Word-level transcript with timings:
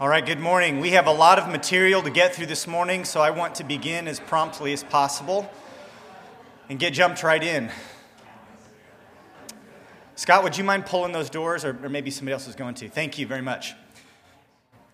All 0.00 0.08
right, 0.08 0.24
good 0.24 0.40
morning. 0.40 0.80
We 0.80 0.92
have 0.92 1.06
a 1.06 1.12
lot 1.12 1.38
of 1.38 1.46
material 1.50 2.00
to 2.00 2.08
get 2.08 2.34
through 2.34 2.46
this 2.46 2.66
morning, 2.66 3.04
so 3.04 3.20
I 3.20 3.28
want 3.28 3.56
to 3.56 3.64
begin 3.64 4.08
as 4.08 4.18
promptly 4.18 4.72
as 4.72 4.82
possible 4.82 5.52
and 6.70 6.78
get 6.78 6.94
jumped 6.94 7.22
right 7.22 7.42
in. 7.44 7.70
Scott, 10.14 10.42
would 10.42 10.56
you 10.56 10.64
mind 10.64 10.86
pulling 10.86 11.12
those 11.12 11.28
doors, 11.28 11.66
or, 11.66 11.78
or 11.84 11.90
maybe 11.90 12.10
somebody 12.10 12.32
else 12.32 12.48
is 12.48 12.54
going 12.54 12.76
to? 12.76 12.88
Thank 12.88 13.18
you 13.18 13.26
very 13.26 13.42
much. 13.42 13.74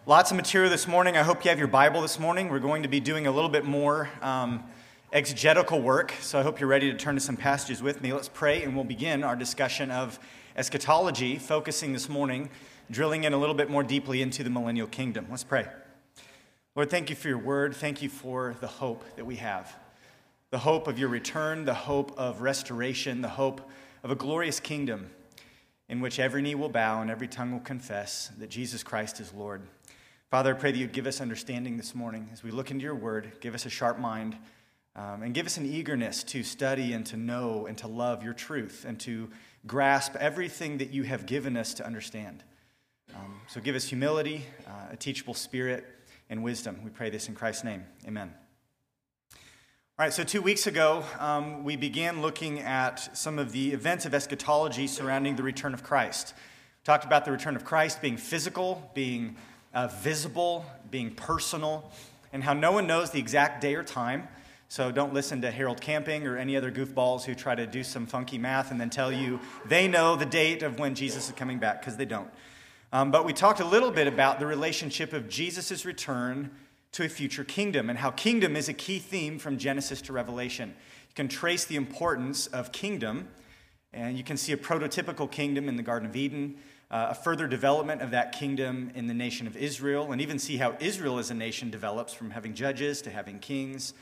Lots 0.07 0.33
of 0.33 0.37
material 0.37 0.71
this 0.71 0.89
morning. 0.89 1.17
I 1.17 1.23
hope 1.23 1.45
you 1.45 1.51
have 1.51 1.59
your 1.61 1.69
Bible 1.69 2.03
this 2.03 2.19
morning. 2.19 2.49
We're 2.49 2.59
going 2.59 2.83
to 2.83 2.89
be 2.89 2.99
doing 2.99 3.29
a 3.29 3.31
little 3.31 3.49
bit 3.49 3.65
more 3.65 4.11
um, 4.23 4.65
exegetical 5.13 5.81
work, 5.81 6.15
so 6.21 6.41
I 6.41 6.43
hope 6.43 6.59
you're 6.59 6.69
ready 6.69 6.91
to 6.91 6.99
turn 6.99 7.15
to 7.15 7.21
some 7.21 7.37
passages 7.37 7.81
with 7.81 8.03
me. 8.03 8.13
Let's 8.13 8.29
pray, 8.29 8.65
and 8.65 8.75
we'll 8.75 8.83
begin 8.83 9.23
our 9.23 9.37
discussion 9.37 9.93
of 9.93 10.19
eschatology, 10.57 11.37
focusing 11.37 11.93
this 11.93 12.09
morning 12.09 12.51
drilling 12.91 13.25
in 13.25 13.33
a 13.33 13.39
little 13.39 13.55
bit 13.55 13.71
more 13.71 13.83
deeply 13.83 14.23
into 14.23 14.45
the 14.45 14.51
millennial 14.51 14.87
kingdom. 14.87 15.27
Let's 15.31 15.45
pray. 15.45 15.67
Lord, 16.75 16.91
thank 16.91 17.11
you 17.11 17.17
for 17.17 17.29
your 17.29 17.39
word. 17.39 17.75
Thank 17.75 18.03
you 18.03 18.09
for 18.09 18.57
the 18.61 18.67
hope 18.67 19.05
that 19.17 19.25
we 19.25 19.37
have 19.37 19.75
the 20.53 20.59
hope 20.59 20.87
of 20.87 20.99
your 20.99 21.09
return, 21.09 21.65
the 21.65 21.75
hope 21.75 22.17
of 22.17 22.41
restoration, 22.41 23.21
the 23.21 23.29
hope 23.29 23.69
of 24.05 24.11
a 24.11 24.15
glorious 24.15 24.61
kingdom 24.61 25.11
in 25.89 26.01
which 26.01 26.19
every 26.19 26.41
knee 26.41 26.55
will 26.55 26.69
bow 26.69 27.03
and 27.03 27.11
every 27.11 27.29
tongue 27.29 27.53
will 27.53 27.61
confess 27.61 28.31
that 28.39 28.49
Jesus 28.49 28.83
Christ 28.83 29.21
is 29.21 29.33
Lord. 29.33 29.63
Father, 30.31 30.55
I 30.55 30.59
pray 30.59 30.73
that 30.73 30.79
you'd 30.79 30.93
give 30.93 31.07
us 31.07 31.21
understanding 31.21 31.77
this 31.77 31.95
morning 31.95 32.29
as 32.33 32.43
we 32.43 32.51
look 32.51 32.71
into 32.71 32.85
your 32.85 32.95
word. 32.95 33.33
Give 33.41 33.55
us 33.55 33.67
a 33.67 33.71
sharp 33.71 33.99
mind 33.99 34.37
um, 34.95 35.23
and 35.23 35.35
give 35.35 35.47
us 35.47 35.57
an 35.57 35.67
eagerness 35.67 36.23
to 36.25 36.43
study 36.43 36.93
and 36.93 37.05
to 37.07 37.17
know 37.17 37.67
and 37.67 37.77
to 37.79 37.89
love 37.89 38.23
your 38.23 38.33
truth 38.33 38.85
and 38.87 38.99
to 39.01 39.29
grasp 39.67 40.17
everything 40.17 40.79
that 40.79 40.91
you 40.91 41.03
have 41.03 41.27
given 41.27 41.57
us 41.57 41.75
to 41.75 41.87
understand. 41.87 42.43
Um, 43.17 43.41
so 43.47 43.61
give 43.61 43.75
us 43.75 43.85
humility, 43.85 44.45
uh, 44.67 44.93
a 44.93 44.97
teachable 44.97 45.33
spirit, 45.33 45.87
and 46.29 46.43
wisdom. 46.43 46.81
We 46.85 46.91
pray 46.91 47.09
this 47.09 47.29
in 47.29 47.35
Christ's 47.35 47.65
name. 47.65 47.85
Amen. 48.07 48.35
All 49.33 50.05
right, 50.05 50.13
so 50.13 50.23
two 50.23 50.43
weeks 50.43 50.67
ago, 50.67 51.03
um, 51.19 51.65
we 51.65 51.77
began 51.77 52.21
looking 52.21 52.61
at 52.61 53.17
some 53.17 53.39
of 53.39 53.53
the 53.53 53.73
events 53.73 54.05
of 54.05 54.13
eschatology 54.13 54.87
surrounding 54.87 55.37
the 55.37 55.43
return 55.43 55.73
of 55.73 55.83
Christ. 55.83 56.35
We 56.37 56.85
talked 56.85 57.07
about 57.07 57.25
the 57.25 57.33
return 57.33 57.57
of 57.57 57.65
Christ 57.65 58.03
being 58.03 58.19
physical, 58.19 58.91
being 58.93 59.37
uh, 59.73 59.87
visible, 59.87 60.67
being 60.91 61.15
personal, 61.15 61.91
and 62.35 62.45
how 62.45 62.53
no 62.53 62.73
one 62.73 62.87
knows 62.87 63.13
the 63.13 63.19
exact 63.19 63.63
day 63.63 63.75
or 63.75 63.83
time. 63.83 64.29
So 64.69 64.93
don't 64.93 65.15
listen 65.15 65.41
to 65.43 65.51
Harold 65.51 65.81
Camping 65.81 66.27
or 66.27 66.37
any 66.37 66.57
other 66.57 66.71
goofballs 66.71 67.25
who 67.25 67.35
try 67.35 67.55
to 67.55 67.67
do 67.67 67.83
some 67.83 68.05
funky 68.05 68.37
math 68.37 68.73
and 68.73 68.79
then 68.79 68.91
tell 68.91 69.11
you 69.13 69.41
they 69.65 69.89
know 69.89 70.17
the 70.17 70.27
date 70.27 70.63
of 70.63 70.79
when 70.79 70.95
Jesus 70.95 71.29
is 71.29 71.35
coming 71.35 71.59
back, 71.59 71.81
because 71.81 71.97
they 71.97 72.05
don't. 72.05 72.29
Um, 72.97 73.11
but 73.11 73.27
we 73.27 73.35
talked 73.35 73.61
a 73.61 73.65
little 73.67 73.91
bit 73.91 74.07
about 74.07 74.41
the 74.41 74.47
relationship 74.47 75.13
of 75.13 75.29
Jesus' 75.29 75.85
return 75.85 76.51
to 76.93 77.05
a 77.05 77.11
future 77.11 77.45
kingdom 77.45 77.91
and 77.91 77.99
how 77.99 78.11
kingdom 78.11 78.57
is 78.57 78.71
a 78.71 78.73
key 78.73 78.99
theme 78.99 79.39
from 79.39 79.59
Genesis 79.59 80.01
to 80.01 80.15
Revelation. 80.15 80.71
You 80.71 81.15
can 81.15 81.29
trace 81.29 81.67
the 81.67 81.77
importance 81.77 82.47
of 82.47 82.73
kingdom, 82.73 83.29
and 83.93 84.17
you 84.17 84.25
can 84.25 84.39
see 84.39 84.53
a 84.53 84.57
prototypical 84.57 85.31
kingdom 85.31 85.69
in 85.69 85.77
the 85.77 85.83
Garden 85.83 86.09
of 86.09 86.17
Eden, 86.17 86.57
uh, 86.91 87.09
a 87.11 87.15
further 87.15 87.47
development 87.47 88.01
of 88.01 88.13
that 88.13 88.33
kingdom 88.33 88.91
in 88.95 89.09
the 89.09 89.13
nation 89.13 89.47
of 89.47 89.59
Israel, 89.59 90.11
and 90.11 90.23
even 90.23 90.39
see 90.39 90.57
how 90.57 90.75
Israel 90.81 91.19
as 91.19 91.31
a 91.31 91.35
nation 91.35 91.69
develops 91.69 92.15
from 92.15 92.31
having 92.31 92.55
judges 92.55 93.03
to 93.03 93.11
having 93.11 93.41
kings. 93.41 93.93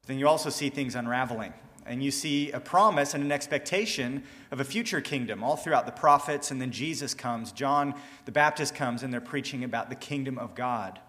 But 0.00 0.08
then 0.08 0.18
you 0.18 0.26
also 0.26 0.48
see 0.48 0.70
things 0.70 0.94
unraveling 0.94 1.52
and 1.88 2.02
you 2.02 2.10
see 2.10 2.50
a 2.52 2.60
promise 2.60 3.14
and 3.14 3.24
an 3.24 3.32
expectation 3.32 4.22
of 4.50 4.60
a 4.60 4.64
future 4.64 5.00
kingdom 5.00 5.42
all 5.42 5.56
throughout 5.56 5.86
the 5.86 5.92
prophets. 5.92 6.50
And 6.50 6.60
then 6.60 6.70
Jesus 6.70 7.14
comes, 7.14 7.52
John 7.52 7.94
the 8.24 8.32
Baptist 8.32 8.74
comes, 8.74 9.02
and 9.02 9.12
they're 9.12 9.20
preaching 9.20 9.64
about 9.64 9.88
the 9.88 9.96
kingdom 9.96 10.38
of 10.38 10.54
God. 10.54 11.00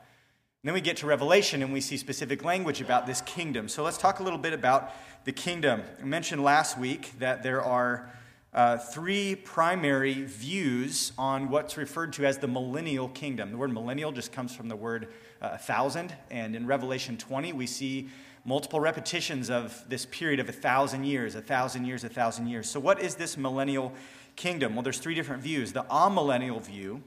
And 0.61 0.67
then 0.67 0.73
we 0.73 0.81
get 0.81 0.97
to 0.97 1.05
Revelation 1.05 1.61
and 1.61 1.71
we 1.71 1.79
see 1.79 1.95
specific 1.95 2.43
language 2.43 2.81
about 2.81 3.07
this 3.07 3.21
kingdom. 3.21 3.69
So 3.69 3.81
let's 3.83 3.97
talk 3.97 4.19
a 4.19 4.23
little 4.23 4.39
bit 4.39 4.51
about 4.51 4.91
the 5.23 5.31
kingdom. 5.31 5.83
I 6.01 6.05
mentioned 6.05 6.43
last 6.43 6.77
week 6.77 7.17
that 7.19 7.43
there 7.43 7.63
are 7.63 8.11
uh, 8.53 8.77
three 8.77 9.35
primary 9.35 10.23
views 10.23 11.13
on 11.17 11.49
what's 11.49 11.77
referred 11.77 12.11
to 12.13 12.25
as 12.25 12.39
the 12.39 12.47
millennial 12.47 13.07
kingdom. 13.07 13.51
The 13.51 13.57
word 13.57 13.71
millennial 13.71 14.11
just 14.11 14.31
comes 14.31 14.55
from 14.55 14.67
the 14.67 14.75
word 14.75 15.07
uh, 15.41 15.57
thousand. 15.57 16.13
And 16.29 16.55
in 16.55 16.65
Revelation 16.65 17.15
20, 17.15 17.53
we 17.53 17.67
see 17.67 18.09
multiple 18.49 18.79
repetitions 18.79 19.51
of 19.51 19.85
this 19.87 20.07
period 20.07 20.39
of 20.39 20.49
a 20.49 20.51
thousand 20.51 21.03
years, 21.03 21.35
a 21.35 21.41
thousand 21.41 21.85
years, 21.85 22.03
a 22.03 22.09
thousand 22.09 22.47
years. 22.47 22.67
So, 22.67 22.79
what 22.79 22.99
is 22.99 23.13
this 23.13 23.37
millennial 23.37 23.93
kingdom? 24.35 24.73
Well, 24.73 24.81
there's 24.81 24.97
three 24.97 25.13
different 25.13 25.43
views. 25.43 25.71
The 25.71 25.83
amillennial 25.83 26.59
view 26.59 27.03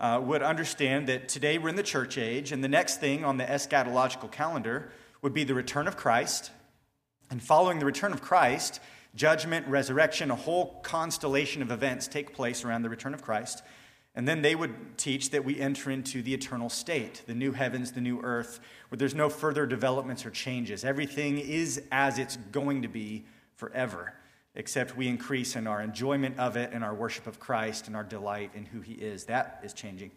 uh, 0.00 0.20
would 0.20 0.42
understand 0.42 1.06
that 1.06 1.28
today 1.28 1.58
we're 1.58 1.68
in 1.68 1.76
the 1.76 1.84
church 1.84 2.18
age, 2.18 2.50
and 2.50 2.64
the 2.64 2.68
next 2.68 2.98
thing 2.98 3.24
on 3.24 3.36
the 3.36 3.44
eschatological 3.44 4.32
calendar 4.32 4.90
would 5.22 5.32
be 5.32 5.44
the 5.44 5.54
return 5.54 5.86
of 5.86 5.96
Christ. 5.96 6.50
And 7.30 7.40
following 7.40 7.78
the 7.78 7.86
return 7.86 8.12
of 8.12 8.20
Christ, 8.20 8.80
judgment, 9.14 9.68
resurrection, 9.68 10.32
a 10.32 10.34
whole 10.34 10.80
constellation 10.82 11.62
of 11.62 11.70
events 11.70 12.08
take 12.08 12.34
place 12.34 12.64
around 12.64 12.82
the 12.82 12.90
return 12.90 13.14
of 13.14 13.22
Christ. 13.22 13.62
And 14.16 14.28
then 14.28 14.42
they 14.42 14.54
would 14.54 14.96
teach 14.96 15.30
that 15.30 15.44
we 15.44 15.58
enter 15.58 15.90
into 15.90 16.22
the 16.22 16.34
eternal 16.34 16.70
state, 16.70 17.22
the 17.26 17.34
new 17.34 17.52
heavens, 17.52 17.92
the 17.92 18.00
new 18.00 18.20
earth, 18.22 18.60
where 18.88 18.96
there's 18.96 19.14
no 19.14 19.28
further 19.28 19.66
developments 19.66 20.24
or 20.24 20.30
changes. 20.30 20.84
Everything 20.84 21.38
is 21.38 21.82
as 21.90 22.18
it's 22.18 22.36
going 22.36 22.82
to 22.82 22.88
be 22.88 23.24
forever, 23.56 24.14
except 24.54 24.96
we 24.96 25.08
increase 25.08 25.56
in 25.56 25.66
our 25.66 25.82
enjoyment 25.82 26.38
of 26.38 26.56
it 26.56 26.70
and 26.72 26.84
our 26.84 26.94
worship 26.94 27.26
of 27.26 27.40
Christ 27.40 27.88
and 27.88 27.96
our 27.96 28.04
delight 28.04 28.52
in 28.54 28.66
who 28.66 28.80
He 28.80 28.94
is. 28.94 29.24
That 29.24 29.60
is 29.64 29.72
changing. 29.72 30.12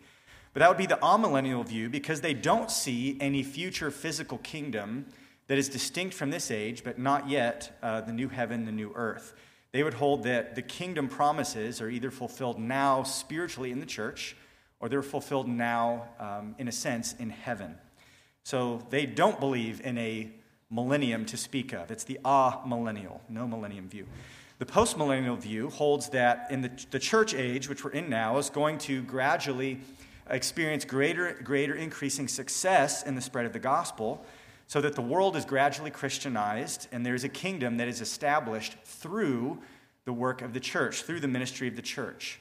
But 0.53 0.59
that 0.59 0.69
would 0.69 0.77
be 0.77 0.85
the 0.85 0.97
amillennial 0.97 1.65
view 1.65 1.89
because 1.89 2.21
they 2.21 2.33
don't 2.33 2.69
see 2.69 3.17
any 3.19 3.41
future 3.41 3.89
physical 3.89 4.37
kingdom 4.39 5.07
that 5.47 5.57
is 5.57 5.69
distinct 5.69 6.13
from 6.13 6.29
this 6.29 6.51
age, 6.51 6.83
but 6.83 6.99
not 6.99 7.29
yet 7.29 7.77
uh, 7.81 8.01
the 8.01 8.11
new 8.11 8.27
heaven, 8.27 8.65
the 8.65 8.71
new 8.71 8.91
earth. 8.95 9.33
They 9.71 9.83
would 9.83 9.95
hold 9.95 10.23
that 10.23 10.55
the 10.55 10.61
kingdom 10.61 11.07
promises 11.07 11.81
are 11.81 11.89
either 11.89 12.11
fulfilled 12.11 12.59
now 12.59 13.03
spiritually 13.03 13.71
in 13.71 13.79
the 13.79 13.85
church 13.85 14.35
or 14.79 14.89
they're 14.89 15.01
fulfilled 15.01 15.47
now, 15.47 16.07
um, 16.19 16.55
in 16.57 16.67
a 16.67 16.71
sense, 16.71 17.13
in 17.13 17.29
heaven. 17.29 17.75
So 18.43 18.85
they 18.89 19.05
don't 19.05 19.39
believe 19.39 19.81
in 19.81 19.97
a 19.97 20.31
millennium 20.69 21.25
to 21.25 21.37
speak 21.37 21.73
of. 21.73 21.91
It's 21.91 22.03
the 22.03 22.19
ah 22.23 22.61
millennial, 22.65 23.21
no 23.29 23.47
millennium 23.47 23.89
view. 23.89 24.05
The 24.59 24.65
postmillennial 24.65 25.37
view 25.37 25.69
holds 25.69 26.09
that 26.09 26.47
in 26.49 26.61
the, 26.61 26.71
the 26.91 26.99
church 26.99 27.33
age, 27.33 27.69
which 27.69 27.83
we're 27.83 27.91
in 27.91 28.09
now, 28.09 28.37
is 28.37 28.49
going 28.49 28.79
to 28.79 29.03
gradually 29.03 29.79
experience 30.29 30.83
greater, 30.83 31.37
greater 31.43 31.75
increasing 31.75 32.27
success 32.27 33.03
in 33.03 33.15
the 33.15 33.21
spread 33.21 33.45
of 33.45 33.53
the 33.53 33.59
gospel 33.59 34.25
so 34.67 34.81
that 34.81 34.95
the 34.95 35.01
world 35.01 35.35
is 35.35 35.45
gradually 35.45 35.91
Christianized 35.91 36.87
and 36.91 37.05
there's 37.05 37.23
a 37.23 37.29
kingdom 37.29 37.77
that 37.77 37.87
is 37.87 38.01
established 38.01 38.75
through 38.83 39.59
the 40.05 40.13
work 40.13 40.41
of 40.41 40.53
the 40.53 40.59
church, 40.59 41.03
through 41.03 41.21
the 41.21 41.27
ministry 41.27 41.67
of 41.67 41.75
the 41.75 41.81
church. 41.81 42.39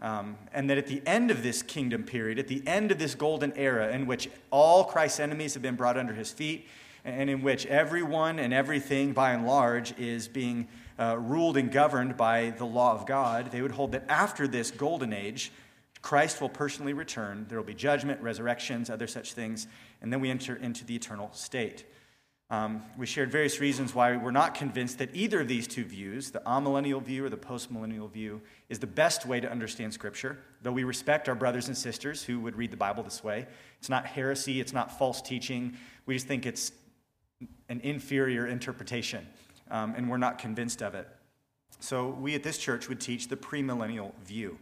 Um, 0.00 0.36
and 0.52 0.68
that 0.68 0.78
at 0.78 0.86
the 0.86 1.02
end 1.06 1.30
of 1.30 1.42
this 1.42 1.62
kingdom 1.62 2.04
period, 2.04 2.38
at 2.38 2.48
the 2.48 2.62
end 2.66 2.92
of 2.92 2.98
this 2.98 3.14
golden 3.14 3.52
era 3.56 3.90
in 3.92 4.06
which 4.06 4.28
all 4.50 4.84
Christ's 4.84 5.20
enemies 5.20 5.54
have 5.54 5.62
been 5.62 5.76
brought 5.76 5.96
under 5.96 6.12
his 6.12 6.30
feet, 6.30 6.66
and 7.04 7.30
in 7.30 7.40
which 7.40 7.64
everyone 7.66 8.38
and 8.38 8.52
everything, 8.52 9.12
by 9.12 9.32
and 9.32 9.46
large, 9.46 9.96
is 9.98 10.28
being 10.28 10.68
uh, 10.98 11.16
ruled 11.18 11.56
and 11.56 11.70
governed 11.70 12.16
by 12.16 12.50
the 12.58 12.66
law 12.66 12.92
of 12.92 13.06
God, 13.06 13.50
they 13.52 13.62
would 13.62 13.70
hold 13.70 13.92
that 13.92 14.04
after 14.08 14.46
this 14.46 14.70
golden 14.70 15.12
age, 15.12 15.52
Christ 16.02 16.40
will 16.40 16.48
personally 16.48 16.92
return. 16.92 17.46
There 17.48 17.58
will 17.58 17.64
be 17.64 17.74
judgment, 17.74 18.20
resurrections, 18.20 18.90
other 18.90 19.06
such 19.06 19.32
things, 19.32 19.66
and 20.06 20.12
then 20.12 20.20
we 20.20 20.30
enter 20.30 20.54
into 20.54 20.84
the 20.84 20.94
eternal 20.94 21.28
state. 21.32 21.84
Um, 22.48 22.84
we 22.96 23.06
shared 23.06 23.32
various 23.32 23.58
reasons 23.58 23.92
why 23.92 24.16
we're 24.16 24.30
not 24.30 24.54
convinced 24.54 24.98
that 24.98 25.10
either 25.12 25.40
of 25.40 25.48
these 25.48 25.66
two 25.66 25.82
views, 25.82 26.30
the 26.30 26.38
amillennial 26.46 27.02
view 27.02 27.24
or 27.24 27.28
the 27.28 27.36
postmillennial 27.36 28.08
view, 28.08 28.40
is 28.68 28.78
the 28.78 28.86
best 28.86 29.26
way 29.26 29.40
to 29.40 29.50
understand 29.50 29.92
Scripture, 29.92 30.38
though 30.62 30.70
we 30.70 30.84
respect 30.84 31.28
our 31.28 31.34
brothers 31.34 31.66
and 31.66 31.76
sisters 31.76 32.22
who 32.22 32.38
would 32.38 32.54
read 32.54 32.70
the 32.70 32.76
Bible 32.76 33.02
this 33.02 33.24
way. 33.24 33.48
It's 33.80 33.88
not 33.88 34.06
heresy, 34.06 34.60
it's 34.60 34.72
not 34.72 34.96
false 34.96 35.20
teaching. 35.20 35.76
We 36.06 36.14
just 36.14 36.28
think 36.28 36.46
it's 36.46 36.70
an 37.68 37.80
inferior 37.80 38.46
interpretation, 38.46 39.26
um, 39.72 39.94
and 39.96 40.08
we're 40.08 40.18
not 40.18 40.38
convinced 40.38 40.82
of 40.82 40.94
it. 40.94 41.08
So 41.80 42.10
we 42.10 42.36
at 42.36 42.44
this 42.44 42.58
church 42.58 42.88
would 42.88 43.00
teach 43.00 43.26
the 43.26 43.36
premillennial 43.36 44.12
view. 44.24 44.56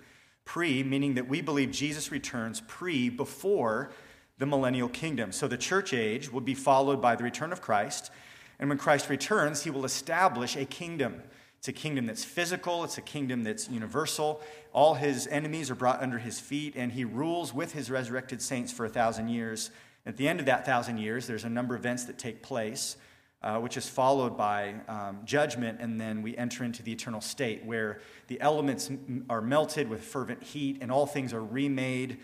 Pre, 0.46 0.82
meaning 0.82 1.12
that 1.16 1.28
we 1.28 1.42
believe 1.42 1.70
Jesus 1.70 2.10
returns 2.10 2.62
pre, 2.62 3.10
before 3.10 3.90
the 4.38 4.46
millennial 4.46 4.88
kingdom. 4.88 5.32
So 5.32 5.46
the 5.46 5.56
church 5.56 5.92
age 5.92 6.32
will 6.32 6.40
be 6.40 6.54
followed 6.54 7.00
by 7.00 7.16
the 7.16 7.24
return 7.24 7.52
of 7.52 7.60
Christ. 7.60 8.10
And 8.58 8.68
when 8.68 8.78
Christ 8.78 9.08
returns, 9.08 9.62
he 9.62 9.70
will 9.70 9.84
establish 9.84 10.56
a 10.56 10.64
kingdom. 10.64 11.22
It's 11.58 11.68
a 11.68 11.72
kingdom 11.72 12.06
that's 12.06 12.24
physical, 12.24 12.84
it's 12.84 12.98
a 12.98 13.02
kingdom 13.02 13.42
that's 13.42 13.70
universal. 13.70 14.42
All 14.72 14.94
his 14.94 15.26
enemies 15.28 15.70
are 15.70 15.74
brought 15.74 16.02
under 16.02 16.18
his 16.18 16.38
feet, 16.38 16.74
and 16.76 16.92
he 16.92 17.04
rules 17.04 17.54
with 17.54 17.72
his 17.72 17.90
resurrected 17.90 18.42
saints 18.42 18.70
for 18.70 18.84
a 18.84 18.88
thousand 18.88 19.28
years. 19.28 19.70
At 20.04 20.18
the 20.18 20.28
end 20.28 20.40
of 20.40 20.46
that 20.46 20.66
thousand 20.66 20.98
years, 20.98 21.26
there's 21.26 21.44
a 21.44 21.48
number 21.48 21.74
of 21.74 21.80
events 21.80 22.04
that 22.04 22.18
take 22.18 22.42
place, 22.42 22.98
uh, 23.42 23.60
which 23.60 23.78
is 23.78 23.88
followed 23.88 24.36
by 24.36 24.74
um, 24.88 25.20
judgment, 25.24 25.78
and 25.80 25.98
then 25.98 26.20
we 26.20 26.36
enter 26.36 26.64
into 26.64 26.82
the 26.82 26.92
eternal 26.92 27.22
state 27.22 27.64
where 27.64 28.00
the 28.26 28.38
elements 28.42 28.90
are 29.30 29.40
melted 29.40 29.88
with 29.88 30.02
fervent 30.02 30.42
heat 30.42 30.78
and 30.82 30.92
all 30.92 31.06
things 31.06 31.32
are 31.32 31.42
remade 31.42 32.18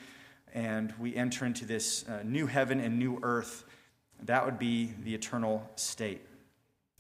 and 0.55 0.93
we 0.99 1.15
enter 1.15 1.45
into 1.45 1.65
this 1.65 2.09
uh, 2.09 2.21
new 2.25 2.47
heaven 2.47 2.81
and 2.81 2.99
new 2.99 3.19
earth. 3.23 3.65
That 4.25 4.45
would 4.45 4.59
be 4.59 4.93
the 5.03 5.15
eternal 5.15 5.69
state. 5.77 6.21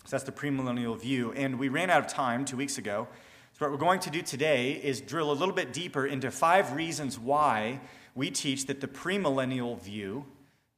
So 0.05 0.11
that's 0.12 0.25
the 0.25 0.32
premillennial 0.32 0.99
view. 0.99 1.32
And 1.32 1.58
we 1.58 1.69
ran 1.69 1.91
out 1.91 2.00
of 2.00 2.06
time 2.06 2.44
two 2.44 2.56
weeks 2.56 2.79
ago. 2.79 3.06
So, 3.52 3.67
what 3.67 3.73
we're 3.73 3.79
going 3.79 4.00
to 4.00 4.11
do 4.11 4.23
today 4.23 4.73
is 4.73 5.00
drill 5.00 5.31
a 5.31 5.35
little 5.35 5.55
bit 5.55 5.73
deeper 5.73 6.06
into 6.06 6.31
five 6.31 6.73
reasons 6.73 7.19
why 7.19 7.81
we 8.14 8.31
teach 8.31 8.67
that 8.67 8.81
the 8.81 8.87
premillennial 8.87 9.79
view, 9.81 10.25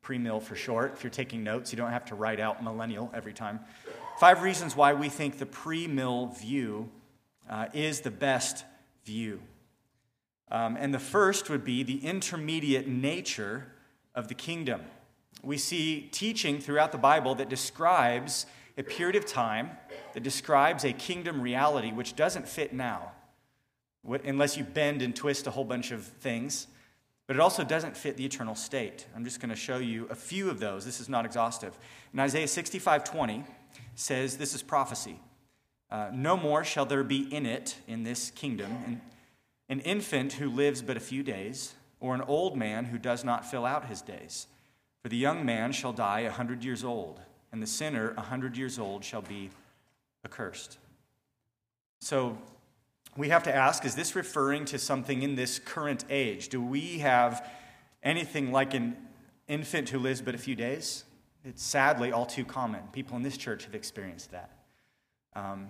premill 0.04 0.42
for 0.42 0.56
short, 0.56 0.94
if 0.94 1.04
you're 1.04 1.10
taking 1.10 1.44
notes, 1.44 1.72
you 1.72 1.76
don't 1.76 1.92
have 1.92 2.04
to 2.06 2.14
write 2.14 2.40
out 2.40 2.62
millennial 2.62 3.10
every 3.14 3.32
time. 3.32 3.60
Five 4.18 4.42
reasons 4.42 4.74
why 4.74 4.94
we 4.94 5.08
think 5.08 5.38
the 5.38 5.46
premill 5.46 6.36
view 6.38 6.90
uh, 7.48 7.66
is 7.72 8.00
the 8.00 8.10
best 8.10 8.64
view. 9.04 9.40
Um, 10.52 10.76
and 10.78 10.92
the 10.92 10.98
first 10.98 11.48
would 11.48 11.64
be 11.64 11.82
the 11.82 12.04
intermediate 12.06 12.86
nature 12.86 13.66
of 14.14 14.28
the 14.28 14.34
kingdom. 14.34 14.82
We 15.42 15.56
see 15.56 16.10
teaching 16.12 16.60
throughout 16.60 16.92
the 16.92 16.98
Bible 16.98 17.34
that 17.36 17.48
describes 17.48 18.44
a 18.76 18.82
period 18.82 19.16
of 19.16 19.24
time, 19.24 19.70
that 20.12 20.22
describes 20.22 20.84
a 20.84 20.92
kingdom 20.92 21.40
reality 21.40 21.90
which 21.90 22.14
doesn't 22.16 22.46
fit 22.46 22.74
now, 22.74 23.12
unless 24.24 24.58
you 24.58 24.64
bend 24.64 25.00
and 25.00 25.16
twist 25.16 25.46
a 25.46 25.50
whole 25.50 25.64
bunch 25.64 25.90
of 25.90 26.04
things. 26.04 26.66
But 27.26 27.36
it 27.36 27.40
also 27.40 27.64
doesn't 27.64 27.96
fit 27.96 28.18
the 28.18 28.24
eternal 28.26 28.54
state. 28.54 29.06
I'm 29.16 29.24
just 29.24 29.40
going 29.40 29.48
to 29.48 29.56
show 29.56 29.78
you 29.78 30.06
a 30.10 30.14
few 30.14 30.50
of 30.50 30.60
those. 30.60 30.84
This 30.84 31.00
is 31.00 31.08
not 31.08 31.24
exhaustive. 31.24 31.78
In 32.12 32.20
Isaiah 32.20 32.48
65 32.48 33.04
20 33.04 33.44
says, 33.94 34.36
This 34.36 34.54
is 34.54 34.62
prophecy. 34.62 35.18
Uh, 35.90 36.10
no 36.12 36.36
more 36.36 36.62
shall 36.62 36.84
there 36.84 37.04
be 37.04 37.32
in 37.34 37.46
it, 37.46 37.76
in 37.86 38.02
this 38.02 38.30
kingdom, 38.32 39.00
an 39.72 39.80
infant 39.80 40.34
who 40.34 40.50
lives 40.50 40.82
but 40.82 40.98
a 40.98 41.00
few 41.00 41.22
days, 41.22 41.72
or 41.98 42.14
an 42.14 42.20
old 42.20 42.58
man 42.58 42.84
who 42.84 42.98
does 42.98 43.24
not 43.24 43.50
fill 43.50 43.64
out 43.64 43.86
his 43.86 44.02
days. 44.02 44.46
For 45.02 45.08
the 45.08 45.16
young 45.16 45.46
man 45.46 45.72
shall 45.72 45.94
die 45.94 46.20
a 46.20 46.30
hundred 46.30 46.62
years 46.62 46.84
old, 46.84 47.22
and 47.50 47.62
the 47.62 47.66
sinner 47.66 48.12
a 48.18 48.20
hundred 48.20 48.54
years 48.54 48.78
old 48.78 49.02
shall 49.02 49.22
be 49.22 49.48
accursed. 50.26 50.76
So 52.02 52.36
we 53.16 53.30
have 53.30 53.44
to 53.44 53.54
ask 53.54 53.86
is 53.86 53.94
this 53.94 54.14
referring 54.14 54.66
to 54.66 54.78
something 54.78 55.22
in 55.22 55.36
this 55.36 55.58
current 55.58 56.04
age? 56.10 56.50
Do 56.50 56.60
we 56.60 56.98
have 56.98 57.50
anything 58.02 58.52
like 58.52 58.74
an 58.74 58.94
infant 59.48 59.88
who 59.88 59.98
lives 59.98 60.20
but 60.20 60.34
a 60.34 60.38
few 60.38 60.54
days? 60.54 61.04
It's 61.46 61.62
sadly 61.62 62.12
all 62.12 62.26
too 62.26 62.44
common. 62.44 62.82
People 62.92 63.16
in 63.16 63.22
this 63.22 63.38
church 63.38 63.64
have 63.64 63.74
experienced 63.74 64.32
that. 64.32 64.50
Um, 65.34 65.68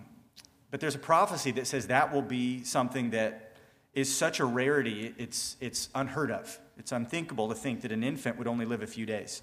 but 0.72 0.80
there's 0.80 0.96
a 0.96 0.98
prophecy 0.98 1.52
that 1.52 1.68
says 1.68 1.86
that 1.86 2.12
will 2.12 2.20
be 2.20 2.64
something 2.64 3.10
that 3.10 3.51
is 3.94 4.14
such 4.14 4.40
a 4.40 4.44
rarity, 4.44 5.14
it's, 5.18 5.56
it's 5.60 5.88
unheard 5.94 6.30
of. 6.30 6.58
It's 6.78 6.92
unthinkable 6.92 7.48
to 7.48 7.54
think 7.54 7.82
that 7.82 7.92
an 7.92 8.02
infant 8.02 8.38
would 8.38 8.46
only 8.46 8.64
live 8.64 8.82
a 8.82 8.86
few 8.86 9.04
days. 9.04 9.42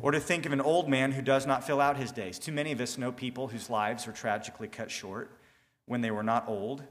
Or 0.00 0.10
to 0.12 0.20
think 0.20 0.46
of 0.46 0.52
an 0.52 0.60
old 0.60 0.88
man 0.88 1.12
who 1.12 1.22
does 1.22 1.46
not 1.46 1.64
fill 1.64 1.80
out 1.80 1.96
his 1.96 2.12
days. 2.12 2.38
Too 2.38 2.52
many 2.52 2.70
of 2.72 2.80
us 2.80 2.98
know 2.98 3.10
people 3.10 3.48
whose 3.48 3.70
lives 3.70 4.06
were 4.06 4.12
tragically 4.12 4.68
cut 4.68 4.90
short 4.90 5.30
when 5.86 6.02
they 6.02 6.10
were 6.10 6.22
not 6.22 6.48
old. 6.48 6.82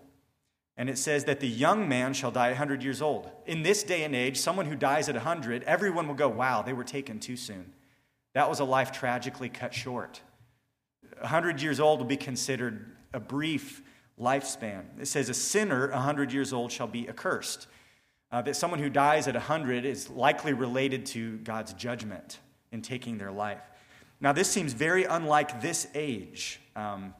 And 0.75 0.89
it 0.89 0.97
says 0.97 1.23
that 1.25 1.39
the 1.39 1.47
young 1.47 1.88
man 1.88 2.13
shall 2.13 2.31
die 2.31 2.49
100 2.49 2.83
years 2.83 3.01
old. 3.01 3.29
In 3.45 3.63
this 3.63 3.83
day 3.83 4.03
and 4.03 4.15
age, 4.15 4.38
someone 4.38 4.65
who 4.65 4.75
dies 4.75 5.07
at 5.07 5.15
100, 5.15 5.63
everyone 5.63 6.07
will 6.07 6.15
go, 6.15 6.27
wow, 6.27 6.61
they 6.61 6.73
were 6.73 6.83
taken 6.83 7.19
too 7.19 7.38
soon. 7.38 7.73
That 8.33 8.50
was 8.50 8.59
a 8.59 8.65
life 8.65 8.91
tragically 8.91 9.50
cut 9.50 9.73
short. 9.73 10.21
100 11.19 11.61
years 11.61 11.79
old 11.79 12.00
will 12.00 12.05
be 12.05 12.17
considered 12.17 12.91
a 13.13 13.19
brief 13.19 13.81
lifespan. 14.19 14.83
It 14.99 15.07
says, 15.07 15.29
A 15.29 15.33
sinner 15.33 15.89
100 15.89 16.31
years 16.31 16.53
old 16.53 16.71
shall 16.71 16.87
be 16.87 17.07
accursed. 17.07 17.67
Uh, 18.29 18.41
that 18.41 18.57
someone 18.57 18.79
who 18.79 18.89
dies 18.89 19.27
at 19.29 19.35
100 19.35 19.85
is 19.85 20.09
likely 20.09 20.51
related 20.51 21.05
to 21.05 21.37
God's 21.37 21.73
judgment 21.73 22.39
in 22.73 22.81
taking 22.81 23.17
their 23.17 23.31
life. 23.31 23.61
Now, 24.19 24.33
this 24.33 24.49
seems 24.49 24.73
very 24.73 25.05
unlike 25.05 25.61
this 25.61 25.87
age. 25.95 26.59
Um, 26.75 27.13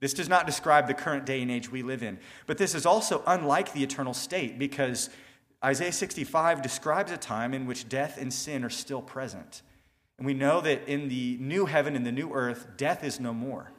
this 0.00 0.14
does 0.14 0.28
not 0.28 0.46
describe 0.46 0.86
the 0.86 0.94
current 0.94 1.26
day 1.26 1.42
and 1.42 1.50
age 1.50 1.70
we 1.70 1.82
live 1.82 2.02
in. 2.02 2.18
But 2.46 2.56
this 2.56 2.74
is 2.74 2.86
also 2.86 3.22
unlike 3.26 3.74
the 3.74 3.82
eternal 3.82 4.14
state 4.14 4.58
because 4.58 5.10
Isaiah 5.62 5.92
65 5.92 6.62
describes 6.62 7.12
a 7.12 7.16
time 7.18 7.52
in 7.52 7.66
which 7.66 7.88
death 7.88 8.16
and 8.18 8.32
sin 8.32 8.64
are 8.64 8.70
still 8.70 9.02
present. 9.02 9.62
And 10.16 10.26
we 10.26 10.34
know 10.34 10.60
that 10.62 10.88
in 10.88 11.08
the 11.08 11.36
new 11.40 11.66
heaven 11.66 11.94
and 11.94 12.06
the 12.06 12.12
new 12.12 12.32
earth, 12.32 12.68
death 12.76 13.04
is 13.04 13.20
no 13.20 13.34
more 13.34 13.70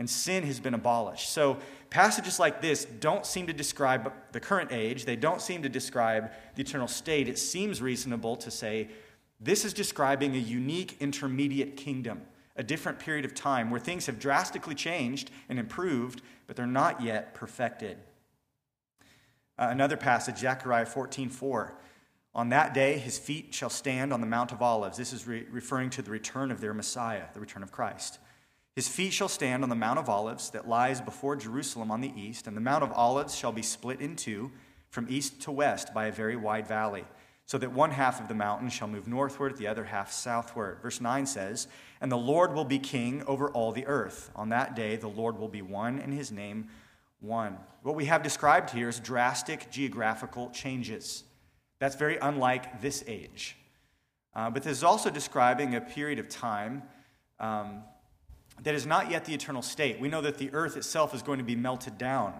and 0.00 0.08
sin 0.08 0.44
has 0.44 0.58
been 0.58 0.72
abolished. 0.72 1.28
So, 1.28 1.58
passages 1.90 2.38
like 2.38 2.62
this 2.62 2.84
don't 2.84 3.26
seem 3.26 3.46
to 3.48 3.52
describe 3.52 4.12
the 4.32 4.40
current 4.40 4.72
age, 4.72 5.04
they 5.04 5.16
don't 5.16 5.42
seem 5.42 5.62
to 5.62 5.68
describe 5.68 6.30
the 6.54 6.62
eternal 6.62 6.88
state. 6.88 7.28
It 7.28 7.38
seems 7.38 7.82
reasonable 7.82 8.36
to 8.36 8.50
say 8.50 8.88
this 9.40 9.64
is 9.64 9.72
describing 9.72 10.34
a 10.34 10.38
unique 10.38 10.96
intermediate 11.00 11.76
kingdom, 11.76 12.22
a 12.56 12.62
different 12.62 12.98
period 12.98 13.24
of 13.24 13.34
time 13.34 13.70
where 13.70 13.80
things 13.80 14.06
have 14.06 14.18
drastically 14.18 14.74
changed 14.74 15.30
and 15.48 15.58
improved, 15.58 16.22
but 16.46 16.56
they're 16.56 16.66
not 16.66 17.02
yet 17.02 17.34
perfected. 17.34 17.98
Uh, 19.58 19.68
another 19.70 19.96
passage, 19.96 20.38
Zechariah 20.38 20.86
14 20.86 21.28
4. 21.28 21.74
On 22.32 22.48
that 22.50 22.74
day, 22.74 22.96
his 22.96 23.18
feet 23.18 23.52
shall 23.52 23.70
stand 23.70 24.12
on 24.12 24.20
the 24.20 24.26
Mount 24.26 24.52
of 24.52 24.62
Olives. 24.62 24.96
This 24.96 25.12
is 25.12 25.26
re- 25.26 25.46
referring 25.50 25.90
to 25.90 26.02
the 26.02 26.12
return 26.12 26.50
of 26.52 26.60
their 26.60 26.72
Messiah, 26.72 27.24
the 27.34 27.40
return 27.40 27.62
of 27.62 27.72
Christ. 27.72 28.20
His 28.80 28.88
feet 28.88 29.12
shall 29.12 29.28
stand 29.28 29.62
on 29.62 29.68
the 29.68 29.74
Mount 29.74 29.98
of 29.98 30.08
Olives 30.08 30.48
that 30.52 30.66
lies 30.66 31.02
before 31.02 31.36
Jerusalem 31.36 31.90
on 31.90 32.00
the 32.00 32.14
east, 32.18 32.46
and 32.46 32.56
the 32.56 32.62
Mount 32.62 32.82
of 32.82 32.90
Olives 32.92 33.36
shall 33.36 33.52
be 33.52 33.60
split 33.60 34.00
in 34.00 34.16
two 34.16 34.50
from 34.88 35.06
east 35.10 35.42
to 35.42 35.50
west 35.50 35.92
by 35.92 36.06
a 36.06 36.10
very 36.10 36.34
wide 36.34 36.66
valley, 36.66 37.04
so 37.44 37.58
that 37.58 37.72
one 37.72 37.90
half 37.90 38.22
of 38.22 38.28
the 38.28 38.34
mountain 38.34 38.70
shall 38.70 38.88
move 38.88 39.06
northward, 39.06 39.58
the 39.58 39.66
other 39.66 39.84
half 39.84 40.10
southward. 40.10 40.78
Verse 40.80 40.98
9 40.98 41.26
says, 41.26 41.68
And 42.00 42.10
the 42.10 42.16
Lord 42.16 42.54
will 42.54 42.64
be 42.64 42.78
king 42.78 43.22
over 43.26 43.50
all 43.50 43.70
the 43.70 43.86
earth. 43.86 44.30
On 44.34 44.48
that 44.48 44.74
day, 44.74 44.96
the 44.96 45.08
Lord 45.08 45.38
will 45.38 45.48
be 45.48 45.60
one, 45.60 45.98
and 45.98 46.14
his 46.14 46.32
name 46.32 46.70
one. 47.20 47.58
What 47.82 47.96
we 47.96 48.06
have 48.06 48.22
described 48.22 48.70
here 48.70 48.88
is 48.88 48.98
drastic 48.98 49.70
geographical 49.70 50.48
changes. 50.54 51.24
That's 51.80 51.96
very 51.96 52.16
unlike 52.16 52.80
this 52.80 53.04
age. 53.06 53.58
Uh, 54.34 54.48
but 54.48 54.62
this 54.62 54.78
is 54.78 54.84
also 54.84 55.10
describing 55.10 55.74
a 55.74 55.82
period 55.82 56.18
of 56.18 56.30
time. 56.30 56.82
Um, 57.38 57.82
that 58.62 58.74
is 58.74 58.86
not 58.86 59.10
yet 59.10 59.24
the 59.24 59.34
eternal 59.34 59.62
state. 59.62 60.00
We 60.00 60.08
know 60.08 60.20
that 60.20 60.38
the 60.38 60.50
earth 60.52 60.76
itself 60.76 61.14
is 61.14 61.22
going 61.22 61.38
to 61.38 61.44
be 61.44 61.56
melted 61.56 61.98
down. 61.98 62.34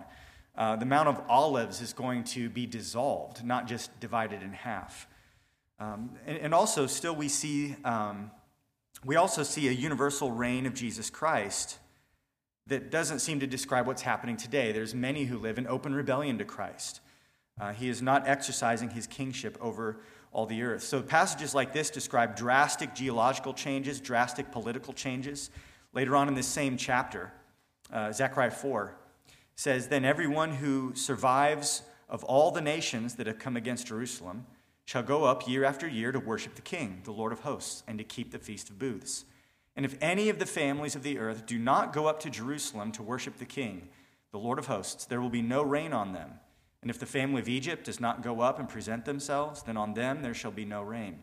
Uh, 0.57 0.77
the 0.77 0.87
Mount 0.87 1.09
of 1.09 1.21
Olives 1.29 1.81
is 1.81 1.93
going 1.93 2.25
to 2.25 2.51
be 2.51 2.67
dissolved, 2.67 3.45
not 3.45 3.67
just 3.67 3.99
divided 4.01 4.43
in 4.43 4.53
half. 4.53 5.07
Um, 5.79 6.11
and, 6.27 6.37
and, 6.39 6.55
also, 6.55 6.87
still, 6.87 7.15
we 7.15 7.29
see 7.29 7.75
um, 7.85 8.31
we 9.05 9.17
also 9.17 9.43
see 9.43 9.69
a 9.69 9.73
universal 9.73 10.31
reign 10.31 10.67
of 10.67 10.75
Jesus 10.75 11.09
Christ 11.09 11.79
that 12.67 12.91
doesn't 12.91 13.21
seem 13.21 13.41
to 13.41 13.47
describe 13.47 13.87
what's 13.87 14.03
happening 14.03 14.37
today. 14.37 14.73
There's 14.73 14.95
many 14.95 15.25
who 15.25 15.39
live 15.39 15.57
in 15.57 15.67
open 15.67 15.95
rebellion 15.95 16.37
to 16.39 16.45
Christ. 16.45 17.01
Uh, 17.59 17.73
he 17.73 17.89
is 17.89 18.03
not 18.03 18.29
exercising 18.29 18.91
his 18.91 19.07
kingship 19.07 19.57
over 19.61 20.01
all 20.33 20.47
the 20.47 20.63
earth. 20.63 20.83
So 20.83 21.03
passages 21.03 21.55
like 21.55 21.73
this 21.73 21.91
describe 21.91 22.37
drastic 22.37 22.95
geological 22.95 23.55
changes, 23.55 24.01
drastic 24.01 24.53
political 24.53 24.93
changes. 24.93 25.51
Later 25.93 26.15
on 26.15 26.29
in 26.29 26.35
this 26.35 26.47
same 26.47 26.77
chapter, 26.77 27.33
uh, 27.93 28.13
Zechariah 28.13 28.53
4 28.53 28.95
says, 29.57 29.89
Then 29.89 30.05
everyone 30.05 30.55
who 30.55 30.95
survives 30.95 31.83
of 32.09 32.23
all 32.25 32.51
the 32.51 32.61
nations 32.61 33.17
that 33.17 33.27
have 33.27 33.39
come 33.39 33.57
against 33.57 33.89
Jerusalem 33.89 34.47
shall 34.85 35.03
go 35.03 35.25
up 35.25 35.49
year 35.49 35.65
after 35.65 35.89
year 35.89 36.13
to 36.13 36.21
worship 36.21 36.55
the 36.55 36.63
King, 36.63 37.01
the 37.05 37.13
Lord 37.13 37.33
of 37.33 37.41
hosts, 37.41 37.83
and 37.87 37.99
to 37.99 38.05
keep 38.05 38.31
the 38.31 38.39
Feast 38.39 38.71
of 38.71 38.79
Booths. 38.79 39.25
And 39.77 39.85
if 39.85 39.97
any 40.01 40.29
of 40.29 40.39
the 40.39 40.47
families 40.47 40.95
of 40.95 41.03
the 41.03 41.19
earth 41.19 41.47
do 41.47 41.59
not 41.59 41.93
go 41.93 42.07
up 42.07 42.21
to 42.21 42.31
Jerusalem 42.31 42.93
to 42.93 43.03
worship 43.03 43.39
the 43.39 43.45
King, 43.45 43.89
the 44.33 44.39
Lord 44.39 44.59
of 44.59 44.67
hosts, 44.67 45.05
there 45.05 45.21
will 45.21 45.31
be 45.31 45.43
no 45.43 45.63
rain 45.63 45.93
on 45.93 46.13
them. 46.13 46.33
And 46.83 46.91
if 46.91 46.99
the 46.99 47.07
family 47.07 47.41
of 47.41 47.49
Egypt 47.49 47.85
does 47.85 48.01
not 48.01 48.23
go 48.23 48.41
up 48.41 48.59
and 48.59 48.69
present 48.69 49.05
themselves, 49.05 49.63
then 49.63 49.77
on 49.77 49.95
them 49.95 50.23
there 50.23 50.35
shall 50.35 50.51
be 50.51 50.65
no 50.65 50.83
rain 50.83 51.19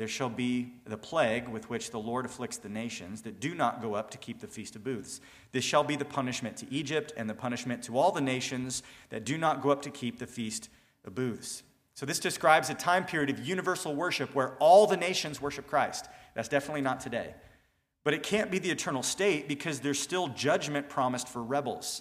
there 0.00 0.08
shall 0.08 0.30
be 0.30 0.72
the 0.86 0.96
plague 0.96 1.46
with 1.46 1.68
which 1.68 1.90
the 1.90 1.98
Lord 1.98 2.24
afflicts 2.24 2.56
the 2.56 2.70
nations 2.70 3.20
that 3.20 3.38
do 3.38 3.54
not 3.54 3.82
go 3.82 3.92
up 3.92 4.10
to 4.12 4.16
keep 4.16 4.40
the 4.40 4.46
Feast 4.46 4.74
of 4.74 4.82
Booths. 4.82 5.20
This 5.52 5.62
shall 5.62 5.84
be 5.84 5.94
the 5.94 6.06
punishment 6.06 6.56
to 6.56 6.72
Egypt 6.72 7.12
and 7.18 7.28
the 7.28 7.34
punishment 7.34 7.82
to 7.82 7.98
all 7.98 8.10
the 8.10 8.22
nations 8.22 8.82
that 9.10 9.24
do 9.24 9.36
not 9.36 9.60
go 9.60 9.68
up 9.68 9.82
to 9.82 9.90
keep 9.90 10.18
the 10.18 10.26
Feast 10.26 10.70
of 11.04 11.14
Booths. 11.14 11.64
So, 11.92 12.06
this 12.06 12.18
describes 12.18 12.70
a 12.70 12.74
time 12.74 13.04
period 13.04 13.28
of 13.28 13.46
universal 13.46 13.94
worship 13.94 14.34
where 14.34 14.54
all 14.54 14.86
the 14.86 14.96
nations 14.96 15.42
worship 15.42 15.66
Christ. 15.66 16.08
That's 16.34 16.48
definitely 16.48 16.80
not 16.80 17.00
today. 17.00 17.34
But 18.02 18.14
it 18.14 18.22
can't 18.22 18.50
be 18.50 18.58
the 18.58 18.70
eternal 18.70 19.02
state 19.02 19.48
because 19.48 19.80
there's 19.80 20.00
still 20.00 20.28
judgment 20.28 20.88
promised 20.88 21.28
for 21.28 21.42
rebels. 21.42 22.00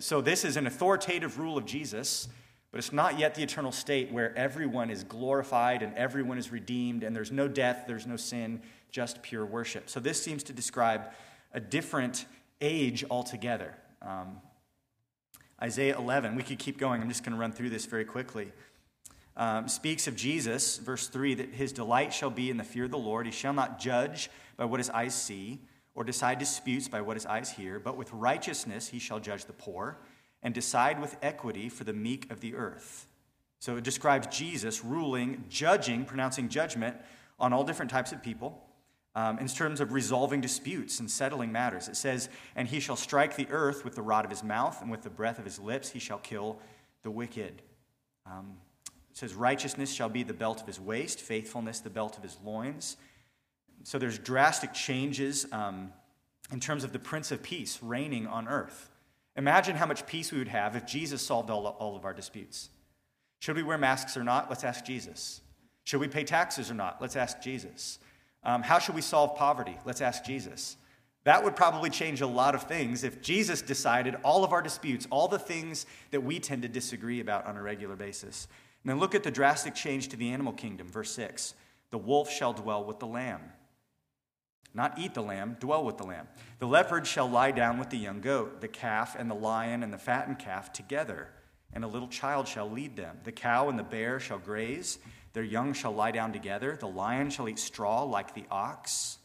So, 0.00 0.20
this 0.20 0.44
is 0.44 0.58
an 0.58 0.66
authoritative 0.66 1.38
rule 1.38 1.56
of 1.56 1.64
Jesus 1.64 2.28
but 2.72 2.78
it's 2.78 2.92
not 2.92 3.18
yet 3.18 3.34
the 3.34 3.42
eternal 3.42 3.70
state 3.70 4.10
where 4.10 4.36
everyone 4.36 4.90
is 4.90 5.04
glorified 5.04 5.82
and 5.82 5.94
everyone 5.94 6.38
is 6.38 6.50
redeemed 6.50 7.04
and 7.04 7.14
there's 7.14 7.30
no 7.30 7.46
death, 7.46 7.84
there's 7.86 8.06
no 8.06 8.16
sin, 8.16 8.62
just 8.90 9.22
pure 9.22 9.44
worship. 9.44 9.90
So 9.90 10.00
this 10.00 10.20
seems 10.20 10.42
to 10.44 10.54
describe 10.54 11.12
a 11.52 11.60
different 11.60 12.24
age 12.62 13.04
altogether. 13.10 13.74
Um, 14.00 14.40
Isaiah 15.62 15.96
11, 15.98 16.34
we 16.34 16.42
could 16.42 16.58
keep 16.58 16.78
going. 16.78 17.02
I'm 17.02 17.08
just 17.08 17.22
going 17.22 17.34
to 17.34 17.38
run 17.38 17.52
through 17.52 17.70
this 17.70 17.84
very 17.84 18.06
quickly. 18.06 18.50
um, 19.36 19.68
speaks 19.68 20.06
of 20.06 20.16
Jesus, 20.16 20.78
verse 20.78 21.08
3, 21.08 21.34
that 21.34 21.50
his 21.50 21.72
delight 21.72 22.12
shall 22.12 22.30
be 22.30 22.50
in 22.50 22.56
the 22.56 22.64
fear 22.64 22.84
of 22.84 22.90
the 22.90 22.98
Lord. 22.98 23.26
He 23.26 23.32
shall 23.32 23.52
not 23.52 23.78
judge 23.78 24.30
by 24.56 24.64
what 24.64 24.80
his 24.80 24.90
eyes 24.90 25.14
see, 25.14 25.60
or 25.94 26.04
decide 26.04 26.38
disputes 26.38 26.88
by 26.88 27.00
what 27.00 27.16
his 27.16 27.26
eyes 27.26 27.50
hear, 27.50 27.78
but 27.78 27.96
with 27.96 28.12
righteousness 28.12 28.88
he 28.88 28.98
shall 28.98 29.20
judge 29.20 29.44
the 29.44 29.52
poor, 29.52 29.98
and 30.42 30.52
decide 30.54 31.00
with 31.00 31.16
equity 31.22 31.68
for 31.68 31.84
the 31.84 31.92
meek 31.92 32.30
of 32.30 32.40
the 32.40 32.54
earth. 32.54 33.06
So 33.58 33.76
it 33.76 33.84
describes 33.84 34.26
Jesus 34.26 34.84
ruling, 34.84 35.44
judging, 35.48 36.04
pronouncing 36.04 36.48
judgment 36.48 36.96
on 37.38 37.52
all 37.52 37.64
different 37.64 37.90
types 37.90 38.12
of 38.12 38.22
people. 38.22 38.60
Um, 39.14 39.38
in 39.38 39.46
terms 39.46 39.82
of 39.82 39.92
resolving 39.92 40.40
disputes 40.40 40.98
and 40.98 41.10
settling 41.10 41.52
matters. 41.52 41.86
It 41.86 41.96
says, 41.96 42.30
And 42.56 42.66
he 42.66 42.80
shall 42.80 42.96
strike 42.96 43.36
the 43.36 43.46
earth 43.50 43.84
with 43.84 43.94
the 43.94 44.00
rod 44.00 44.24
of 44.24 44.30
his 44.30 44.42
mouth, 44.42 44.80
and 44.80 44.90
with 44.90 45.02
the 45.02 45.10
breath 45.10 45.38
of 45.38 45.44
his 45.44 45.58
lips 45.58 45.90
he 45.90 45.98
shall 45.98 46.16
kill 46.16 46.58
the 47.02 47.10
wicked. 47.10 47.60
Um, 48.24 48.54
it 49.10 49.18
says, 49.18 49.34
Righteousness 49.34 49.92
shall 49.92 50.08
be 50.08 50.22
the 50.22 50.32
belt 50.32 50.62
of 50.62 50.66
his 50.66 50.80
waist, 50.80 51.20
faithfulness 51.20 51.80
the 51.80 51.90
belt 51.90 52.16
of 52.16 52.22
his 52.22 52.38
loins. 52.42 52.96
So 53.84 53.98
there's 53.98 54.18
drastic 54.18 54.72
changes 54.72 55.46
um, 55.52 55.92
in 56.50 56.60
terms 56.60 56.82
of 56.82 56.92
the 56.92 56.98
Prince 56.98 57.32
of 57.32 57.42
Peace 57.42 57.80
reigning 57.82 58.26
on 58.26 58.48
earth. 58.48 58.91
Imagine 59.36 59.76
how 59.76 59.86
much 59.86 60.06
peace 60.06 60.30
we 60.30 60.38
would 60.38 60.48
have 60.48 60.76
if 60.76 60.86
Jesus 60.86 61.22
solved 61.22 61.50
all, 61.50 61.66
all 61.66 61.96
of 61.96 62.04
our 62.04 62.12
disputes. 62.12 62.68
Should 63.40 63.56
we 63.56 63.62
wear 63.62 63.78
masks 63.78 64.16
or 64.16 64.24
not? 64.24 64.48
Let's 64.50 64.64
ask 64.64 64.84
Jesus. 64.84 65.40
Should 65.84 66.00
we 66.00 66.08
pay 66.08 66.24
taxes 66.24 66.70
or 66.70 66.74
not? 66.74 67.00
Let's 67.00 67.16
ask 67.16 67.40
Jesus. 67.40 67.98
Um, 68.44 68.62
how 68.62 68.78
should 68.78 68.94
we 68.94 69.00
solve 69.00 69.36
poverty? 69.36 69.76
Let's 69.84 70.00
ask 70.00 70.24
Jesus. 70.24 70.76
That 71.24 71.44
would 71.44 71.54
probably 71.54 71.90
change 71.90 72.20
a 72.20 72.26
lot 72.26 72.54
of 72.54 72.64
things 72.64 73.04
if 73.04 73.22
Jesus 73.22 73.62
decided 73.62 74.16
all 74.24 74.44
of 74.44 74.52
our 74.52 74.62
disputes, 74.62 75.06
all 75.10 75.28
the 75.28 75.38
things 75.38 75.86
that 76.10 76.22
we 76.22 76.40
tend 76.40 76.62
to 76.62 76.68
disagree 76.68 77.20
about 77.20 77.46
on 77.46 77.56
a 77.56 77.62
regular 77.62 77.96
basis. 77.96 78.48
And 78.82 78.90
then 78.90 78.98
look 78.98 79.14
at 79.14 79.22
the 79.22 79.30
drastic 79.30 79.74
change 79.74 80.08
to 80.08 80.16
the 80.16 80.30
animal 80.30 80.52
kingdom, 80.52 80.88
verse 80.88 81.12
6. 81.12 81.54
The 81.90 81.98
wolf 81.98 82.30
shall 82.30 82.52
dwell 82.52 82.84
with 82.84 82.98
the 82.98 83.06
lamb. 83.06 83.40
Not 84.74 84.98
eat 84.98 85.14
the 85.14 85.22
lamb, 85.22 85.56
dwell 85.60 85.84
with 85.84 85.98
the 85.98 86.04
lamb. 86.04 86.28
The 86.58 86.66
leopard 86.66 87.06
shall 87.06 87.28
lie 87.28 87.50
down 87.50 87.78
with 87.78 87.90
the 87.90 87.98
young 87.98 88.20
goat, 88.20 88.60
the 88.60 88.68
calf 88.68 89.14
and 89.18 89.30
the 89.30 89.34
lion 89.34 89.82
and 89.82 89.92
the 89.92 89.98
fattened 89.98 90.38
calf 90.38 90.72
together, 90.72 91.28
and 91.72 91.84
a 91.84 91.88
little 91.88 92.08
child 92.08 92.48
shall 92.48 92.70
lead 92.70 92.96
them. 92.96 93.18
The 93.24 93.32
cow 93.32 93.68
and 93.68 93.78
the 93.78 93.82
bear 93.82 94.18
shall 94.18 94.38
graze, 94.38 94.98
their 95.32 95.42
young 95.42 95.72
shall 95.72 95.92
lie 95.92 96.10
down 96.10 96.32
together. 96.32 96.76
The 96.78 96.88
lion 96.88 97.30
shall 97.30 97.48
eat 97.48 97.58
straw 97.58 98.02
like 98.02 98.34
the 98.34 98.44
ox. 98.50 99.18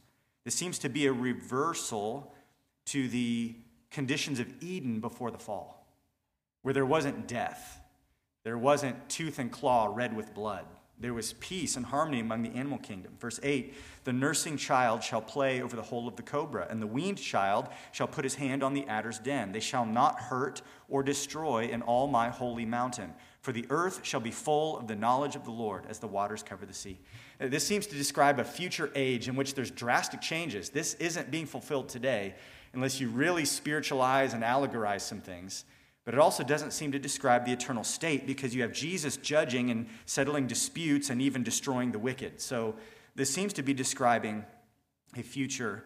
This 0.44 0.56
seems 0.56 0.80
to 0.80 0.90
be 0.90 1.06
a 1.08 1.14
reversal 1.14 2.34
to 2.88 3.08
the 3.10 3.56
conditions 3.92 4.40
of 4.40 4.48
Eden 4.62 5.00
before 5.00 5.32
the 5.32 5.38
fall, 5.38 5.86
where 6.62 6.74
there 6.74 6.86
wasn't 6.86 7.28
death, 7.28 7.82
there 8.44 8.58
wasn't 8.58 9.10
tooth 9.10 9.40
and 9.40 9.52
claw 9.52 9.92
red 9.94 10.16
with 10.16 10.34
blood. 10.34 10.66
There 11.00 11.14
was 11.14 11.34
peace 11.34 11.76
and 11.76 11.86
harmony 11.86 12.20
among 12.20 12.42
the 12.42 12.58
animal 12.58 12.80
kingdom. 12.80 13.14
Verse 13.20 13.40
8 13.44 13.74
The 14.04 14.14
nursing 14.14 14.58
child 14.58 15.04
shall 15.04 15.22
play 15.22 15.62
over 15.62 15.76
the 15.76 15.84
hole 15.84 16.08
of 16.08 16.16
the 16.16 16.24
cobra, 16.24 16.66
and 16.70 16.82
the 16.82 16.88
weaned 16.88 17.20
child 17.20 17.68
shall 17.92 18.08
put 18.08 18.24
his 18.24 18.36
hand 18.36 18.64
on 18.64 18.74
the 18.74 18.88
adder's 18.88 19.20
den. 19.20 19.52
They 19.52 19.60
shall 19.60 19.86
not 19.86 20.20
hurt 20.20 20.64
or 20.90 21.04
destroy 21.04 21.66
in 21.66 21.84
all 21.84 22.08
my 22.08 22.30
holy 22.30 22.66
mountain. 22.66 23.14
For 23.42 23.52
the 23.52 23.68
earth 23.70 24.00
shall 24.04 24.20
be 24.20 24.32
full 24.32 24.78
of 24.78 24.88
the 24.88 24.96
knowledge 24.96 25.36
of 25.36 25.46
the 25.46 25.52
Lord 25.52 25.86
as 25.88 26.00
the 26.00 26.08
waters 26.08 26.42
cover 26.42 26.66
the 26.66 26.74
sea. 26.74 27.00
This 27.40 27.66
seems 27.66 27.86
to 27.88 27.96
describe 27.96 28.40
a 28.40 28.44
future 28.44 28.92
age 28.96 29.28
in 29.28 29.36
which 29.36 29.54
there's 29.54 29.72
drastic 29.72 30.20
changes. 30.20 30.70
This 30.70 30.96
isn't 30.96 31.30
being 31.30 31.46
fulfilled 31.46 31.90
today 31.90 32.34
unless 32.74 33.00
you 33.00 33.10
really 33.10 33.46
spiritualize 33.46 34.34
and 34.34 34.44
allegorize 34.44 35.02
some 35.02 35.22
things. 35.22 35.64
But 36.08 36.14
it 36.14 36.22
also 36.22 36.42
doesn't 36.42 36.72
seem 36.72 36.94
to 36.94 37.00
describe 37.00 37.44
the 37.44 37.52
eternal 37.52 37.84
state 37.84 38.26
because 38.26 38.56
you 38.56 38.62
have 38.62 38.72
Jesus 38.72 39.18
judging 39.18 39.72
and 39.72 39.88
settling 40.06 40.48
disputes 40.48 41.10
and 41.10 41.22
even 41.22 41.44
destroying 41.44 41.92
the 41.92 42.00
wicked. 42.00 42.40
So 42.40 42.76
this 43.16 43.30
seems 43.30 43.52
to 43.52 43.62
be 43.62 43.74
describing 43.74 44.46
a 45.18 45.22
future 45.22 45.84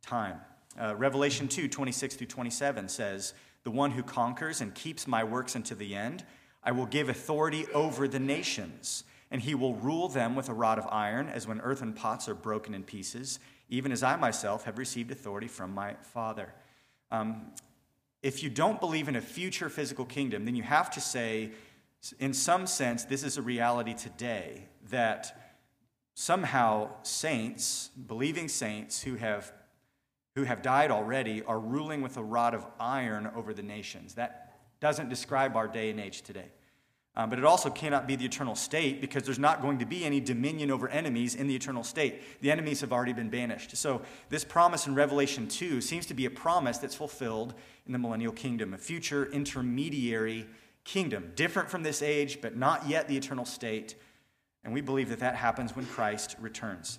time. 0.00 0.36
Uh, 0.80 0.94
Revelation 0.94 1.48
2 1.48 1.66
26 1.66 2.14
through 2.14 2.28
27 2.28 2.88
says, 2.88 3.34
The 3.64 3.72
one 3.72 3.90
who 3.90 4.04
conquers 4.04 4.60
and 4.60 4.72
keeps 4.72 5.08
my 5.08 5.24
works 5.24 5.56
unto 5.56 5.74
the 5.74 5.96
end, 5.96 6.24
I 6.62 6.70
will 6.70 6.86
give 6.86 7.08
authority 7.08 7.66
over 7.74 8.06
the 8.06 8.20
nations, 8.20 9.02
and 9.32 9.42
he 9.42 9.56
will 9.56 9.74
rule 9.74 10.08
them 10.08 10.36
with 10.36 10.48
a 10.48 10.54
rod 10.54 10.78
of 10.78 10.86
iron, 10.86 11.28
as 11.28 11.48
when 11.48 11.60
earthen 11.62 11.94
pots 11.94 12.28
are 12.28 12.36
broken 12.36 12.74
in 12.74 12.84
pieces, 12.84 13.40
even 13.68 13.90
as 13.90 14.04
I 14.04 14.14
myself 14.14 14.66
have 14.66 14.78
received 14.78 15.10
authority 15.10 15.48
from 15.48 15.74
my 15.74 15.94
Father. 15.94 16.54
Um, 17.10 17.46
if 18.24 18.42
you 18.42 18.48
don't 18.48 18.80
believe 18.80 19.06
in 19.06 19.16
a 19.16 19.20
future 19.20 19.68
physical 19.68 20.06
kingdom, 20.06 20.46
then 20.46 20.56
you 20.56 20.62
have 20.62 20.90
to 20.90 21.00
say, 21.00 21.50
in 22.18 22.32
some 22.32 22.66
sense, 22.66 23.04
this 23.04 23.22
is 23.22 23.36
a 23.36 23.42
reality 23.42 23.92
today 23.92 24.64
that 24.88 25.52
somehow 26.14 26.88
saints, 27.02 27.90
believing 28.06 28.48
saints 28.48 29.02
who 29.02 29.16
have, 29.16 29.52
who 30.36 30.44
have 30.44 30.62
died 30.62 30.90
already, 30.90 31.42
are 31.42 31.60
ruling 31.60 32.00
with 32.00 32.16
a 32.16 32.22
rod 32.22 32.54
of 32.54 32.64
iron 32.80 33.30
over 33.36 33.52
the 33.52 33.62
nations. 33.62 34.14
That 34.14 34.58
doesn't 34.80 35.10
describe 35.10 35.54
our 35.54 35.68
day 35.68 35.90
and 35.90 36.00
age 36.00 36.22
today. 36.22 36.50
Um, 37.16 37.30
but 37.30 37.38
it 37.38 37.44
also 37.44 37.70
cannot 37.70 38.08
be 38.08 38.16
the 38.16 38.24
eternal 38.24 38.56
state 38.56 39.00
because 39.00 39.22
there's 39.22 39.38
not 39.38 39.62
going 39.62 39.78
to 39.78 39.86
be 39.86 40.04
any 40.04 40.18
dominion 40.18 40.70
over 40.70 40.88
enemies 40.88 41.36
in 41.36 41.46
the 41.46 41.54
eternal 41.54 41.84
state. 41.84 42.40
The 42.40 42.50
enemies 42.50 42.80
have 42.80 42.92
already 42.92 43.12
been 43.12 43.30
banished. 43.30 43.76
So, 43.76 44.02
this 44.30 44.42
promise 44.44 44.88
in 44.88 44.96
Revelation 44.96 45.46
2 45.46 45.80
seems 45.80 46.06
to 46.06 46.14
be 46.14 46.26
a 46.26 46.30
promise 46.30 46.78
that's 46.78 46.96
fulfilled 46.96 47.54
in 47.86 47.92
the 47.92 48.00
millennial 48.00 48.32
kingdom, 48.32 48.74
a 48.74 48.78
future 48.78 49.26
intermediary 49.26 50.46
kingdom, 50.82 51.32
different 51.36 51.70
from 51.70 51.84
this 51.84 52.02
age, 52.02 52.40
but 52.40 52.56
not 52.56 52.88
yet 52.88 53.06
the 53.06 53.16
eternal 53.16 53.44
state. 53.44 53.94
And 54.64 54.72
we 54.72 54.80
believe 54.80 55.08
that 55.10 55.20
that 55.20 55.36
happens 55.36 55.76
when 55.76 55.86
Christ 55.86 56.34
returns. 56.40 56.98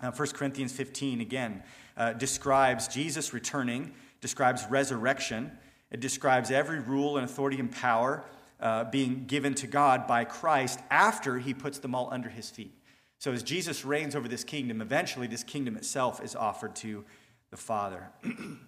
Uh, 0.00 0.12
1 0.12 0.28
Corinthians 0.28 0.72
15, 0.72 1.20
again, 1.20 1.62
uh, 1.96 2.12
describes 2.12 2.86
Jesus 2.86 3.32
returning, 3.32 3.92
describes 4.20 4.64
resurrection, 4.70 5.50
it 5.90 6.00
describes 6.00 6.50
every 6.50 6.80
rule 6.80 7.16
and 7.16 7.24
authority 7.24 7.58
and 7.58 7.70
power 7.70 8.24
uh, 8.64 8.84
being 8.84 9.26
given 9.26 9.54
to 9.54 9.66
God 9.66 10.06
by 10.06 10.24
Christ 10.24 10.80
after 10.90 11.38
he 11.38 11.52
puts 11.52 11.78
them 11.78 11.94
all 11.94 12.08
under 12.10 12.30
his 12.30 12.48
feet. 12.48 12.72
So, 13.18 13.30
as 13.30 13.42
Jesus 13.42 13.84
reigns 13.84 14.16
over 14.16 14.26
this 14.26 14.42
kingdom, 14.42 14.80
eventually 14.80 15.26
this 15.26 15.44
kingdom 15.44 15.76
itself 15.76 16.24
is 16.24 16.34
offered 16.34 16.74
to 16.76 17.04
the 17.50 17.56
Father. 17.58 18.08
um, 18.24 18.58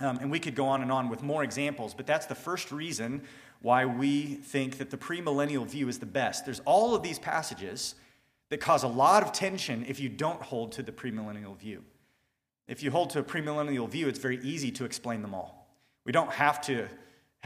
and 0.00 0.30
we 0.30 0.40
could 0.40 0.54
go 0.54 0.66
on 0.66 0.80
and 0.80 0.90
on 0.90 1.10
with 1.10 1.22
more 1.22 1.44
examples, 1.44 1.94
but 1.94 2.06
that's 2.06 2.26
the 2.26 2.34
first 2.34 2.72
reason 2.72 3.22
why 3.60 3.84
we 3.84 4.36
think 4.36 4.78
that 4.78 4.90
the 4.90 4.96
premillennial 4.96 5.66
view 5.66 5.88
is 5.88 5.98
the 5.98 6.06
best. 6.06 6.44
There's 6.46 6.60
all 6.60 6.94
of 6.94 7.02
these 7.02 7.18
passages 7.18 7.94
that 8.48 8.58
cause 8.58 8.84
a 8.84 8.88
lot 8.88 9.22
of 9.22 9.32
tension 9.32 9.84
if 9.86 10.00
you 10.00 10.08
don't 10.08 10.40
hold 10.40 10.72
to 10.72 10.82
the 10.82 10.92
premillennial 10.92 11.56
view. 11.56 11.84
If 12.68 12.82
you 12.82 12.90
hold 12.90 13.10
to 13.10 13.18
a 13.18 13.22
premillennial 13.22 13.88
view, 13.88 14.08
it's 14.08 14.18
very 14.18 14.38
easy 14.42 14.70
to 14.72 14.84
explain 14.84 15.20
them 15.22 15.34
all. 15.34 15.68
We 16.04 16.12
don't 16.12 16.32
have 16.32 16.60
to 16.62 16.88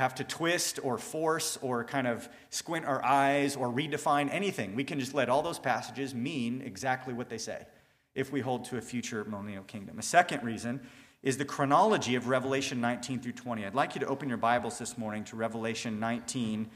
have 0.01 0.15
to 0.15 0.25
twist 0.25 0.81
or 0.83 0.97
force 0.97 1.59
or 1.61 1.85
kind 1.85 2.07
of 2.07 2.27
squint 2.49 2.87
our 2.87 3.05
eyes 3.05 3.55
or 3.55 3.69
redefine 3.69 4.33
anything. 4.33 4.75
We 4.75 4.83
can 4.83 4.99
just 4.99 5.13
let 5.13 5.29
all 5.29 5.43
those 5.43 5.59
passages 5.59 6.15
mean 6.15 6.63
exactly 6.65 7.13
what 7.13 7.29
they 7.29 7.37
say 7.37 7.67
if 8.15 8.33
we 8.33 8.41
hold 8.41 8.65
to 8.65 8.79
a 8.79 8.81
future 8.81 9.25
millennial 9.27 9.63
kingdom. 9.65 9.99
A 9.99 10.03
second 10.03 10.43
reason 10.43 10.81
is 11.23 11.37
the 11.37 11.45
chronology 11.45 12.15
of 12.15 12.29
Revelation 12.29 12.81
19 12.81 13.21
through 13.21 13.33
20. 13.33 13.67
I'd 13.67 13.75
like 13.75 13.95
you 13.95 14.01
to 14.01 14.07
open 14.07 14.31
your 14.31 14.39
Bibles 14.39 14.79
this 14.79 14.97
morning 14.97 15.23
to 15.25 15.37
Revelation 15.37 16.01
19 16.01 16.71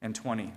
and 0.00 0.14
20. 0.14 0.52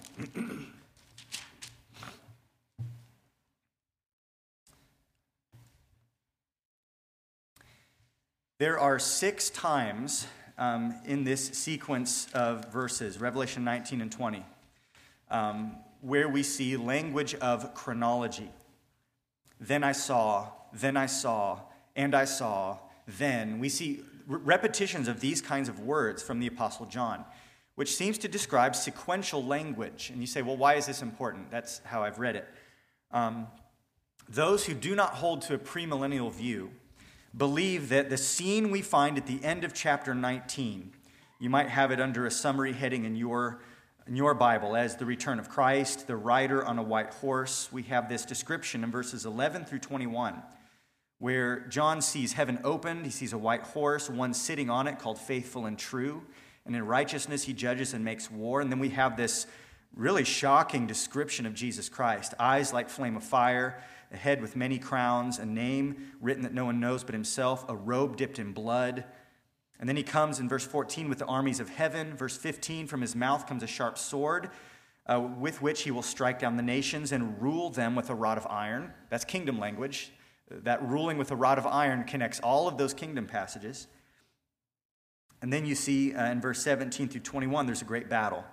there 8.60 8.78
are 8.78 9.00
six 9.00 9.50
times 9.50 10.28
um, 10.62 10.94
in 11.06 11.24
this 11.24 11.48
sequence 11.48 12.28
of 12.36 12.72
verses, 12.72 13.20
Revelation 13.20 13.64
19 13.64 14.00
and 14.00 14.12
20, 14.12 14.46
um, 15.32 15.76
where 16.02 16.30
we 16.30 16.44
see 16.44 16.78
language 16.78 17.34
of 17.34 17.74
chronology. 17.74 18.48
Then 19.60 19.84
I 19.84 19.92
saw, 19.92 20.50
then 20.72 20.98
I 20.98 21.08
saw, 21.08 21.62
and 21.96 22.14
I 22.14 22.26
saw, 22.26 22.78
then. 23.08 23.58
We 23.58 23.70
see 23.70 24.02
repetitions 24.28 25.08
of 25.08 25.20
these 25.20 25.42
kinds 25.42 25.68
of 25.68 25.80
words 25.80 26.22
from 26.22 26.40
the 26.40 26.46
Apostle 26.46 26.86
John, 26.86 27.26
which 27.74 27.96
seems 27.96 28.20
to 28.20 28.28
describe 28.28 28.76
sequential 28.76 29.44
language. 29.44 30.12
And 30.12 30.22
you 30.22 30.28
say, 30.28 30.44
well, 30.44 30.58
why 30.58 30.76
is 30.76 30.86
this 30.86 31.02
important? 31.02 31.50
That's 31.50 31.82
how 31.86 32.04
I've 32.04 32.20
read 32.20 32.36
it. 32.36 32.48
Um, 33.10 33.48
those 34.30 34.64
who 34.66 34.76
do 34.76 34.96
not 34.96 35.16
hold 35.16 35.42
to 35.44 35.56
a 35.56 35.58
premillennial 35.58 36.32
view 36.32 36.70
believe 37.36 37.90
that 37.90 38.10
the 38.10 38.18
scene 38.18 38.72
we 38.72 38.82
find 38.82 39.18
at 39.18 39.26
the 39.26 39.44
end 39.44 39.64
of 39.64 39.74
chapter 39.74 40.14
19, 40.14 40.94
you 41.40 41.50
might 41.50 41.70
have 41.70 41.92
it 41.92 42.00
under 42.00 42.26
a 42.26 42.32
summary 42.32 42.74
heading 42.74 43.06
in 43.06 43.16
your, 43.16 43.62
in 44.08 44.16
your 44.16 44.34
Bible 44.34 44.76
as 44.76 44.98
the 44.98 45.06
return 45.06 45.40
of 45.40 45.50
Christ, 45.50 46.08
the 46.08 46.16
rider 46.16 46.66
on 46.66 46.78
a 46.78 46.84
white 46.84 47.14
horse. 47.16 47.70
We 47.72 47.84
have 47.84 48.10
this 48.10 48.26
description 48.26 48.84
in 48.84 48.92
verses 48.92 49.26
11 49.26 49.66
through 49.66 49.80
21 49.80 50.42
where 51.22 51.60
John 51.68 52.02
sees 52.02 52.34
heaven 52.34 52.58
opened. 52.64 53.06
He 53.06 53.12
sees 53.12 53.32
a 53.32 53.38
white 53.38 53.62
horse, 53.62 54.10
one 54.10 54.34
sitting 54.34 54.72
on 54.72 54.88
it 54.88 54.98
called 54.98 55.20
faithful 55.20 55.68
and 55.68 55.78
true. 55.78 56.24
And 56.66 56.76
in 56.76 56.84
righteousness, 56.84 57.44
he 57.44 57.54
judges 57.54 57.94
and 57.94 58.04
makes 58.04 58.32
war. 58.32 58.60
And 58.60 58.72
then 58.72 58.80
we 58.80 58.90
have 58.90 59.18
this 59.18 59.46
really 59.96 60.24
shocking 60.24 60.88
description 60.88 61.46
of 61.46 61.54
Jesus 61.54 61.90
Christ 61.90 62.34
eyes 62.40 62.74
like 62.74 62.90
flame 62.90 63.16
of 63.16 63.24
fire, 63.24 63.84
a 64.12 64.18
head 64.18 64.42
with 64.42 64.56
many 64.56 64.78
crowns, 64.78 65.40
a 65.40 65.46
name 65.46 66.14
written 66.20 66.44
that 66.44 66.54
no 66.54 66.66
one 66.66 66.80
knows 66.80 67.04
but 67.04 67.14
himself, 67.14 67.66
a 67.70 67.76
robe 67.76 68.18
dipped 68.18 68.40
in 68.40 68.52
blood. 68.52 69.06
And 69.80 69.88
then 69.88 69.96
he 69.96 70.04
comes 70.04 70.40
in 70.40 70.50
verse 70.50 70.66
14 70.66 71.10
with 71.10 71.20
the 71.20 71.26
armies 71.26 71.60
of 71.60 71.70
heaven. 71.70 72.16
Verse 72.16 72.38
15, 72.38 72.88
from 72.88 73.02
his 73.02 73.16
mouth 73.16 73.48
comes 73.48 73.64
a 73.64 73.68
sharp 73.68 73.98
sword 73.98 74.50
uh, 75.08 75.20
with 75.20 75.62
which 75.62 75.84
he 75.84 75.92
will 75.92 76.04
strike 76.04 76.40
down 76.40 76.58
the 76.58 76.64
nations 76.64 77.12
and 77.12 77.42
rule 77.42 77.70
them 77.70 77.96
with 77.96 78.10
a 78.10 78.16
rod 78.16 78.38
of 78.38 78.46
iron. 78.48 78.94
That's 79.10 79.26
kingdom 79.26 79.60
language. 79.60 80.12
That 80.50 80.88
ruling 80.88 81.18
with 81.18 81.32
a 81.32 81.36
rod 81.36 81.58
of 81.58 81.66
iron 81.66 82.04
connects 82.04 82.40
all 82.42 82.68
of 82.68 82.78
those 82.78 82.94
kingdom 82.94 83.26
passages. 83.26 83.88
And 85.42 85.52
then 85.52 85.66
you 85.66 85.76
see 85.76 86.14
uh, 86.14 86.32
in 86.32 86.42
verse 86.42 86.62
17 86.62 87.08
through 87.08 87.22
21, 87.22 87.66
there's 87.66 87.82
a 87.82 87.86
great 87.86 88.10
battle. 88.10 88.44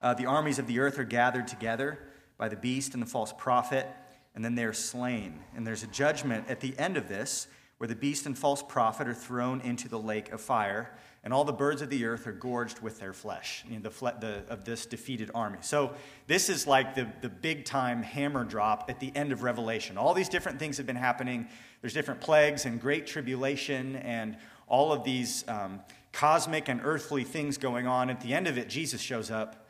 Uh, 0.00 0.14
the 0.14 0.26
armies 0.26 0.58
of 0.58 0.66
the 0.66 0.78
earth 0.78 0.98
are 0.98 1.04
gathered 1.04 1.46
together 1.46 1.98
by 2.38 2.48
the 2.48 2.56
beast 2.56 2.94
and 2.94 3.02
the 3.02 3.06
false 3.06 3.32
prophet, 3.36 3.86
and 4.34 4.44
then 4.44 4.54
they 4.54 4.64
are 4.64 4.72
slain. 4.72 5.40
And 5.54 5.66
there's 5.66 5.82
a 5.82 5.88
judgment 5.88 6.46
at 6.48 6.60
the 6.60 6.78
end 6.78 6.96
of 6.96 7.08
this 7.08 7.46
where 7.78 7.88
the 7.88 7.96
beast 7.96 8.26
and 8.26 8.38
false 8.38 8.62
prophet 8.62 9.08
are 9.08 9.14
thrown 9.14 9.60
into 9.60 9.88
the 9.88 9.98
lake 9.98 10.30
of 10.32 10.40
fire 10.40 10.92
and 11.24 11.32
all 11.32 11.44
the 11.44 11.52
birds 11.52 11.82
of 11.82 11.90
the 11.90 12.04
earth 12.04 12.26
are 12.26 12.32
gorged 12.32 12.80
with 12.80 12.98
their 12.98 13.12
flesh 13.12 13.64
you 13.68 13.78
know, 13.78 13.88
the, 13.88 14.14
the, 14.20 14.44
of 14.48 14.64
this 14.64 14.86
defeated 14.86 15.30
army. 15.34 15.58
So, 15.60 15.94
this 16.26 16.48
is 16.48 16.66
like 16.66 16.94
the, 16.94 17.08
the 17.20 17.28
big 17.28 17.64
time 17.64 18.02
hammer 18.02 18.44
drop 18.44 18.86
at 18.88 18.98
the 18.98 19.12
end 19.14 19.30
of 19.30 19.42
Revelation. 19.42 19.96
All 19.96 20.14
these 20.14 20.28
different 20.28 20.58
things 20.58 20.76
have 20.78 20.86
been 20.86 20.96
happening. 20.96 21.48
There's 21.80 21.94
different 21.94 22.20
plagues 22.20 22.66
and 22.66 22.80
great 22.80 23.06
tribulation 23.06 23.96
and 23.96 24.36
all 24.66 24.92
of 24.92 25.04
these 25.04 25.44
um, 25.48 25.80
cosmic 26.12 26.68
and 26.68 26.80
earthly 26.82 27.24
things 27.24 27.58
going 27.58 27.86
on. 27.86 28.10
At 28.10 28.20
the 28.20 28.34
end 28.34 28.48
of 28.48 28.58
it, 28.58 28.68
Jesus 28.68 29.00
shows 29.00 29.30
up 29.30 29.68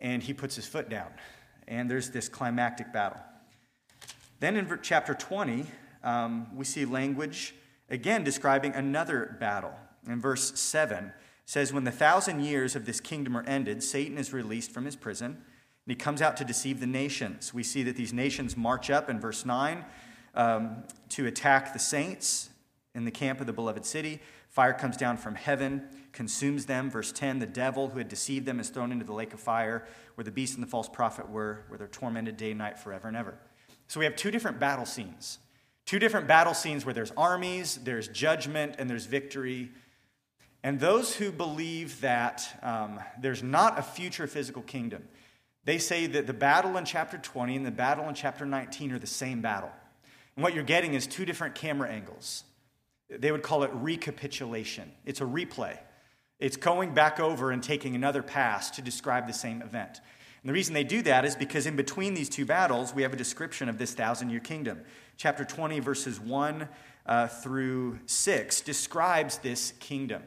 and 0.00 0.22
he 0.22 0.32
puts 0.32 0.56
his 0.56 0.66
foot 0.66 0.88
down. 0.88 1.10
And 1.68 1.90
there's 1.90 2.10
this 2.10 2.28
climactic 2.28 2.92
battle. 2.92 3.20
Then 4.42 4.56
in 4.56 4.80
chapter 4.82 5.14
20, 5.14 5.66
um, 6.02 6.48
we 6.56 6.64
see 6.64 6.84
language 6.84 7.54
again 7.88 8.24
describing 8.24 8.74
another 8.74 9.36
battle 9.38 9.72
in 10.08 10.20
verse 10.20 10.58
7 10.58 11.12
says, 11.44 11.72
When 11.72 11.84
the 11.84 11.92
thousand 11.92 12.40
years 12.40 12.74
of 12.74 12.84
this 12.84 12.98
kingdom 12.98 13.36
are 13.36 13.44
ended, 13.46 13.84
Satan 13.84 14.18
is 14.18 14.32
released 14.32 14.72
from 14.72 14.84
his 14.84 14.96
prison, 14.96 15.26
and 15.26 15.86
he 15.86 15.94
comes 15.94 16.20
out 16.20 16.36
to 16.38 16.44
deceive 16.44 16.80
the 16.80 16.88
nations. 16.88 17.54
We 17.54 17.62
see 17.62 17.84
that 17.84 17.94
these 17.94 18.12
nations 18.12 18.56
march 18.56 18.90
up 18.90 19.08
in 19.08 19.20
verse 19.20 19.46
9 19.46 19.84
um, 20.34 20.82
to 21.10 21.28
attack 21.28 21.72
the 21.72 21.78
saints 21.78 22.50
in 22.96 23.04
the 23.04 23.12
camp 23.12 23.40
of 23.40 23.46
the 23.46 23.52
beloved 23.52 23.86
city. 23.86 24.18
Fire 24.48 24.72
comes 24.72 24.96
down 24.96 25.18
from 25.18 25.36
heaven, 25.36 25.84
consumes 26.10 26.66
them. 26.66 26.90
Verse 26.90 27.12
10 27.12 27.38
The 27.38 27.46
devil 27.46 27.90
who 27.90 27.98
had 27.98 28.08
deceived 28.08 28.46
them 28.46 28.58
is 28.58 28.70
thrown 28.70 28.90
into 28.90 29.04
the 29.04 29.14
lake 29.14 29.34
of 29.34 29.38
fire, 29.38 29.86
where 30.16 30.24
the 30.24 30.32
beast 30.32 30.54
and 30.54 30.62
the 30.64 30.68
false 30.68 30.88
prophet 30.88 31.30
were, 31.30 31.62
where 31.68 31.78
they're 31.78 31.86
tormented 31.86 32.36
day 32.36 32.50
and 32.50 32.58
night 32.58 32.76
forever 32.76 33.06
and 33.06 33.16
ever. 33.16 33.38
So 33.92 34.00
we 34.00 34.06
have 34.06 34.16
two 34.16 34.30
different 34.30 34.58
battle 34.58 34.86
scenes. 34.86 35.38
Two 35.84 35.98
different 35.98 36.26
battle 36.26 36.54
scenes 36.54 36.86
where 36.86 36.94
there's 36.94 37.10
armies, 37.14 37.78
there's 37.84 38.08
judgment, 38.08 38.76
and 38.78 38.88
there's 38.88 39.04
victory. 39.04 39.70
And 40.62 40.80
those 40.80 41.14
who 41.14 41.30
believe 41.30 42.00
that 42.00 42.58
um, 42.62 43.00
there's 43.20 43.42
not 43.42 43.78
a 43.78 43.82
future 43.82 44.26
physical 44.26 44.62
kingdom, 44.62 45.06
they 45.66 45.76
say 45.76 46.06
that 46.06 46.26
the 46.26 46.32
battle 46.32 46.78
in 46.78 46.86
chapter 46.86 47.18
20 47.18 47.54
and 47.54 47.66
the 47.66 47.70
battle 47.70 48.08
in 48.08 48.14
chapter 48.14 48.46
19 48.46 48.92
are 48.92 48.98
the 48.98 49.06
same 49.06 49.42
battle. 49.42 49.70
And 50.36 50.42
what 50.42 50.54
you're 50.54 50.64
getting 50.64 50.94
is 50.94 51.06
two 51.06 51.26
different 51.26 51.54
camera 51.54 51.90
angles. 51.90 52.44
They 53.10 53.30
would 53.30 53.42
call 53.42 53.62
it 53.62 53.70
recapitulation. 53.74 54.90
It's 55.04 55.20
a 55.20 55.24
replay. 55.24 55.76
It's 56.38 56.56
going 56.56 56.94
back 56.94 57.20
over 57.20 57.50
and 57.50 57.62
taking 57.62 57.94
another 57.94 58.22
pass 58.22 58.70
to 58.70 58.80
describe 58.80 59.26
the 59.26 59.34
same 59.34 59.60
event. 59.60 60.00
And 60.42 60.48
the 60.48 60.52
reason 60.52 60.74
they 60.74 60.84
do 60.84 61.02
that 61.02 61.24
is 61.24 61.36
because 61.36 61.66
in 61.66 61.76
between 61.76 62.14
these 62.14 62.28
two 62.28 62.44
battles, 62.44 62.92
we 62.94 63.02
have 63.02 63.12
a 63.12 63.16
description 63.16 63.68
of 63.68 63.78
this 63.78 63.94
thousand 63.94 64.30
year 64.30 64.40
kingdom. 64.40 64.80
Chapter 65.16 65.44
20, 65.44 65.78
verses 65.78 66.18
1 66.18 66.68
uh, 67.06 67.28
through 67.28 68.00
6, 68.06 68.60
describes 68.62 69.38
this 69.38 69.72
kingdom. 69.78 70.22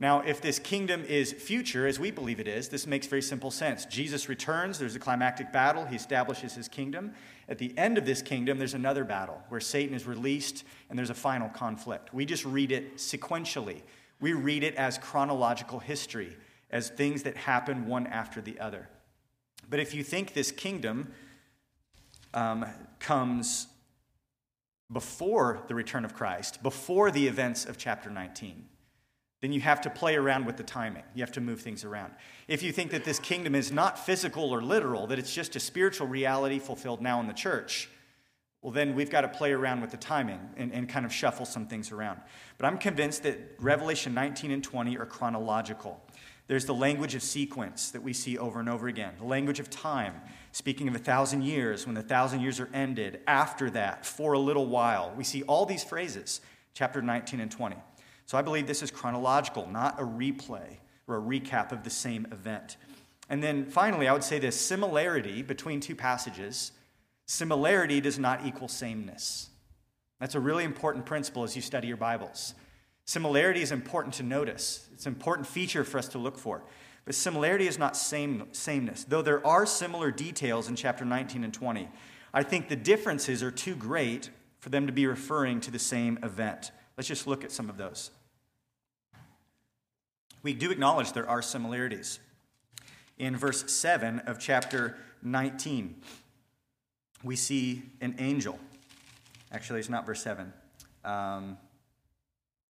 Now, 0.00 0.20
if 0.20 0.40
this 0.40 0.60
kingdom 0.60 1.04
is 1.04 1.32
future, 1.32 1.88
as 1.88 1.98
we 1.98 2.12
believe 2.12 2.38
it 2.38 2.46
is, 2.46 2.68
this 2.68 2.86
makes 2.86 3.08
very 3.08 3.22
simple 3.22 3.50
sense. 3.50 3.84
Jesus 3.84 4.28
returns, 4.28 4.78
there's 4.78 4.94
a 4.94 5.00
climactic 5.00 5.52
battle, 5.52 5.86
he 5.86 5.96
establishes 5.96 6.54
his 6.54 6.68
kingdom. 6.68 7.14
At 7.48 7.58
the 7.58 7.76
end 7.76 7.98
of 7.98 8.06
this 8.06 8.22
kingdom, 8.22 8.58
there's 8.58 8.74
another 8.74 9.02
battle 9.02 9.42
where 9.48 9.60
Satan 9.60 9.96
is 9.96 10.06
released 10.06 10.62
and 10.88 10.96
there's 10.96 11.10
a 11.10 11.14
final 11.14 11.48
conflict. 11.48 12.14
We 12.14 12.26
just 12.26 12.44
read 12.44 12.70
it 12.70 12.98
sequentially, 12.98 13.82
we 14.20 14.34
read 14.34 14.62
it 14.62 14.76
as 14.76 14.98
chronological 14.98 15.80
history, 15.80 16.36
as 16.70 16.90
things 16.90 17.24
that 17.24 17.36
happen 17.36 17.88
one 17.88 18.06
after 18.06 18.40
the 18.40 18.60
other. 18.60 18.88
But 19.68 19.80
if 19.80 19.94
you 19.94 20.02
think 20.02 20.32
this 20.32 20.50
kingdom 20.50 21.12
um, 22.34 22.66
comes 22.98 23.66
before 24.90 25.62
the 25.68 25.74
return 25.74 26.04
of 26.04 26.14
Christ, 26.14 26.62
before 26.62 27.10
the 27.10 27.26
events 27.26 27.66
of 27.66 27.76
chapter 27.76 28.10
19, 28.10 28.64
then 29.40 29.52
you 29.52 29.60
have 29.60 29.80
to 29.82 29.90
play 29.90 30.16
around 30.16 30.46
with 30.46 30.56
the 30.56 30.62
timing. 30.62 31.04
You 31.14 31.22
have 31.22 31.32
to 31.32 31.40
move 31.40 31.60
things 31.60 31.84
around. 31.84 32.12
If 32.48 32.62
you 32.62 32.72
think 32.72 32.90
that 32.90 33.04
this 33.04 33.18
kingdom 33.18 33.54
is 33.54 33.70
not 33.70 33.98
physical 33.98 34.52
or 34.52 34.62
literal, 34.62 35.06
that 35.08 35.18
it's 35.18 35.32
just 35.32 35.54
a 35.54 35.60
spiritual 35.60 36.08
reality 36.08 36.58
fulfilled 36.58 37.00
now 37.00 37.20
in 37.20 37.28
the 37.28 37.32
church, 37.32 37.88
well, 38.62 38.72
then 38.72 38.96
we've 38.96 39.10
got 39.10 39.20
to 39.20 39.28
play 39.28 39.52
around 39.52 39.80
with 39.80 39.92
the 39.92 39.96
timing 39.96 40.40
and, 40.56 40.72
and 40.72 40.88
kind 40.88 41.06
of 41.06 41.12
shuffle 41.12 41.46
some 41.46 41.66
things 41.66 41.92
around. 41.92 42.20
But 42.56 42.66
I'm 42.66 42.78
convinced 42.78 43.22
that 43.22 43.38
Revelation 43.60 44.14
19 44.14 44.50
and 44.50 44.64
20 44.64 44.98
are 44.98 45.06
chronological. 45.06 46.02
There's 46.48 46.64
the 46.64 46.74
language 46.74 47.14
of 47.14 47.22
sequence 47.22 47.90
that 47.90 48.02
we 48.02 48.14
see 48.14 48.38
over 48.38 48.58
and 48.58 48.70
over 48.70 48.88
again, 48.88 49.12
the 49.18 49.26
language 49.26 49.60
of 49.60 49.68
time, 49.68 50.14
speaking 50.52 50.88
of 50.88 50.94
a 50.94 50.98
thousand 50.98 51.42
years, 51.42 51.84
when 51.84 51.94
the 51.94 52.02
thousand 52.02 52.40
years 52.40 52.58
are 52.58 52.70
ended, 52.72 53.20
after 53.26 53.68
that, 53.70 54.06
for 54.06 54.32
a 54.32 54.38
little 54.38 54.66
while. 54.66 55.12
We 55.14 55.24
see 55.24 55.42
all 55.42 55.66
these 55.66 55.84
phrases, 55.84 56.40
chapter 56.72 57.02
19 57.02 57.40
and 57.40 57.50
20. 57.50 57.76
So 58.24 58.38
I 58.38 58.42
believe 58.42 58.66
this 58.66 58.82
is 58.82 58.90
chronological, 58.90 59.68
not 59.68 60.00
a 60.00 60.04
replay 60.04 60.78
or 61.06 61.16
a 61.16 61.20
recap 61.20 61.70
of 61.70 61.84
the 61.84 61.90
same 61.90 62.26
event. 62.32 62.78
And 63.28 63.42
then 63.42 63.66
finally, 63.66 64.08
I 64.08 64.14
would 64.14 64.24
say 64.24 64.38
this 64.38 64.58
similarity 64.58 65.42
between 65.42 65.80
two 65.80 65.94
passages, 65.94 66.72
similarity 67.26 68.00
does 68.00 68.18
not 68.18 68.46
equal 68.46 68.68
sameness. 68.68 69.50
That's 70.18 70.34
a 70.34 70.40
really 70.40 70.64
important 70.64 71.04
principle 71.04 71.44
as 71.44 71.54
you 71.54 71.62
study 71.62 71.88
your 71.88 71.98
Bibles. 71.98 72.54
Similarity 73.08 73.62
is 73.62 73.72
important 73.72 74.14
to 74.16 74.22
notice, 74.22 74.86
it's 74.92 75.06
an 75.06 75.14
important 75.14 75.46
feature 75.46 75.82
for 75.82 75.96
us 75.98 76.08
to 76.08 76.18
look 76.18 76.36
for. 76.36 76.62
But 77.06 77.14
similarity 77.14 77.66
is 77.66 77.78
not 77.78 77.96
same, 77.96 78.48
sameness. 78.52 79.04
Though 79.04 79.22
there 79.22 79.44
are 79.46 79.64
similar 79.64 80.10
details 80.10 80.68
in 80.68 80.76
chapter 80.76 81.06
19 81.06 81.42
and 81.42 81.54
20, 81.54 81.88
I 82.34 82.42
think 82.42 82.68
the 82.68 82.76
differences 82.76 83.42
are 83.42 83.50
too 83.50 83.74
great 83.74 84.28
for 84.60 84.68
them 84.68 84.86
to 84.86 84.92
be 84.92 85.06
referring 85.06 85.60
to 85.62 85.70
the 85.70 85.78
same 85.78 86.18
event. 86.22 86.70
Let's 86.98 87.08
just 87.08 87.26
look 87.26 87.44
at 87.44 87.50
some 87.50 87.70
of 87.70 87.78
those 87.78 88.10
we 90.42 90.54
do 90.54 90.70
acknowledge 90.70 91.12
there 91.12 91.28
are 91.28 91.42
similarities. 91.42 92.20
In 93.18 93.36
verse 93.36 93.70
7 93.70 94.20
of 94.20 94.38
chapter 94.38 94.96
19, 95.22 95.96
we 97.24 97.36
see 97.36 97.82
an 98.00 98.14
angel. 98.18 98.58
Actually, 99.50 99.80
it's 99.80 99.88
not 99.88 100.06
verse 100.06 100.22
7. 100.22 100.52
Um, 101.04 101.58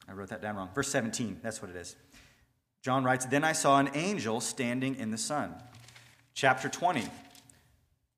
I 0.08 0.14
wrote 0.14 0.30
that 0.30 0.42
down 0.42 0.56
wrong. 0.56 0.70
Verse 0.74 0.90
17, 0.90 1.40
that's 1.44 1.62
what 1.62 1.70
it 1.70 1.78
is. 1.78 1.96
John 2.82 3.04
writes, 3.04 3.26
Then 3.26 3.44
I 3.44 3.52
saw 3.52 3.80
an 3.80 3.90
angel 3.94 4.40
standing 4.40 4.96
in 4.96 5.12
the 5.12 5.18
sun. 5.18 5.54
Chapter 6.34 6.70
20, 6.70 7.04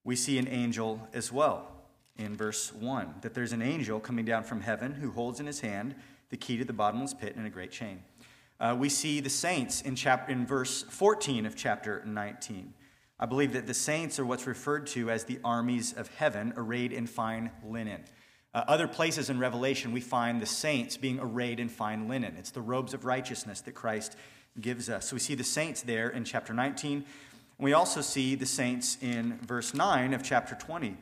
we 0.04 0.16
see 0.16 0.38
an 0.38 0.48
angel 0.48 1.08
as 1.14 1.32
well 1.32 1.68
in 2.18 2.36
verse 2.36 2.74
1 2.74 3.16
that 3.22 3.34
there's 3.34 3.54
an 3.54 3.62
angel 3.62 4.00
coming 4.00 4.26
down 4.26 4.44
from 4.44 4.62
heaven 4.62 4.94
who 4.94 5.12
holds 5.12 5.40
in 5.40 5.46
his 5.46 5.62
hand 5.62 5.96
the 6.30 6.38
key 6.38 6.58
to 6.58 6.66
the 6.66 6.74
bottomless 6.74 7.14
pit 7.14 7.36
and 7.36 7.48
a 7.48 7.50
great 7.50 7.72
chain. 7.72 8.04
Uh, 8.60 8.76
we 8.78 8.90
see 8.90 9.22
the 9.22 9.30
saints 9.30 9.82
in, 9.82 9.96
chap- 9.96 10.30
in 10.30 10.46
verse 10.46 10.84
14 10.84 11.46
of 11.46 11.56
chapter 11.56 12.04
19. 12.06 12.74
I 13.20 13.26
believe 13.26 13.54
that 13.54 13.68
the 13.68 13.74
saints 13.74 14.20
are 14.20 14.26
what's 14.26 14.48
referred 14.48 14.88
to 14.88 15.10
as 15.10 15.24
the 15.24 15.40
armies 15.44 15.94
of 15.94 16.10
heaven, 16.16 16.54
arrayed 16.56 16.92
in 16.92 17.08
fine 17.08 17.52
linen. 17.66 18.04
Uh, 18.54 18.64
other 18.68 18.88
places 18.88 19.30
in 19.30 19.38
Revelation, 19.38 19.92
we 19.92 20.02
find 20.02 20.42
the 20.42 20.46
saints 20.46 20.98
being 20.98 21.20
arrayed 21.20 21.60
in 21.60 21.70
fine 21.70 22.08
linen. 22.08 22.36
It's 22.38 22.52
the 22.52 22.62
robes 22.62 22.94
of 22.94 23.06
righteousness 23.06 23.62
that 23.62 23.74
Christ 23.74 24.16
gives 24.60 24.90
us. 24.90 25.10
So 25.10 25.16
we 25.16 25.20
see 25.20 25.36
the 25.36 25.44
saints 25.44 25.82
there 25.82 26.10
in 26.10 26.24
chapter 26.24 26.54
19. 26.54 27.06
We 27.60 27.74
also 27.74 28.02
see 28.02 28.36
the 28.36 28.46
saints 28.46 28.98
in 29.02 29.38
verse 29.40 29.74
9 29.74 30.14
of 30.14 30.24
chapter 30.24 30.56
20. 30.56 30.98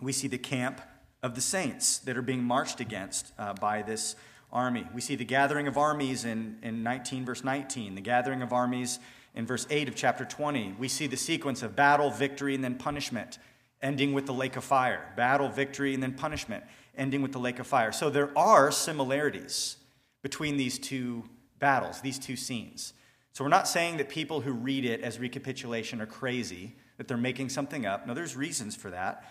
We 0.00 0.12
see 0.12 0.28
the 0.28 0.38
camp 0.38 0.80
of 1.22 1.34
the 1.34 1.40
saints 1.40 1.98
that 1.98 2.16
are 2.16 2.22
being 2.22 2.42
marched 2.42 2.80
against 2.80 3.32
uh, 3.38 3.54
by 3.54 3.82
this 3.82 4.16
army. 4.52 4.86
We 4.94 5.00
see 5.00 5.14
the 5.14 5.24
gathering 5.24 5.66
of 5.66 5.78
armies 5.78 6.24
in, 6.24 6.58
in 6.62 6.82
19, 6.82 7.24
verse 7.24 7.44
19, 7.44 7.94
the 7.94 8.00
gathering 8.00 8.42
of 8.42 8.52
armies 8.52 8.98
in 9.34 9.46
verse 9.46 9.66
8 9.70 9.88
of 9.88 9.94
chapter 9.94 10.24
20. 10.24 10.74
We 10.78 10.88
see 10.88 11.06
the 11.06 11.16
sequence 11.16 11.62
of 11.62 11.76
battle, 11.76 12.10
victory, 12.10 12.54
and 12.54 12.64
then 12.64 12.74
punishment, 12.76 13.38
ending 13.82 14.12
with 14.12 14.26
the 14.26 14.32
lake 14.32 14.56
of 14.56 14.64
fire. 14.64 15.12
Battle, 15.16 15.48
victory, 15.48 15.94
and 15.94 16.02
then 16.02 16.14
punishment, 16.14 16.64
ending 16.96 17.22
with 17.22 17.32
the 17.32 17.38
lake 17.38 17.58
of 17.58 17.66
fire. 17.66 17.92
So 17.92 18.10
there 18.10 18.36
are 18.36 18.70
similarities 18.70 19.76
between 20.22 20.56
these 20.56 20.78
two 20.78 21.24
battles, 21.58 22.00
these 22.00 22.18
two 22.18 22.36
scenes. 22.36 22.92
So 23.32 23.44
we're 23.44 23.50
not 23.50 23.68
saying 23.68 23.98
that 23.98 24.08
people 24.08 24.40
who 24.40 24.52
read 24.52 24.84
it 24.84 25.00
as 25.02 25.18
recapitulation 25.18 26.00
are 26.00 26.06
crazy, 26.06 26.74
that 26.96 27.08
they're 27.08 27.16
making 27.16 27.48
something 27.48 27.86
up. 27.86 28.06
No, 28.06 28.14
there's 28.14 28.36
reasons 28.36 28.76
for 28.76 28.90
that. 28.90 29.24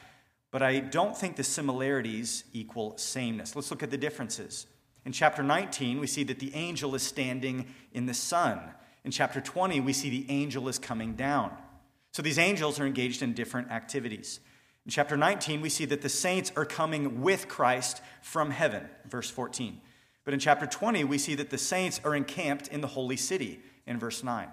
But 0.52 0.64
I 0.64 0.80
don't 0.80 1.16
think 1.16 1.36
the 1.36 1.44
similarities 1.44 2.44
equal 2.54 2.98
sameness. 2.98 3.56
Let's 3.56 3.70
look 3.70 3.84
at 3.84 3.92
the 3.92 3.98
differences. 3.98 4.66
In 5.06 5.12
chapter 5.12 5.44
19, 5.44 6.00
we 6.00 6.08
see 6.08 6.24
that 6.24 6.40
the 6.40 6.54
angel 6.56 6.96
is 6.96 7.04
standing 7.04 7.68
in 7.94 8.06
the 8.06 8.14
sun. 8.14 8.60
In 9.04 9.12
chapter 9.12 9.42
20, 9.42 9.80
we 9.80 9.94
see 9.94 10.10
the 10.10 10.26
angel 10.30 10.68
is 10.68 10.80
coming 10.80 11.14
down. 11.14 11.52
So 12.12 12.22
these 12.22 12.40
angels 12.40 12.80
are 12.80 12.86
engaged 12.86 13.22
in 13.22 13.34
different 13.34 13.72
activities. 13.72 14.40
In 14.86 14.92
chapter 14.92 15.16
19, 15.16 15.62
we 15.62 15.70
see 15.70 15.86
that 15.86 16.02
the 16.02 16.10
saints 16.10 16.52
are 16.56 16.66
coming 16.66 17.22
with 17.22 17.48
Christ 17.48 18.02
from 18.22 18.52
heaven, 18.52 18.90
verse 19.08 19.30
14. 19.30 19.80
But 20.26 20.34
in 20.34 20.40
chapter 20.40 20.66
20, 20.66 21.04
we 21.04 21.18
see 21.18 21.36
that 21.36 21.50
the 21.50 21.58
saints 21.58 22.00
are 22.04 22.16
encamped 22.16 22.68
in 22.68 22.82
the 22.82 22.88
holy 22.88 23.18
city, 23.18 23.60
in 23.86 24.00
verse 24.00 24.24
9. 24.24 24.48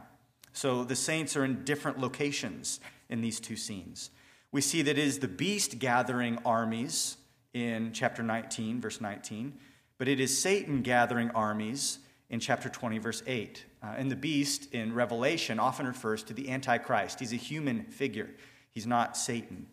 So 0.53 0.85
the 0.85 0.97
saints 0.97 1.37
are 1.37 1.45
in 1.45 1.65
different 1.65 1.99
locations 1.99 2.81
in 3.09 3.21
these 3.21 3.41
two 3.41 3.57
scenes. 3.57 4.11
We 4.53 4.61
see 4.63 4.83
that 4.83 4.99
it 4.99 5.05
is 5.05 5.19
the 5.19 5.29
beast 5.29 5.79
gathering 5.79 6.39
armies 6.45 7.19
in 7.53 7.93
chapter 7.93 8.23
19, 8.23 8.81
verse 8.81 9.01
19, 9.01 9.53
but 9.99 10.09
it 10.09 10.19
is 10.21 10.39
Satan 10.41 10.83
gathering 10.83 11.31
armies 11.31 11.99
in 12.31 12.41
chapter 12.41 12.69
20, 12.69 12.99
verse 12.99 13.23
8. 13.27 13.65
Uh, 13.87 13.95
and 13.97 14.11
the 14.11 14.17
beast 14.17 14.73
in 14.75 14.93
Revelation 14.95 15.61
often 15.61 15.87
refers 15.87 16.23
to 16.25 16.35
the 16.35 16.51
Antichrist. 16.51 17.21
He's 17.21 17.33
a 17.33 17.37
human 17.37 17.85
figure, 17.85 18.31
he's 18.71 18.87
not 18.87 19.17
Satan. 19.17 19.67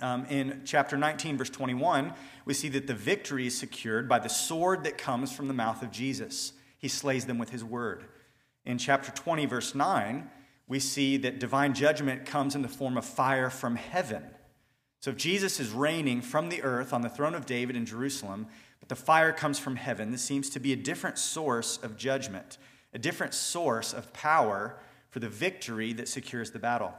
Um, 0.00 0.26
in 0.26 0.62
chapter 0.64 0.96
19, 0.96 1.38
verse 1.38 1.50
21, 1.50 2.12
we 2.44 2.52
see 2.52 2.68
that 2.70 2.88
the 2.88 2.94
victory 2.94 3.46
is 3.46 3.56
secured 3.56 4.08
by 4.08 4.18
the 4.18 4.28
sword 4.28 4.82
that 4.84 4.98
comes 4.98 5.32
from 5.32 5.46
the 5.46 5.54
mouth 5.54 5.82
of 5.82 5.92
Jesus. 5.92 6.52
He 6.78 6.88
slays 6.88 7.26
them 7.26 7.38
with 7.38 7.50
his 7.50 7.64
word. 7.64 8.04
In 8.66 8.76
chapter 8.76 9.12
20, 9.12 9.46
verse 9.46 9.74
9, 9.74 10.28
we 10.66 10.80
see 10.80 11.16
that 11.18 11.38
divine 11.38 11.74
judgment 11.74 12.26
comes 12.26 12.56
in 12.56 12.62
the 12.62 12.68
form 12.68 12.96
of 12.96 13.04
fire 13.04 13.50
from 13.50 13.76
heaven. 13.76 14.24
So 15.00 15.10
if 15.10 15.16
Jesus 15.16 15.60
is 15.60 15.70
reigning 15.70 16.22
from 16.22 16.48
the 16.48 16.62
earth 16.62 16.92
on 16.92 17.02
the 17.02 17.08
throne 17.08 17.34
of 17.34 17.46
David 17.46 17.76
in 17.76 17.86
Jerusalem, 17.86 18.48
but 18.80 18.88
the 18.88 18.96
fire 18.96 19.32
comes 19.32 19.58
from 19.58 19.76
heaven, 19.76 20.10
this 20.10 20.22
seems 20.22 20.50
to 20.50 20.60
be 20.60 20.72
a 20.72 20.76
different 20.76 21.18
source 21.18 21.78
of 21.82 21.96
judgment, 21.96 22.58
a 22.94 22.98
different 22.98 23.34
source 23.34 23.92
of 23.92 24.12
power 24.12 24.76
for 25.10 25.18
the 25.18 25.28
victory 25.28 25.92
that 25.92 26.08
secures 26.08 26.52
the 26.52 26.58
battle. 26.58 26.94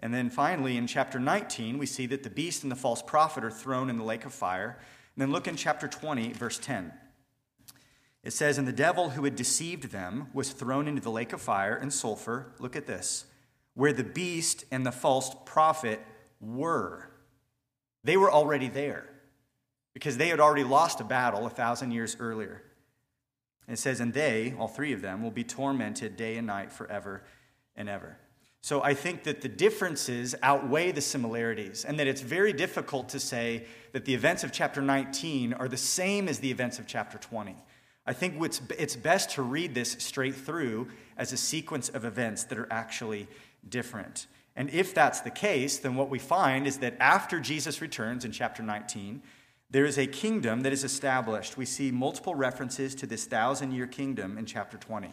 And 0.00 0.14
then 0.14 0.30
finally, 0.30 0.76
in 0.76 0.86
chapter 0.86 1.18
19, 1.18 1.78
we 1.78 1.86
see 1.86 2.06
that 2.06 2.22
the 2.22 2.30
beast 2.30 2.62
and 2.62 2.70
the 2.70 2.76
false 2.76 3.02
prophet 3.02 3.44
are 3.44 3.50
thrown 3.50 3.90
in 3.90 3.98
the 3.98 4.04
lake 4.04 4.24
of 4.24 4.32
fire. 4.32 4.78
And 5.14 5.22
then 5.22 5.32
look 5.32 5.48
in 5.48 5.56
chapter 5.56 5.88
20, 5.88 6.32
verse 6.32 6.58
10. 6.58 6.92
It 8.22 8.32
says, 8.32 8.58
And 8.58 8.68
the 8.68 8.72
devil 8.72 9.10
who 9.10 9.24
had 9.24 9.36
deceived 9.36 9.90
them 9.90 10.28
was 10.32 10.50
thrown 10.50 10.86
into 10.88 11.02
the 11.02 11.10
lake 11.10 11.32
of 11.32 11.40
fire 11.40 11.74
and 11.74 11.92
sulfur. 11.92 12.52
Look 12.58 12.76
at 12.76 12.86
this, 12.86 13.26
where 13.74 13.92
the 13.92 14.04
beast 14.04 14.64
and 14.70 14.86
the 14.86 14.92
false 14.92 15.34
prophet 15.44 16.00
were. 16.40 17.10
They 18.04 18.16
were 18.16 18.30
already 18.30 18.68
there 18.68 19.08
because 19.92 20.16
they 20.16 20.28
had 20.28 20.40
already 20.40 20.64
lost 20.64 21.00
a 21.00 21.04
battle 21.04 21.46
a 21.46 21.50
thousand 21.50 21.90
years 21.92 22.16
earlier. 22.18 22.62
And 23.70 23.78
it 23.78 23.80
says, 23.80 24.00
And 24.00 24.12
they, 24.12 24.52
all 24.58 24.66
three 24.66 24.92
of 24.92 25.00
them, 25.00 25.22
will 25.22 25.30
be 25.30 25.44
tormented 25.44 26.16
day 26.16 26.36
and 26.36 26.48
night 26.48 26.72
forever 26.72 27.22
and 27.76 27.88
ever. 27.88 28.16
So 28.62 28.82
I 28.82 28.94
think 28.94 29.22
that 29.22 29.42
the 29.42 29.48
differences 29.48 30.34
outweigh 30.42 30.90
the 30.90 31.00
similarities, 31.00 31.84
and 31.84 31.96
that 32.00 32.08
it's 32.08 32.20
very 32.20 32.52
difficult 32.52 33.10
to 33.10 33.20
say 33.20 33.66
that 33.92 34.06
the 34.06 34.12
events 34.12 34.42
of 34.42 34.50
chapter 34.50 34.82
19 34.82 35.52
are 35.52 35.68
the 35.68 35.76
same 35.76 36.26
as 36.26 36.40
the 36.40 36.50
events 36.50 36.80
of 36.80 36.88
chapter 36.88 37.16
20. 37.16 37.54
I 38.08 38.12
think 38.12 38.42
it's 38.42 38.96
best 38.96 39.30
to 39.30 39.42
read 39.42 39.76
this 39.76 39.92
straight 40.00 40.34
through 40.34 40.88
as 41.16 41.32
a 41.32 41.36
sequence 41.36 41.90
of 41.90 42.04
events 42.04 42.42
that 42.42 42.58
are 42.58 42.72
actually 42.72 43.28
different. 43.68 44.26
And 44.56 44.68
if 44.70 44.94
that's 44.94 45.20
the 45.20 45.30
case, 45.30 45.78
then 45.78 45.94
what 45.94 46.10
we 46.10 46.18
find 46.18 46.66
is 46.66 46.78
that 46.78 46.96
after 46.98 47.38
Jesus 47.38 47.80
returns 47.80 48.24
in 48.24 48.32
chapter 48.32 48.64
19, 48.64 49.22
there 49.70 49.84
is 49.84 49.98
a 49.98 50.06
kingdom 50.06 50.62
that 50.62 50.72
is 50.72 50.82
established. 50.82 51.56
We 51.56 51.64
see 51.64 51.90
multiple 51.90 52.34
references 52.34 52.94
to 52.96 53.06
this 53.06 53.24
thousand 53.24 53.72
year 53.72 53.86
kingdom 53.86 54.36
in 54.36 54.46
chapter 54.46 54.76
20. 54.76 55.12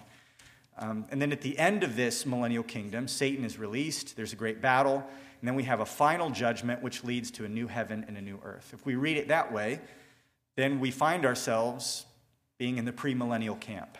Um, 0.80 1.06
and 1.10 1.22
then 1.22 1.32
at 1.32 1.42
the 1.42 1.58
end 1.58 1.84
of 1.84 1.96
this 1.96 2.26
millennial 2.26 2.64
kingdom, 2.64 3.08
Satan 3.08 3.44
is 3.44 3.58
released. 3.58 4.16
There's 4.16 4.34
a 4.34 4.36
great 4.36 4.62
battle. 4.62 4.96
And 5.40 5.48
then 5.48 5.56
we 5.56 5.64
have 5.64 5.80
a 5.80 5.86
final 5.86 6.30
judgment, 6.30 6.82
which 6.82 7.04
leads 7.04 7.30
to 7.32 7.46
a 7.46 7.50
new 7.50 7.68
heaven 7.68 8.06
and 8.08 8.18
a 8.18 8.22
new 8.22 8.40
earth. 8.44 8.72
If 8.74 8.86
we 8.86 8.96
read 8.96 9.18
it 9.18 9.28
that 9.28 9.52
way, 9.52 9.80
then 10.56 10.80
we 10.80 10.90
find 10.92 11.26
ourselves 11.26 12.06
being 12.58 12.78
in 12.78 12.86
the 12.86 12.92
premillennial 12.92 13.60
camp. 13.60 13.98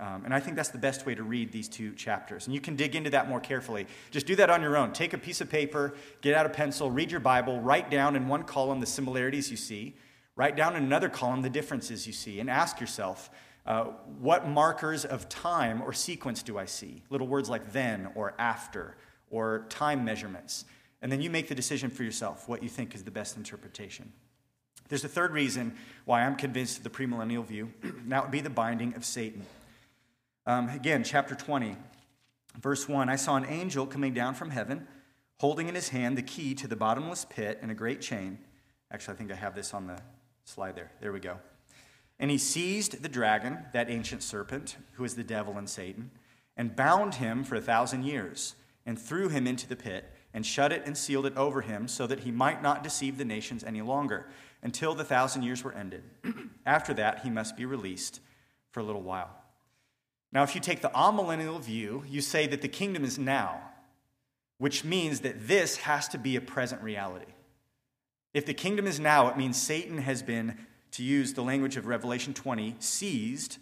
Um, 0.00 0.24
and 0.24 0.34
I 0.34 0.40
think 0.40 0.56
that's 0.56 0.70
the 0.70 0.78
best 0.78 1.06
way 1.06 1.14
to 1.14 1.22
read 1.22 1.52
these 1.52 1.68
two 1.68 1.92
chapters. 1.94 2.46
And 2.46 2.54
you 2.54 2.60
can 2.60 2.74
dig 2.76 2.96
into 2.96 3.10
that 3.10 3.28
more 3.28 3.40
carefully. 3.40 3.86
Just 4.10 4.26
do 4.26 4.34
that 4.36 4.50
on 4.50 4.60
your 4.60 4.76
own. 4.76 4.92
Take 4.92 5.12
a 5.12 5.18
piece 5.18 5.40
of 5.40 5.48
paper, 5.48 5.94
get 6.20 6.34
out 6.34 6.46
a 6.46 6.48
pencil, 6.48 6.90
read 6.90 7.10
your 7.10 7.20
Bible, 7.20 7.60
write 7.60 7.90
down 7.90 8.16
in 8.16 8.26
one 8.26 8.42
column 8.42 8.80
the 8.80 8.86
similarities 8.86 9.50
you 9.50 9.56
see, 9.56 9.94
write 10.36 10.56
down 10.56 10.76
in 10.76 10.82
another 10.82 11.08
column 11.08 11.42
the 11.42 11.50
differences 11.50 12.06
you 12.06 12.12
see, 12.12 12.40
and 12.40 12.50
ask 12.50 12.80
yourself, 12.80 13.30
uh, 13.66 13.84
what 14.18 14.48
markers 14.48 15.04
of 15.04 15.28
time 15.28 15.80
or 15.82 15.92
sequence 15.92 16.42
do 16.42 16.58
I 16.58 16.66
see? 16.66 17.02
Little 17.08 17.26
words 17.26 17.48
like 17.48 17.72
then 17.72 18.10
or 18.14 18.34
after 18.38 18.96
or 19.30 19.66
time 19.68 20.04
measurements. 20.04 20.64
And 21.00 21.10
then 21.10 21.20
you 21.20 21.30
make 21.30 21.48
the 21.48 21.54
decision 21.54 21.90
for 21.90 22.02
yourself 22.02 22.48
what 22.48 22.62
you 22.62 22.68
think 22.68 22.94
is 22.94 23.04
the 23.04 23.10
best 23.10 23.36
interpretation. 23.36 24.12
There's 24.88 25.04
a 25.04 25.08
third 25.08 25.32
reason 25.32 25.74
why 26.04 26.22
I'm 26.22 26.36
convinced 26.36 26.78
of 26.78 26.84
the 26.84 26.90
premillennial 26.90 27.44
view, 27.44 27.72
and 27.82 28.02
that 28.12 28.22
would 28.22 28.30
be 28.30 28.40
the 28.40 28.50
binding 28.50 28.94
of 28.94 29.04
Satan. 29.04 29.42
Um, 30.46 30.68
again, 30.68 31.04
chapter 31.04 31.34
20, 31.34 31.74
verse 32.60 32.86
1 32.86 33.08
I 33.08 33.16
saw 33.16 33.36
an 33.36 33.46
angel 33.46 33.86
coming 33.86 34.12
down 34.12 34.34
from 34.34 34.50
heaven, 34.50 34.86
holding 35.38 35.68
in 35.68 35.74
his 35.74 35.88
hand 35.88 36.18
the 36.18 36.22
key 36.22 36.54
to 36.56 36.68
the 36.68 36.76
bottomless 36.76 37.24
pit 37.24 37.58
and 37.62 37.70
a 37.70 37.74
great 37.74 38.02
chain. 38.02 38.38
Actually, 38.90 39.14
I 39.14 39.16
think 39.16 39.32
I 39.32 39.36
have 39.36 39.54
this 39.54 39.72
on 39.72 39.86
the 39.86 39.98
slide 40.44 40.76
there. 40.76 40.92
There 41.00 41.12
we 41.12 41.20
go. 41.20 41.38
And 42.18 42.30
he 42.30 42.36
seized 42.36 43.02
the 43.02 43.08
dragon, 43.08 43.58
that 43.72 43.88
ancient 43.88 44.22
serpent, 44.22 44.76
who 44.92 45.04
is 45.04 45.16
the 45.16 45.24
devil 45.24 45.56
and 45.56 45.68
Satan, 45.68 46.10
and 46.58 46.76
bound 46.76 47.14
him 47.14 47.42
for 47.42 47.56
a 47.56 47.60
thousand 47.62 48.04
years, 48.04 48.54
and 48.84 48.98
threw 48.98 49.30
him 49.30 49.46
into 49.46 49.66
the 49.66 49.76
pit, 49.76 50.12
and 50.34 50.44
shut 50.44 50.72
it 50.72 50.82
and 50.84 50.96
sealed 50.96 51.24
it 51.24 51.36
over 51.38 51.62
him, 51.62 51.88
so 51.88 52.06
that 52.06 52.20
he 52.20 52.30
might 52.30 52.62
not 52.62 52.84
deceive 52.84 53.16
the 53.16 53.24
nations 53.24 53.64
any 53.64 53.80
longer 53.80 54.26
until 54.62 54.94
the 54.94 55.04
thousand 55.04 55.42
years 55.42 55.64
were 55.64 55.72
ended. 55.72 56.02
After 56.66 56.92
that, 56.94 57.20
he 57.20 57.30
must 57.30 57.56
be 57.56 57.64
released 57.64 58.20
for 58.70 58.80
a 58.80 58.84
little 58.84 59.02
while. 59.02 59.43
Now, 60.34 60.42
if 60.42 60.56
you 60.56 60.60
take 60.60 60.82
the 60.82 60.90
amillennial 60.90 61.60
view, 61.60 62.02
you 62.08 62.20
say 62.20 62.48
that 62.48 62.60
the 62.60 62.68
kingdom 62.68 63.04
is 63.04 63.18
now, 63.18 63.60
which 64.58 64.84
means 64.84 65.20
that 65.20 65.46
this 65.46 65.76
has 65.78 66.08
to 66.08 66.18
be 66.18 66.34
a 66.34 66.40
present 66.40 66.82
reality. 66.82 67.32
If 68.34 68.44
the 68.44 68.52
kingdom 68.52 68.88
is 68.88 68.98
now, 68.98 69.28
it 69.28 69.38
means 69.38 69.62
Satan 69.62 69.98
has 69.98 70.24
been, 70.24 70.58
to 70.90 71.04
use 71.04 71.34
the 71.34 71.42
language 71.42 71.76
of 71.76 71.86
Revelation 71.86 72.34
20, 72.34 72.74
seized, 72.80 73.58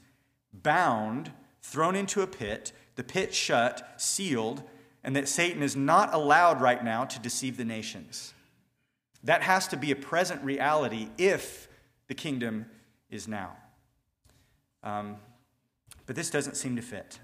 bound, 0.52 1.30
thrown 1.60 1.94
into 1.94 2.22
a 2.22 2.26
pit, 2.26 2.72
the 2.96 3.04
pit 3.04 3.34
shut, 3.34 3.94
sealed, 3.98 4.62
and 5.04 5.14
that 5.14 5.28
Satan 5.28 5.62
is 5.62 5.76
not 5.76 6.14
allowed 6.14 6.60
right 6.62 6.82
now 6.82 7.04
to 7.04 7.18
deceive 7.18 7.58
the 7.58 7.64
nations. 7.66 8.32
That 9.22 9.42
has 9.42 9.68
to 9.68 9.76
be 9.76 9.90
a 9.90 9.96
present 9.96 10.42
reality 10.42 11.08
if 11.18 11.68
the 12.08 12.14
kingdom 12.14 12.66
is 13.10 13.28
now. 13.28 13.56
Um, 14.82 15.16
but 16.06 16.16
this 16.16 16.30
doesn't 16.30 16.56
seem 16.56 16.76
to 16.76 16.82
fit. 16.82 17.18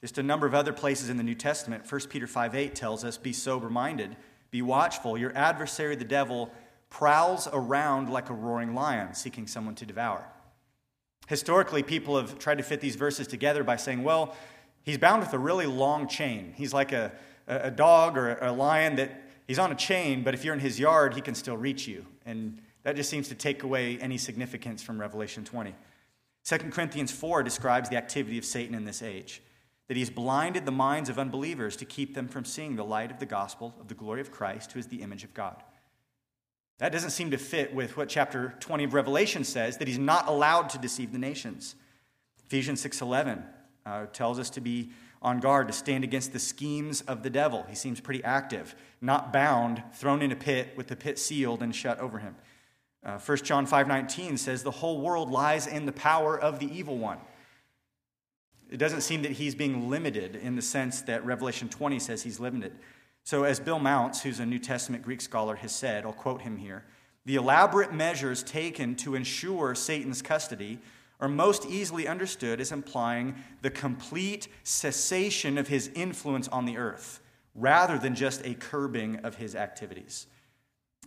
Just 0.00 0.18
a 0.18 0.22
number 0.22 0.46
of 0.46 0.54
other 0.54 0.72
places 0.72 1.08
in 1.08 1.16
the 1.16 1.22
New 1.22 1.34
Testament, 1.34 1.90
1 1.90 2.00
Peter 2.10 2.26
5 2.26 2.54
8 2.54 2.74
tells 2.74 3.04
us, 3.04 3.16
Be 3.16 3.32
sober 3.32 3.70
minded, 3.70 4.16
be 4.50 4.62
watchful. 4.62 5.16
Your 5.16 5.34
adversary, 5.36 5.96
the 5.96 6.04
devil, 6.04 6.50
prowls 6.90 7.48
around 7.52 8.08
like 8.08 8.30
a 8.30 8.34
roaring 8.34 8.74
lion, 8.74 9.14
seeking 9.14 9.46
someone 9.46 9.74
to 9.76 9.86
devour. 9.86 10.24
Historically, 11.26 11.82
people 11.82 12.16
have 12.16 12.38
tried 12.38 12.58
to 12.58 12.62
fit 12.62 12.80
these 12.80 12.96
verses 12.96 13.26
together 13.26 13.64
by 13.64 13.76
saying, 13.76 14.04
well, 14.04 14.36
he's 14.84 14.98
bound 14.98 15.22
with 15.22 15.32
a 15.32 15.38
really 15.38 15.66
long 15.66 16.06
chain. 16.06 16.52
He's 16.54 16.74
like 16.74 16.92
a, 16.92 17.12
a 17.46 17.70
dog 17.70 18.16
or 18.16 18.36
a 18.36 18.52
lion 18.52 18.96
that 18.96 19.22
he's 19.48 19.58
on 19.58 19.72
a 19.72 19.74
chain, 19.74 20.22
but 20.22 20.34
if 20.34 20.44
you're 20.44 20.54
in 20.54 20.60
his 20.60 20.78
yard, 20.78 21.14
he 21.14 21.20
can 21.20 21.34
still 21.34 21.56
reach 21.56 21.88
you. 21.88 22.04
And 22.26 22.60
that 22.82 22.94
just 22.94 23.10
seems 23.10 23.28
to 23.28 23.34
take 23.34 23.62
away 23.62 23.98
any 23.98 24.18
significance 24.18 24.82
from 24.82 25.00
Revelation 25.00 25.44
20. 25.44 25.74
2 26.44 26.58
Corinthians 26.70 27.10
4 27.10 27.42
describes 27.42 27.88
the 27.88 27.96
activity 27.96 28.36
of 28.38 28.44
Satan 28.44 28.74
in 28.74 28.84
this 28.84 29.02
age 29.02 29.42
that 29.88 29.96
he's 29.96 30.10
blinded 30.10 30.64
the 30.64 30.72
minds 30.72 31.10
of 31.10 31.18
unbelievers 31.18 31.76
to 31.76 31.84
keep 31.84 32.14
them 32.14 32.26
from 32.26 32.44
seeing 32.44 32.76
the 32.76 32.84
light 32.84 33.10
of 33.10 33.18
the 33.18 33.26
gospel 33.26 33.74
of 33.80 33.88
the 33.88 33.94
glory 33.94 34.20
of 34.20 34.30
Christ, 34.30 34.72
who 34.72 34.78
is 34.78 34.86
the 34.86 35.02
image 35.02 35.24
of 35.24 35.34
God. 35.34 35.62
That 36.78 36.90
doesn't 36.90 37.10
seem 37.10 37.30
to 37.30 37.38
fit 37.38 37.74
with 37.74 37.96
what 37.96 38.08
chapter 38.08 38.54
20 38.60 38.84
of 38.84 38.94
Revelation 38.94 39.44
says 39.44 39.76
that 39.78 39.88
he's 39.88 39.98
not 39.98 40.26
allowed 40.26 40.70
to 40.70 40.78
deceive 40.78 41.12
the 41.12 41.18
nations. 41.18 41.76
Ephesians 42.46 42.80
6:11 42.82 43.44
uh, 43.86 44.06
tells 44.06 44.38
us 44.38 44.50
to 44.50 44.60
be 44.60 44.90
on 45.22 45.40
guard 45.40 45.66
to 45.68 45.72
stand 45.72 46.04
against 46.04 46.32
the 46.32 46.38
schemes 46.38 47.00
of 47.02 47.22
the 47.22 47.30
devil. 47.30 47.64
He 47.68 47.74
seems 47.74 48.00
pretty 48.00 48.22
active, 48.24 48.74
not 49.00 49.32
bound, 49.32 49.82
thrown 49.94 50.20
in 50.20 50.32
a 50.32 50.36
pit 50.36 50.74
with 50.76 50.88
the 50.88 50.96
pit 50.96 51.18
sealed 51.18 51.62
and 51.62 51.74
shut 51.74 51.98
over 51.98 52.18
him. 52.18 52.36
Uh, 53.04 53.18
1 53.18 53.38
John 53.44 53.66
5:19 53.66 54.38
says 54.38 54.62
the 54.62 54.70
whole 54.70 55.00
world 55.00 55.30
lies 55.30 55.66
in 55.66 55.84
the 55.84 55.92
power 55.92 56.38
of 56.38 56.58
the 56.58 56.66
evil 56.66 56.98
one. 56.98 57.18
it 58.70 58.78
doesn't 58.78 59.02
seem 59.02 59.22
that 59.22 59.32
he's 59.32 59.54
being 59.54 59.90
limited 59.90 60.34
in 60.34 60.56
the 60.56 60.62
sense 60.62 61.02
that 61.02 61.24
Revelation 61.24 61.68
20 61.68 61.98
says 61.98 62.22
he's 62.22 62.40
limited. 62.40 62.72
So, 63.22 63.44
as 63.44 63.60
Bill 63.60 63.78
Mounce, 63.78 64.22
who's 64.22 64.40
a 64.40 64.46
New 64.46 64.58
Testament 64.58 65.04
Greek 65.04 65.20
scholar, 65.20 65.56
has 65.56 65.70
said, 65.70 66.04
I'll 66.04 66.12
quote 66.12 66.42
him 66.42 66.56
here 66.56 66.84
the 67.26 67.36
elaborate 67.36 67.92
measures 67.92 68.42
taken 68.42 68.96
to 68.96 69.14
ensure 69.14 69.74
Satan's 69.74 70.20
custody 70.20 70.78
are 71.20 71.28
most 71.28 71.64
easily 71.66 72.06
understood 72.06 72.60
as 72.60 72.72
implying 72.72 73.34
the 73.62 73.70
complete 73.70 74.48
cessation 74.62 75.56
of 75.56 75.68
his 75.68 75.90
influence 75.94 76.48
on 76.48 76.66
the 76.66 76.76
earth, 76.76 77.20
rather 77.54 77.98
than 77.98 78.14
just 78.14 78.44
a 78.44 78.54
curbing 78.54 79.16
of 79.20 79.36
his 79.36 79.54
activities. 79.54 80.26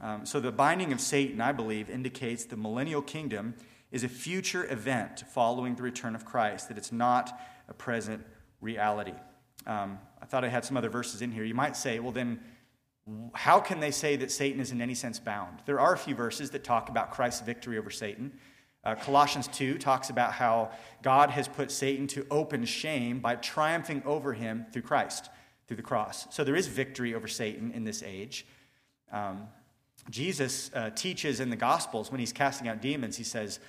Um, 0.01 0.25
so, 0.25 0.39
the 0.39 0.51
binding 0.51 0.93
of 0.93 1.01
Satan, 1.01 1.41
I 1.41 1.51
believe, 1.51 1.89
indicates 1.89 2.45
the 2.45 2.57
millennial 2.57 3.01
kingdom 3.01 3.55
is 3.91 4.03
a 4.03 4.10
future 4.10 4.71
event 4.71 5.23
following 5.33 5.75
the 5.75 5.83
return 5.83 6.13
of 6.15 6.25
Christ, 6.25 6.67
that 6.67 6.77
it's 6.77 6.91
not 6.91 7.39
a 7.67 7.73
present 7.73 8.23
reality. 8.62 9.13
Um, 9.65 9.99
I 10.21 10.25
thought 10.25 10.43
I 10.43 10.49
had 10.49 10.65
some 10.65 10.77
other 10.77 10.89
verses 10.89 11.21
in 11.21 11.31
here. 11.31 11.43
You 11.43 11.55
might 11.55 11.75
say, 11.75 11.99
well, 11.99 12.12
then, 12.12 12.39
how 13.33 13.60
can 13.60 13.79
they 13.79 13.91
say 13.91 14.15
that 14.17 14.31
Satan 14.31 14.60
is 14.60 14.71
in 14.71 14.81
any 14.81 14.93
sense 14.93 15.19
bound? 15.19 15.62
There 15.65 15.79
are 15.79 15.93
a 15.93 15.97
few 15.97 16.15
verses 16.15 16.51
that 16.51 16.63
talk 16.63 16.89
about 16.89 17.12
Christ's 17.12 17.41
victory 17.41 17.77
over 17.77 17.89
Satan. 17.89 18.33
Uh, 18.83 18.95
Colossians 18.95 19.47
2 19.49 19.77
talks 19.77 20.10
about 20.10 20.33
how 20.33 20.71
God 21.01 21.29
has 21.29 21.47
put 21.47 21.71
Satan 21.71 22.07
to 22.07 22.25
open 22.29 22.65
shame 22.65 23.19
by 23.19 23.36
triumphing 23.36 24.01
over 24.05 24.33
him 24.33 24.65
through 24.71 24.83
Christ, 24.83 25.29
through 25.67 25.77
the 25.77 25.83
cross. 25.83 26.27
So 26.33 26.43
there 26.43 26.55
is 26.55 26.67
victory 26.67 27.13
over 27.13 27.27
Satan 27.27 27.71
in 27.71 27.83
this 27.83 28.03
age. 28.03 28.45
Um, 29.12 29.47
Jesus 30.09 30.71
uh, 30.73 30.89
teaches 30.91 31.39
in 31.39 31.49
the 31.49 31.55
Gospels 31.55 32.11
when 32.11 32.19
he's 32.19 32.33
casting 32.33 32.67
out 32.67 32.81
demons, 32.81 33.17
he 33.17 33.23
says, 33.23 33.59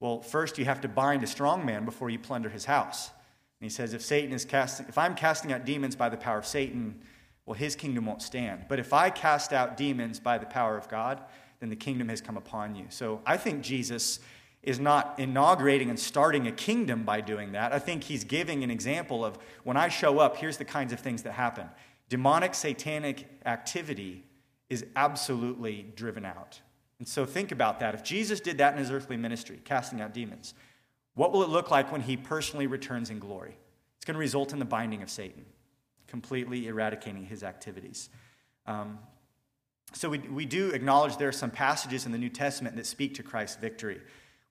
Well, 0.00 0.20
first 0.20 0.58
you 0.58 0.64
have 0.64 0.80
to 0.82 0.88
bind 0.88 1.22
a 1.22 1.26
strong 1.26 1.66
man 1.66 1.84
before 1.84 2.10
you 2.10 2.18
plunder 2.18 2.48
his 2.48 2.66
house. 2.66 3.08
And 3.08 3.64
he 3.64 3.68
says, 3.70 3.92
If 3.92 4.02
Satan 4.02 4.32
is 4.32 4.44
casting, 4.44 4.86
if 4.88 4.98
I'm 4.98 5.14
casting 5.14 5.52
out 5.52 5.64
demons 5.64 5.96
by 5.96 6.08
the 6.08 6.16
power 6.16 6.38
of 6.38 6.46
Satan, 6.46 7.00
well, 7.46 7.54
his 7.54 7.74
kingdom 7.74 8.06
won't 8.06 8.22
stand. 8.22 8.66
But 8.68 8.78
if 8.78 8.92
I 8.92 9.10
cast 9.10 9.52
out 9.52 9.76
demons 9.76 10.20
by 10.20 10.38
the 10.38 10.46
power 10.46 10.76
of 10.76 10.88
God, 10.88 11.20
then 11.60 11.70
the 11.70 11.76
kingdom 11.76 12.08
has 12.08 12.20
come 12.20 12.36
upon 12.36 12.74
you. 12.74 12.86
So 12.88 13.20
I 13.26 13.36
think 13.36 13.62
Jesus 13.62 14.20
is 14.62 14.78
not 14.78 15.18
inaugurating 15.18 15.90
and 15.90 15.98
starting 15.98 16.46
a 16.46 16.52
kingdom 16.52 17.02
by 17.02 17.20
doing 17.20 17.52
that. 17.52 17.72
I 17.72 17.80
think 17.80 18.04
he's 18.04 18.22
giving 18.22 18.62
an 18.62 18.70
example 18.70 19.24
of 19.24 19.36
when 19.64 19.76
I 19.76 19.88
show 19.88 20.20
up, 20.20 20.36
here's 20.36 20.56
the 20.56 20.64
kinds 20.64 20.92
of 20.92 21.00
things 21.00 21.24
that 21.24 21.32
happen. 21.32 21.68
Demonic, 22.08 22.54
satanic 22.54 23.26
activity 23.44 24.24
is 24.72 24.86
absolutely 24.96 25.92
driven 25.96 26.24
out. 26.24 26.58
And 26.98 27.06
so 27.06 27.26
think 27.26 27.52
about 27.52 27.78
that. 27.80 27.94
If 27.94 28.02
Jesus 28.02 28.40
did 28.40 28.56
that 28.56 28.72
in 28.72 28.78
his 28.78 28.90
earthly 28.90 29.18
ministry, 29.18 29.60
casting 29.64 30.00
out 30.00 30.14
demons, 30.14 30.54
what 31.14 31.30
will 31.30 31.42
it 31.42 31.50
look 31.50 31.70
like 31.70 31.92
when 31.92 32.00
he 32.00 32.16
personally 32.16 32.66
returns 32.66 33.10
in 33.10 33.18
glory? 33.18 33.54
It's 33.96 34.06
going 34.06 34.14
to 34.14 34.20
result 34.20 34.54
in 34.54 34.58
the 34.58 34.64
binding 34.64 35.02
of 35.02 35.10
Satan, 35.10 35.44
completely 36.06 36.68
eradicating 36.68 37.26
his 37.26 37.42
activities. 37.42 38.08
Um, 38.66 38.98
so 39.92 40.08
we, 40.08 40.20
we 40.20 40.46
do 40.46 40.70
acknowledge 40.70 41.18
there 41.18 41.28
are 41.28 41.32
some 41.32 41.50
passages 41.50 42.06
in 42.06 42.12
the 42.12 42.18
New 42.18 42.30
Testament 42.30 42.74
that 42.76 42.86
speak 42.86 43.14
to 43.16 43.22
Christ's 43.22 43.56
victory. 43.56 44.00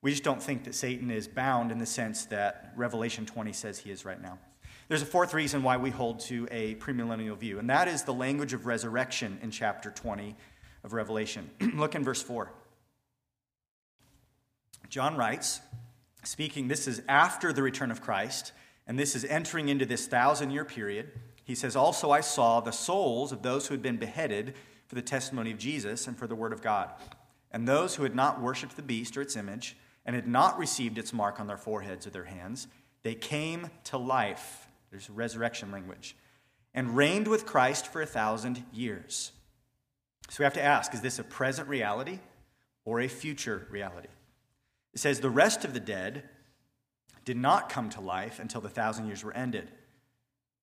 We 0.00 0.12
just 0.12 0.22
don't 0.22 0.40
think 0.40 0.62
that 0.64 0.76
Satan 0.76 1.10
is 1.10 1.26
bound 1.26 1.72
in 1.72 1.78
the 1.78 1.86
sense 1.86 2.26
that 2.26 2.74
Revelation 2.76 3.26
20 3.26 3.52
says 3.52 3.80
he 3.80 3.90
is 3.90 4.04
right 4.04 4.22
now. 4.22 4.38
There's 4.92 5.00
a 5.00 5.06
fourth 5.06 5.32
reason 5.32 5.62
why 5.62 5.78
we 5.78 5.88
hold 5.88 6.20
to 6.20 6.46
a 6.50 6.74
premillennial 6.74 7.38
view, 7.38 7.58
and 7.58 7.70
that 7.70 7.88
is 7.88 8.02
the 8.02 8.12
language 8.12 8.52
of 8.52 8.66
resurrection 8.66 9.38
in 9.40 9.50
chapter 9.50 9.90
20 9.90 10.36
of 10.84 10.92
Revelation. 10.92 11.48
Look 11.76 11.94
in 11.94 12.04
verse 12.04 12.22
4. 12.22 12.52
John 14.90 15.16
writes, 15.16 15.62
speaking, 16.24 16.68
this 16.68 16.86
is 16.86 17.00
after 17.08 17.54
the 17.54 17.62
return 17.62 17.90
of 17.90 18.02
Christ, 18.02 18.52
and 18.86 18.98
this 18.98 19.16
is 19.16 19.24
entering 19.24 19.70
into 19.70 19.86
this 19.86 20.06
thousand 20.06 20.50
year 20.50 20.66
period. 20.66 21.10
He 21.42 21.54
says, 21.54 21.74
Also, 21.74 22.10
I 22.10 22.20
saw 22.20 22.60
the 22.60 22.70
souls 22.70 23.32
of 23.32 23.40
those 23.40 23.66
who 23.66 23.72
had 23.72 23.80
been 23.80 23.96
beheaded 23.96 24.52
for 24.88 24.94
the 24.94 25.00
testimony 25.00 25.52
of 25.52 25.58
Jesus 25.58 26.06
and 26.06 26.18
for 26.18 26.26
the 26.26 26.36
word 26.36 26.52
of 26.52 26.60
God, 26.60 26.90
and 27.50 27.66
those 27.66 27.94
who 27.94 28.02
had 28.02 28.14
not 28.14 28.42
worshipped 28.42 28.76
the 28.76 28.82
beast 28.82 29.16
or 29.16 29.22
its 29.22 29.36
image 29.36 29.74
and 30.04 30.14
had 30.14 30.28
not 30.28 30.58
received 30.58 30.98
its 30.98 31.14
mark 31.14 31.40
on 31.40 31.46
their 31.46 31.56
foreheads 31.56 32.06
or 32.06 32.10
their 32.10 32.24
hands, 32.24 32.66
they 33.02 33.14
came 33.14 33.70
to 33.84 33.96
life. 33.96 34.68
There's 34.92 35.10
resurrection 35.10 35.72
language. 35.72 36.14
And 36.72 36.96
reigned 36.96 37.26
with 37.26 37.44
Christ 37.44 37.88
for 37.88 38.00
a 38.00 38.06
thousand 38.06 38.62
years. 38.72 39.32
So 40.30 40.36
we 40.38 40.44
have 40.44 40.54
to 40.54 40.62
ask 40.62 40.94
is 40.94 41.00
this 41.00 41.18
a 41.18 41.24
present 41.24 41.68
reality 41.68 42.20
or 42.84 43.00
a 43.00 43.08
future 43.08 43.66
reality? 43.70 44.08
It 44.94 45.00
says, 45.00 45.18
The 45.18 45.28
rest 45.28 45.64
of 45.64 45.74
the 45.74 45.80
dead 45.80 46.22
did 47.24 47.36
not 47.36 47.68
come 47.68 47.90
to 47.90 48.00
life 48.00 48.38
until 48.38 48.60
the 48.60 48.68
thousand 48.68 49.08
years 49.08 49.24
were 49.24 49.34
ended. 49.34 49.72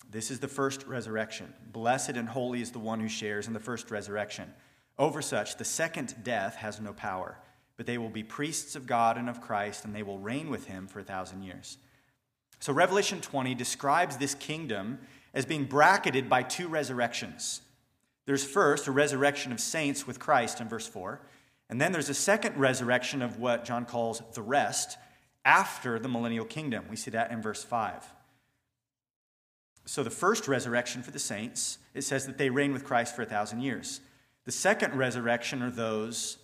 This 0.09 0.31
is 0.31 0.39
the 0.39 0.47
first 0.47 0.87
resurrection. 0.87 1.53
Blessed 1.73 2.11
and 2.11 2.29
holy 2.29 2.61
is 2.61 2.71
the 2.71 2.79
one 2.79 3.01
who 3.01 3.09
shares 3.09 3.47
in 3.47 3.53
the 3.53 3.59
first 3.59 3.91
resurrection. 3.91 4.53
Over 4.97 5.21
such, 5.21 5.57
the 5.57 5.65
second 5.65 6.15
death 6.23 6.55
has 6.55 6.79
no 6.79 6.93
power 6.93 7.37
but 7.79 7.85
they 7.85 7.97
will 7.97 8.09
be 8.09 8.23
priests 8.23 8.75
of 8.75 8.85
God 8.85 9.17
and 9.17 9.29
of 9.29 9.39
Christ, 9.39 9.85
and 9.85 9.95
they 9.95 10.03
will 10.03 10.19
reign 10.19 10.49
with 10.49 10.65
him 10.65 10.85
for 10.85 10.99
a 10.99 11.03
thousand 11.03 11.43
years. 11.43 11.77
So, 12.59 12.73
Revelation 12.73 13.21
20 13.21 13.55
describes 13.55 14.17
this 14.17 14.35
kingdom 14.35 14.99
as 15.33 15.45
being 15.45 15.65
bracketed 15.65 16.29
by 16.29 16.43
two 16.43 16.67
resurrections. 16.67 17.61
There's 18.25 18.45
first 18.45 18.87
a 18.87 18.91
resurrection 18.91 19.51
of 19.51 19.59
saints 19.59 20.05
with 20.05 20.19
Christ 20.19 20.59
in 20.59 20.67
verse 20.67 20.87
4, 20.87 21.21
and 21.69 21.79
then 21.79 21.91
there's 21.91 22.09
a 22.09 22.13
second 22.13 22.57
resurrection 22.57 23.21
of 23.21 23.39
what 23.39 23.63
John 23.63 23.85
calls 23.85 24.21
the 24.33 24.41
rest 24.41 24.97
after 25.45 25.99
the 25.99 26.09
millennial 26.09 26.45
kingdom. 26.45 26.85
We 26.89 26.95
see 26.95 27.11
that 27.11 27.31
in 27.31 27.41
verse 27.41 27.63
5. 27.63 28.05
So, 29.85 30.03
the 30.03 30.09
first 30.09 30.47
resurrection 30.47 31.01
for 31.01 31.11
the 31.11 31.19
saints, 31.19 31.77
it 31.93 32.03
says 32.03 32.25
that 32.25 32.37
they 32.37 32.49
reign 32.49 32.73
with 32.73 32.83
Christ 32.83 33.15
for 33.15 33.21
a 33.21 33.25
thousand 33.25 33.61
years. 33.61 34.01
The 34.45 34.51
second 34.51 34.95
resurrection 34.95 35.63
are 35.63 35.71
those 35.71 36.37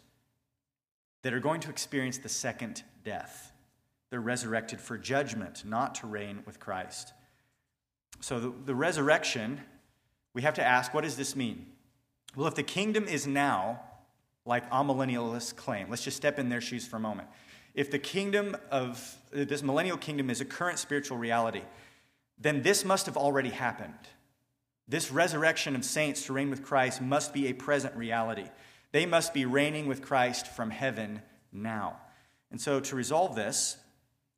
that 1.24 1.34
are 1.34 1.40
going 1.40 1.60
to 1.62 1.70
experience 1.70 2.18
the 2.18 2.30
second 2.30 2.84
death. 3.04 3.52
They're 4.10 4.22
resurrected 4.22 4.80
for 4.80 4.98
judgment, 4.98 5.64
not 5.66 5.96
to 5.96 6.08
reign 6.08 6.44
with 6.46 6.60
Christ. 6.60 7.14
So, 8.22 8.40
the, 8.40 8.54
the 8.66 8.76
resurrection, 8.76 9.62
we 10.34 10.44
have 10.44 10.54
to 10.56 10.64
ask 10.64 10.94
what 10.94 11.04
does 11.04 11.18
this 11.18 11.36
mean? 11.36 11.66
Well, 12.36 12.48
if 12.48 12.56
the 12.56 12.64
kingdom 12.64 13.08
is 13.08 13.26
now, 13.26 13.82
like 14.46 14.70
amillennialists 14.70 15.56
claim, 15.56 15.90
let's 15.90 16.04
just 16.04 16.18
step 16.18 16.38
in 16.40 16.50
their 16.50 16.62
shoes 16.62 16.88
for 16.88 16.98
a 16.98 17.00
moment. 17.00 17.28
If 17.74 17.92
the 17.92 18.00
kingdom 18.00 18.56
of 18.72 19.18
this 19.32 19.62
millennial 19.62 19.98
kingdom 19.98 20.30
is 20.30 20.40
a 20.40 20.46
current 20.46 20.80
spiritual 20.80 21.18
reality, 21.18 21.62
then 22.38 22.62
this 22.62 22.86
must 22.86 23.06
have 23.06 23.18
already 23.18 23.50
happened. 23.50 23.94
This 24.88 25.12
resurrection 25.12 25.76
of 25.76 25.84
saints 25.84 26.26
to 26.26 26.34
reign 26.34 26.50
with 26.50 26.64
Christ 26.64 27.02
must 27.02 27.34
be 27.34 27.48
a 27.48 27.54
present 27.54 27.96
reality. 27.96 28.46
They 28.92 29.06
must 29.06 29.34
be 29.34 29.46
reigning 29.46 29.88
with 29.88 30.02
Christ 30.02 30.48
from 30.48 30.70
heaven 30.70 31.22
now. 31.52 31.98
And 32.52 32.62
so, 32.62 32.80
to 32.80 32.96
resolve 32.96 33.36
this, 33.36 33.78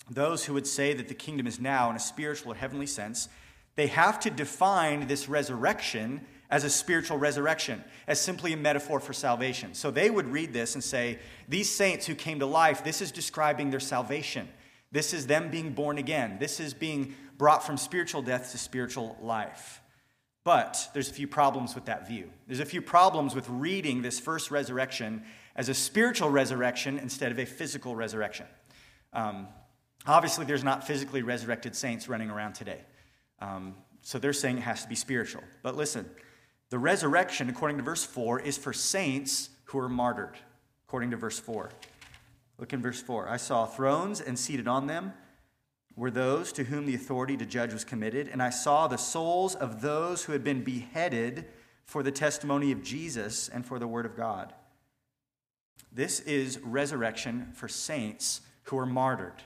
those 0.10 0.46
who 0.46 0.54
would 0.54 0.68
say 0.68 0.94
that 0.94 1.08
the 1.08 1.14
kingdom 1.14 1.48
is 1.48 1.60
now 1.60 1.90
in 1.90 1.96
a 1.96 2.00
spiritual 2.00 2.54
or 2.54 2.56
heavenly 2.56 2.86
sense, 2.86 3.30
they 3.76 3.88
have 3.88 4.20
to 4.22 4.30
define 4.30 5.08
this 5.08 5.30
resurrection 5.30 6.22
as 6.50 6.64
a 6.64 6.70
spiritual 6.70 7.18
resurrection, 7.18 7.84
as 8.08 8.20
simply 8.20 8.54
a 8.54 8.58
metaphor 8.58 9.00
for 9.00 9.14
salvation. 9.14 9.74
So 9.74 9.92
they 9.92 10.10
would 10.10 10.28
read 10.28 10.54
this 10.54 10.76
and 10.76 10.84
say, 10.84 11.20
These 11.48 11.70
saints 11.70 12.06
who 12.06 12.16
came 12.16 12.40
to 12.40 12.46
life, 12.46 12.84
this 12.84 13.02
is 13.02 13.12
describing 13.12 13.70
their 13.70 13.82
salvation. 13.82 14.48
This 14.92 15.14
is 15.14 15.28
them 15.28 15.52
being 15.52 15.74
born 15.74 15.98
again. 15.98 16.38
This 16.40 16.60
is 16.60 16.74
being 16.74 17.14
brought 17.38 17.66
from 17.66 17.78
spiritual 17.78 18.22
death 18.22 18.52
to 18.52 18.58
spiritual 18.58 19.18
life. 19.22 19.82
But 20.46 20.90
there's 20.94 21.10
a 21.10 21.14
few 21.14 21.28
problems 21.28 21.76
with 21.76 21.86
that 21.86 22.08
view. 22.08 22.32
There's 22.48 22.62
a 22.62 22.66
few 22.66 22.82
problems 22.82 23.36
with 23.36 23.50
reading 23.50 24.02
this 24.02 24.18
first 24.18 24.50
resurrection 24.50 25.24
as 25.58 25.68
a 25.68 25.74
spiritual 25.74 26.30
resurrection 26.30 26.98
instead 27.00 27.34
of 27.34 27.40
a 27.40 27.46
physical 27.46 27.96
resurrection. 27.96 28.46
Um, 29.12 29.48
obviously, 30.08 30.46
there's 30.46 30.64
not 30.64 30.86
physically 30.86 31.22
resurrected 31.22 31.76
saints 31.76 32.08
running 32.08 32.30
around 32.30 32.54
today. 32.54 32.82
Um, 33.40 33.76
so 34.02 34.20
they're 34.20 34.34
saying 34.34 34.58
it 34.58 34.62
has 34.62 34.84
to 34.84 34.90
be 34.90 34.96
spiritual. 34.96 35.44
But 35.62 35.76
listen, 35.76 36.10
the 36.70 36.80
resurrection, 36.80 37.50
according 37.50 37.78
to 37.78 37.84
verse 37.84 38.04
4, 38.04 38.42
is 38.42 38.58
for 38.58 38.74
saints 38.74 39.50
who 39.66 39.80
are 39.80 39.90
martyred, 39.90 40.38
according 40.88 41.12
to 41.12 41.18
verse 41.18 41.40
4. 41.40 41.70
Look 42.58 42.74
in 42.74 42.82
verse 42.82 43.02
4. 43.02 43.30
I 43.30 43.38
saw 43.38 43.66
thrones 43.66 44.20
and 44.20 44.38
seated 44.38 44.68
on 44.68 44.88
them 44.88 45.14
were 45.96 46.12
those 46.12 46.52
to 46.54 46.64
whom 46.64 46.86
the 46.86 46.96
authority 46.96 47.36
to 47.38 47.46
judge 47.46 47.74
was 47.74 47.84
committed, 47.84 48.28
and 48.28 48.42
I 48.42 48.52
saw 48.52 48.88
the 48.88 48.98
souls 48.98 49.56
of 49.56 49.82
those 49.82 50.24
who 50.24 50.32
had 50.32 50.44
been 50.44 50.64
beheaded 50.64 51.46
for 51.86 52.04
the 52.04 52.12
testimony 52.12 52.72
of 52.72 52.84
Jesus 52.84 53.50
and 53.50 53.66
for 53.66 53.80
the 53.80 53.88
word 53.88 54.06
of 54.06 54.16
God. 54.16 54.54
This 55.92 56.20
is 56.20 56.60
resurrection 56.60 57.52
for 57.54 57.68
saints 57.68 58.42
who 58.64 58.78
are 58.78 58.86
martyred. 58.86 59.42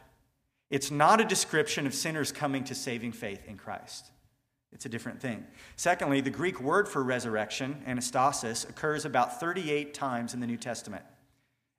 It's 0.72 0.90
not 0.90 1.22
a 1.22 1.26
description 1.26 1.86
of 1.86 1.94
sinners 1.94 2.32
coming 2.32 2.64
to 2.64 2.74
saving 2.74 3.12
faith 3.12 3.46
in 3.46 3.58
Christ. 3.58 4.10
It's 4.72 4.86
a 4.86 4.90
different 4.90 5.22
thing. 5.22 5.46
Secondly, 5.76 6.22
the 6.22 6.30
Greek 6.30 6.62
word 6.62 6.88
for 6.88 7.04
resurrection, 7.04 7.84
anastasis, 7.86 8.68
occurs 8.68 9.04
about 9.04 9.40
38 9.40 9.94
times 9.94 10.34
in 10.34 10.40
the 10.40 10.48
New 10.48 10.58
Testament. 10.58 11.04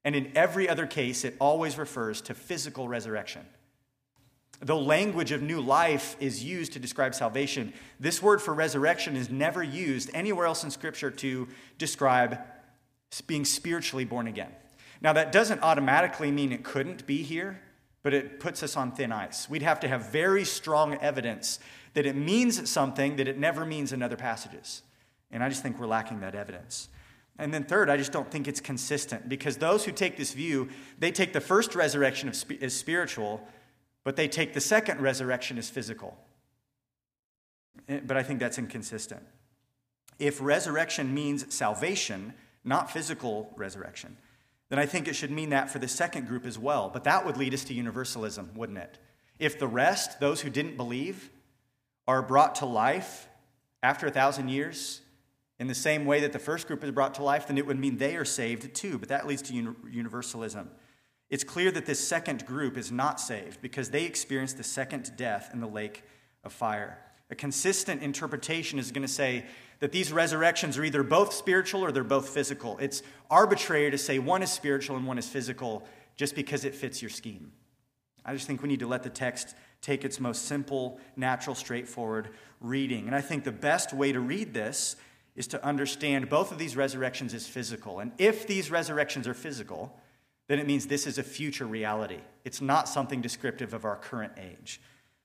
And 0.04 0.14
in 0.14 0.30
every 0.36 0.68
other 0.68 0.86
case, 0.86 1.24
it 1.24 1.36
always 1.40 1.78
refers 1.78 2.20
to 2.22 2.34
physical 2.34 2.86
resurrection. 2.86 3.46
Though 4.60 4.78
language 4.78 5.32
of 5.32 5.42
new 5.42 5.60
life 5.60 6.16
is 6.20 6.44
used 6.44 6.74
to 6.74 6.78
describe 6.78 7.14
salvation, 7.14 7.72
this 7.98 8.22
word 8.22 8.42
for 8.42 8.52
resurrection 8.52 9.16
is 9.16 9.30
never 9.30 9.62
used 9.62 10.10
anywhere 10.12 10.46
else 10.46 10.64
in 10.64 10.70
Scripture 10.70 11.10
to 11.10 11.48
describe 11.78 12.38
being 13.26 13.44
spiritually 13.46 14.04
born 14.04 14.26
again. 14.26 14.52
Now, 15.00 15.14
that 15.14 15.32
doesn't 15.32 15.62
automatically 15.62 16.30
mean 16.30 16.52
it 16.52 16.62
couldn't 16.62 17.06
be 17.06 17.22
here, 17.22 17.60
but 18.02 18.14
it 18.14 18.40
puts 18.40 18.62
us 18.62 18.76
on 18.76 18.92
thin 18.92 19.12
ice. 19.12 19.48
We'd 19.48 19.62
have 19.62 19.80
to 19.80 19.88
have 19.88 20.10
very 20.10 20.44
strong 20.44 20.94
evidence 20.94 21.58
that 21.94 22.06
it 22.06 22.16
means 22.16 22.68
something 22.70 23.16
that 23.16 23.28
it 23.28 23.38
never 23.38 23.64
means 23.64 23.92
in 23.92 24.02
other 24.02 24.16
passages. 24.16 24.82
And 25.30 25.42
I 25.42 25.48
just 25.48 25.62
think 25.62 25.78
we're 25.78 25.86
lacking 25.86 26.20
that 26.20 26.34
evidence. 26.34 26.88
And 27.38 27.52
then, 27.52 27.64
third, 27.64 27.88
I 27.88 27.96
just 27.96 28.12
don't 28.12 28.30
think 28.30 28.46
it's 28.48 28.60
consistent 28.60 29.28
because 29.28 29.56
those 29.56 29.84
who 29.84 29.92
take 29.92 30.16
this 30.16 30.32
view, 30.32 30.68
they 30.98 31.10
take 31.10 31.32
the 31.32 31.40
first 31.40 31.74
resurrection 31.74 32.28
as 32.28 32.74
spiritual 32.74 33.46
but 34.04 34.16
they 34.16 34.28
take 34.28 34.52
the 34.52 34.60
second 34.60 35.00
resurrection 35.00 35.58
as 35.58 35.70
physical. 35.70 36.16
Eh, 37.88 38.00
but 38.04 38.16
I 38.16 38.22
think 38.22 38.40
that's 38.40 38.58
inconsistent. 38.58 39.22
If 40.18 40.40
resurrection 40.40 41.14
means 41.14 41.52
salvation, 41.54 42.34
not 42.64 42.90
physical 42.90 43.52
resurrection, 43.56 44.16
then 44.72 44.78
I 44.78 44.86
think 44.86 45.06
it 45.06 45.14
should 45.14 45.30
mean 45.30 45.50
that 45.50 45.68
for 45.68 45.78
the 45.78 45.86
second 45.86 46.26
group 46.26 46.46
as 46.46 46.58
well. 46.58 46.88
But 46.90 47.04
that 47.04 47.26
would 47.26 47.36
lead 47.36 47.52
us 47.52 47.62
to 47.64 47.74
universalism, 47.74 48.52
wouldn't 48.54 48.78
it? 48.78 48.98
If 49.38 49.58
the 49.58 49.66
rest, 49.66 50.18
those 50.18 50.40
who 50.40 50.48
didn't 50.48 50.78
believe, 50.78 51.28
are 52.08 52.22
brought 52.22 52.54
to 52.54 52.64
life 52.64 53.28
after 53.82 54.06
a 54.06 54.10
thousand 54.10 54.48
years 54.48 55.02
in 55.58 55.66
the 55.66 55.74
same 55.74 56.06
way 56.06 56.20
that 56.20 56.32
the 56.32 56.38
first 56.38 56.66
group 56.66 56.82
is 56.82 56.90
brought 56.90 57.12
to 57.16 57.22
life, 57.22 57.48
then 57.48 57.58
it 57.58 57.66
would 57.66 57.78
mean 57.78 57.98
they 57.98 58.16
are 58.16 58.24
saved 58.24 58.74
too. 58.74 58.96
But 58.96 59.10
that 59.10 59.26
leads 59.26 59.42
to 59.42 59.74
universalism. 59.90 60.70
It's 61.28 61.44
clear 61.44 61.70
that 61.70 61.84
this 61.84 62.00
second 62.00 62.46
group 62.46 62.78
is 62.78 62.90
not 62.90 63.20
saved 63.20 63.60
because 63.60 63.90
they 63.90 64.06
experienced 64.06 64.56
the 64.56 64.64
second 64.64 65.12
death 65.18 65.50
in 65.52 65.60
the 65.60 65.66
lake 65.66 66.02
of 66.44 66.52
fire. 66.54 66.98
A 67.28 67.34
consistent 67.34 68.02
interpretation 68.02 68.78
is 68.78 68.90
going 68.90 69.06
to 69.06 69.12
say 69.12 69.44
that 69.82 69.90
these 69.90 70.12
resurrections 70.12 70.78
are 70.78 70.84
either 70.84 71.02
both 71.02 71.32
spiritual 71.34 71.84
or 71.84 71.90
they're 71.90 72.04
both 72.04 72.28
physical. 72.28 72.78
It's 72.78 73.02
arbitrary 73.28 73.90
to 73.90 73.98
say 73.98 74.20
one 74.20 74.40
is 74.40 74.52
spiritual 74.52 74.96
and 74.96 75.04
one 75.04 75.18
is 75.18 75.28
physical 75.28 75.84
just 76.14 76.36
because 76.36 76.64
it 76.64 76.72
fits 76.72 77.02
your 77.02 77.10
scheme. 77.10 77.50
I 78.24 78.32
just 78.32 78.46
think 78.46 78.62
we 78.62 78.68
need 78.68 78.78
to 78.78 78.86
let 78.86 79.02
the 79.02 79.10
text 79.10 79.56
take 79.80 80.04
its 80.04 80.20
most 80.20 80.44
simple, 80.44 81.00
natural, 81.16 81.56
straightforward 81.56 82.28
reading. 82.60 83.08
And 83.08 83.16
I 83.16 83.22
think 83.22 83.42
the 83.42 83.50
best 83.50 83.92
way 83.92 84.12
to 84.12 84.20
read 84.20 84.54
this 84.54 84.94
is 85.34 85.48
to 85.48 85.64
understand 85.66 86.30
both 86.30 86.52
of 86.52 86.58
these 86.58 86.76
resurrections 86.76 87.34
as 87.34 87.48
physical. 87.48 87.98
And 87.98 88.12
if 88.18 88.46
these 88.46 88.70
resurrections 88.70 89.26
are 89.26 89.34
physical, 89.34 89.98
then 90.46 90.60
it 90.60 90.66
means 90.68 90.86
this 90.86 91.08
is 91.08 91.18
a 91.18 91.24
future 91.24 91.66
reality. 91.66 92.20
It's 92.44 92.60
not 92.60 92.88
something 92.88 93.20
descriptive 93.20 93.74
of 93.74 93.84
our 93.84 93.96
current 93.96 94.34
age. 94.38 94.80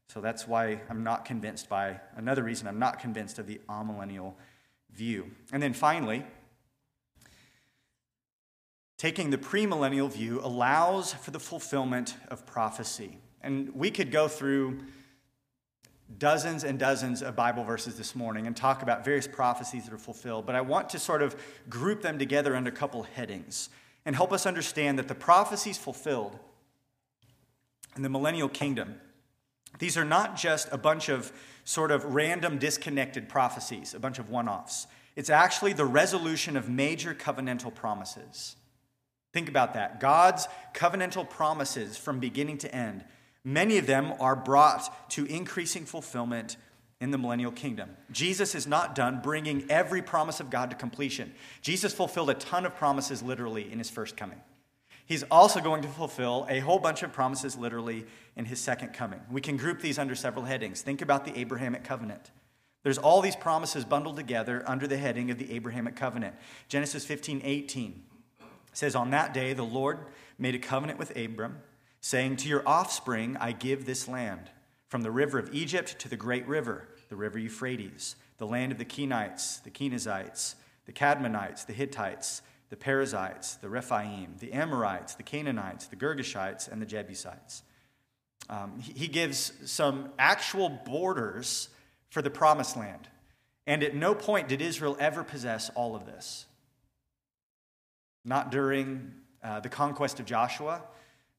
So 0.10 0.22
that's 0.22 0.48
why 0.48 0.82
I'm 0.89 1.04
not 1.04 1.26
convinced 1.26 1.70
by, 1.70 2.00
another 2.15 2.41
reason 2.41 2.67
I'm 2.67 2.80
not 2.80 3.00
convinced 3.00 3.39
of 3.39 3.46
the 3.46 3.60
amillennial 3.70 4.34
view. 4.98 5.32
And 5.54 5.62
then 5.62 5.74
finally, 5.74 6.26
taking 8.98 9.30
the 9.30 9.38
premillennial 9.38 10.12
view 10.12 10.42
allows 10.44 11.14
for 11.14 11.32
the 11.32 11.40
fulfillment 11.40 12.16
of 12.30 12.46
prophecy. 12.46 13.20
And 13.42 13.74
we 13.76 13.92
could 13.92 14.12
go 14.12 14.28
through 14.28 14.80
dozens 16.18 16.64
and 16.64 16.80
dozens 16.80 17.22
of 17.22 17.36
Bible 17.36 17.64
verses 17.64 17.96
this 17.96 18.16
morning 18.16 18.48
and 18.48 18.58
talk 18.58 18.82
about 18.82 19.06
various 19.06 19.28
prophecies 19.28 19.86
that 19.86 19.94
are 19.94 20.00
fulfilled, 20.00 20.46
but 20.46 20.56
I 20.56 20.62
want 20.62 20.90
to 20.90 21.00
sort 21.00 21.22
of 21.22 21.36
group 21.70 22.02
them 22.02 22.18
together 22.18 22.56
under 22.56 22.70
a 22.70 22.74
couple 22.74 23.04
headings 23.04 23.70
and 24.06 24.16
help 24.16 24.32
us 24.32 24.46
understand 24.46 24.98
that 24.98 25.08
the 25.08 25.16
prophecies 25.16 25.78
fulfilled 25.78 26.40
in 27.96 28.02
the 28.04 28.10
millennial 28.10 28.48
kingdom, 28.48 28.96
these 29.80 29.98
are 29.98 30.06
not 30.06 30.36
just 30.36 30.68
a 30.72 30.78
bunch 30.78 31.10
of 31.10 31.32
sort 31.63 31.92
of 31.92 32.04
random 32.06 32.58
disconnected 32.58 33.30
prophecies, 33.30 33.94
a 33.94 34.00
bunch 34.00 34.20
of 34.20 34.30
one 34.30 34.48
offs. 34.48 34.88
It's 35.16 35.30
actually 35.30 35.74
the 35.74 35.86
resolution 35.86 36.56
of 36.56 36.70
major 36.70 37.13
covenantal 37.13 37.74
promises. 37.74 38.56
Think 39.34 39.50
about 39.50 39.74
that. 39.74 40.00
God's 40.00 40.48
covenantal 40.74 41.30
promises 41.30 41.98
from 41.98 42.20
beginning 42.20 42.60
to 42.60 42.74
end, 42.74 43.04
many 43.44 43.78
of 43.78 43.88
them 43.88 44.13
are 44.20 44.36
brought 44.36 45.10
to 45.12 45.26
increasing 45.26 45.86
fulfillment 45.86 46.58
in 47.00 47.12
the 47.12 47.18
millennial 47.18 47.52
kingdom. 47.52 47.90
Jesus 48.12 48.56
is 48.56 48.66
not 48.66 48.96
done 48.96 49.20
bringing 49.22 49.70
every 49.70 50.02
promise 50.02 50.40
of 50.40 50.50
God 50.50 50.72
to 50.72 50.76
completion. 50.76 51.34
Jesus 51.62 51.94
fulfilled 51.94 52.30
a 52.30 52.34
ton 52.34 52.66
of 52.66 52.76
promises 52.76 53.22
literally 53.22 53.72
in 53.72 53.78
his 53.78 53.90
first 53.90 54.18
coming. 54.18 54.42
He's 55.08 55.24
also 55.32 55.62
going 55.62 55.82
to 55.84 55.88
fulfill 55.88 56.46
a 56.50 56.60
whole 56.60 56.80
bunch 56.80 57.02
of 57.02 57.13
promises 57.13 57.58
literally 57.58 58.06
in 58.36 58.43
his 58.43 58.60
second 58.60 58.89
coming. 58.89 59.22
We 59.32 59.39
can 59.39 59.56
group 59.56 59.82
these 59.82 59.98
under 59.98 60.15
several 60.15 60.43
headings. 60.43 60.82
Think 60.82 61.02
about 61.02 61.24
the 61.24 61.38
Abrahamic 61.39 61.86
covenant. 61.86 62.30
There's 62.84 62.98
all 62.98 63.22
these 63.22 63.36
promises 63.36 63.86
bundled 63.86 64.17
together 64.17 64.63
under 64.67 64.86
the 64.86 64.98
heading 64.98 65.32
of 65.32 65.38
the 65.38 65.54
Abrahamic 65.54 65.96
covenant. 65.96 66.36
Genesis 66.67 67.06
15, 67.06 67.41
18 67.43 68.04
says, 68.74 68.96
On 68.96 69.10
that 69.12 69.34
day 69.34 69.54
the 69.54 69.63
Lord 69.63 70.00
made 70.38 70.56
a 70.56 70.60
covenant 70.60 71.00
with 71.00 71.17
Abram, 71.17 71.60
saying, 72.02 72.36
To 72.38 72.50
your 72.50 72.67
offspring 72.67 73.38
I 73.38 73.54
give 73.54 73.86
this 73.86 74.10
land 74.10 74.52
from 74.89 75.04
the 75.04 75.12
river 75.12 75.39
of 75.39 75.54
Egypt 75.54 75.98
to 76.00 76.10
the 76.10 76.17
great 76.17 76.46
river, 76.48 76.89
the 77.08 77.15
river 77.15 77.39
Euphrates, 77.39 78.17
the 78.39 78.48
land 78.48 78.74
of 78.74 78.78
the 78.78 78.86
Kenites, 78.86 79.63
the 79.63 79.72
Kenizzites, 79.72 80.56
the 80.86 80.91
Kadmonites, 80.91 81.65
the 81.65 81.74
Hittites, 81.74 82.41
the 82.70 82.76
Perizzites, 82.76 83.56
the 83.56 83.70
Rephaim, 83.70 84.36
the 84.40 84.54
Amorites, 84.54 85.16
the 85.16 85.24
Canaanites, 85.24 85.88
the 85.88 85.96
Girgashites, 85.96 86.70
and 86.72 86.82
the 86.82 86.86
Jebusites. 86.86 87.64
Um, 88.50 88.80
he 88.80 89.08
gives 89.08 89.54
some 89.66 90.10
actual 90.18 90.70
borders 90.70 91.70
for 92.10 92.22
the 92.22 92.30
promised 92.30 92.78
land. 92.78 93.08
And 93.66 93.84
at 93.84 93.96
no 93.96 94.16
point 94.16 94.48
did 94.48 94.62
Israel 94.62 94.96
ever 95.00 95.24
possess 95.24 95.70
all 95.76 95.96
of 95.96 96.06
this. 96.06 96.46
Not 98.24 98.52
during 98.52 99.14
uh, 99.44 99.60
the 99.60 99.70
conquest 99.70 100.20
of 100.20 100.26
Joshua, 100.26 100.84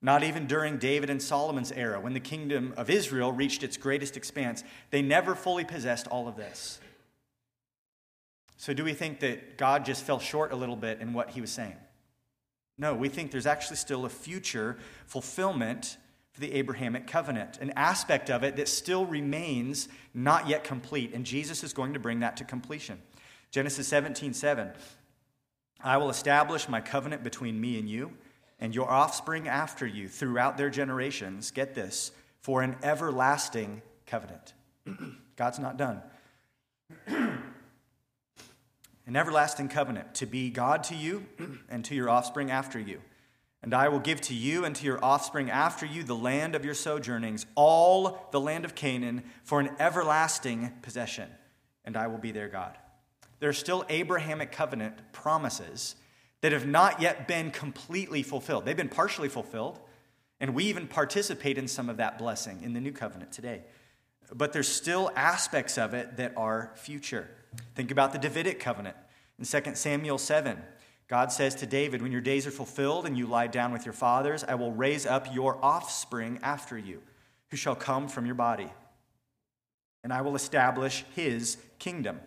not 0.01 0.23
even 0.23 0.47
during 0.47 0.79
David 0.79 1.11
and 1.11 1.21
Solomon's 1.21 1.73
era, 1.73 2.01
when 2.01 2.13
the 2.13 2.21
kingdom 2.21 2.73
of 2.77 2.89
Israel 2.89 3.33
reached 3.33 3.63
its 3.63 3.77
greatest 3.77 4.17
expanse, 4.17 4.63
they 4.91 5.03
never 5.03 5.35
fully 5.35 5.65
possessed 5.65 6.07
all 6.09 6.29
of 6.29 6.37
this. 6.37 6.79
So, 8.59 8.75
do 8.75 8.83
we 8.83 8.93
think 8.93 9.21
that 9.21 9.57
God 9.57 9.85
just 9.85 10.03
fell 10.03 10.19
short 10.19 10.53
a 10.53 10.57
little 10.57 10.77
bit 10.77 11.01
in 11.01 11.13
what 11.13 11.31
he 11.31 11.41
was 11.41 11.51
saying? 11.51 11.77
No, 12.77 12.93
we 12.93 13.09
think 13.09 13.31
there's 13.31 13.47
actually 13.47 13.77
still 13.77 14.05
a 14.05 14.09
future 14.09 14.77
fulfillment 15.07 15.97
for 16.33 16.41
the 16.41 16.53
Abrahamic 16.55 17.07
covenant, 17.07 17.59
an 17.61 17.73
aspect 17.77 18.31
of 18.31 18.43
it 18.43 18.57
that 18.57 18.69
still 18.69 19.07
remains 19.07 19.89
not 20.13 20.49
yet 20.49 20.65
complete, 20.65 21.15
and 21.15 21.25
Jesus 21.25 21.63
is 21.63 21.73
going 21.73 21.95
to 21.95 22.01
bring 22.01 22.21
that 22.21 22.37
to 22.39 22.45
completion. 22.45 23.01
Genesis 23.53 23.87
17 23.87 24.35
7. 24.35 24.71
I 25.81 25.97
will 25.97 26.11
establish 26.11 26.69
my 26.69 26.81
covenant 26.81 27.23
between 27.23 27.61
me 27.61 27.79
and 27.79 27.89
you 27.89 28.13
and 28.59 28.75
your 28.75 28.91
offspring 28.91 29.47
after 29.47 29.87
you 29.87 30.09
throughout 30.09 30.57
their 30.57 30.69
generations, 30.71 31.53
get 31.53 31.77
this, 31.77 32.11
for 32.41 32.63
an 32.63 32.75
everlasting 32.83 33.83
covenant. 34.05 34.55
God's 35.37 35.61
not 35.61 35.77
done. 35.77 36.03
an 39.09 39.17
everlasting 39.17 39.69
covenant 39.69 40.15
to 40.17 40.27
be 40.27 40.51
God 40.51 40.85
to 40.85 40.95
you 40.95 41.25
and 41.71 41.83
to 41.87 41.95
your 41.95 42.11
offspring 42.11 42.51
after 42.51 42.79
you. 42.79 43.01
And 43.63 43.75
I 43.75 43.89
will 43.89 43.99
give 43.99 44.21
to 44.23 44.35
you 44.35 44.65
and 44.65 44.77
to 44.77 44.85
your 44.85 45.03
offspring 45.03 45.51
after 45.51 45.87
you 45.87 46.05
the 46.05 46.15
land 46.15 46.55
of 46.55 46.65
your 46.65 46.75
sojournings, 46.75 47.47
all 47.57 48.29
the 48.31 48.39
land 48.39 48.65
of 48.67 48.75
Canaan, 48.75 49.25
for 49.43 49.61
an 49.61 49.71
everlasting 49.81 50.73
possession, 50.83 51.29
and 51.85 51.97
I 51.97 52.07
will 52.07 52.19
be 52.19 52.31
their 52.31 52.49
God. 52.49 52.77
There 53.41 53.49
are 53.49 53.55
still 53.55 53.85
Abrahamic 53.89 54.53
covenant 54.53 54.95
promises 55.13 55.97
that 56.43 56.53
have 56.53 56.67
not 56.67 57.01
yet 57.01 57.27
been 57.27 57.51
completely 57.51 58.23
fulfilled. 58.23 58.67
They've 58.67 58.77
been 58.77 58.89
partially 58.89 59.29
fulfilled, 59.29 59.81
and 60.39 60.55
we 60.55 60.65
even 60.65 60.87
participate 60.87 61.57
in 61.57 61.67
some 61.67 61.89
of 61.89 61.97
that 61.97 62.19
blessing 62.19 62.63
in 62.63 62.75
the 62.75 62.81
new 62.81 62.93
covenant 62.93 63.33
today. 63.33 63.63
But 64.33 64.53
there's 64.53 64.69
still 64.69 65.11
aspects 65.17 65.79
of 65.79 65.95
it 65.95 66.19
that 66.19 66.35
are 66.37 66.73
future. 66.77 67.29
Think 67.75 67.91
about 67.91 68.13
the 68.13 68.19
Davidic 68.19 68.61
covenant. 68.61 68.97
In 69.39 69.45
2 69.45 69.75
Samuel 69.75 70.19
7, 70.19 70.59
God 71.07 71.33
says 71.33 71.55
to 71.57 71.67
David, 71.67 72.03
When 72.03 72.13
your 72.13 72.21
days 72.21 72.47
are 72.47 72.51
fulfilled 72.51 73.07
and 73.07 73.17
you 73.17 73.27
lie 73.27 73.47
down 73.47 73.73
with 73.73 73.87
your 73.87 73.93
fathers, 73.93 74.45
I 74.45 74.57
will 74.57 74.73
raise 74.73 75.07
up 75.07 75.33
your 75.33 75.63
offspring 75.65 76.39
after 76.43 76.77
you, 76.77 77.03
who 77.51 77.57
shall 77.57 77.77
come 77.77 78.09
from 78.09 78.27
your 78.27 78.35
body. 78.35 78.71
And 80.05 80.13
I 80.13 80.23
will 80.23 80.37
establish 80.37 81.05
his 81.15 81.57
kingdom. 81.79 82.21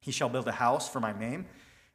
He 0.00 0.12
shall 0.12 0.28
build 0.28 0.48
a 0.48 0.52
house 0.52 0.88
for 0.88 1.00
my 1.00 1.18
name 1.18 1.46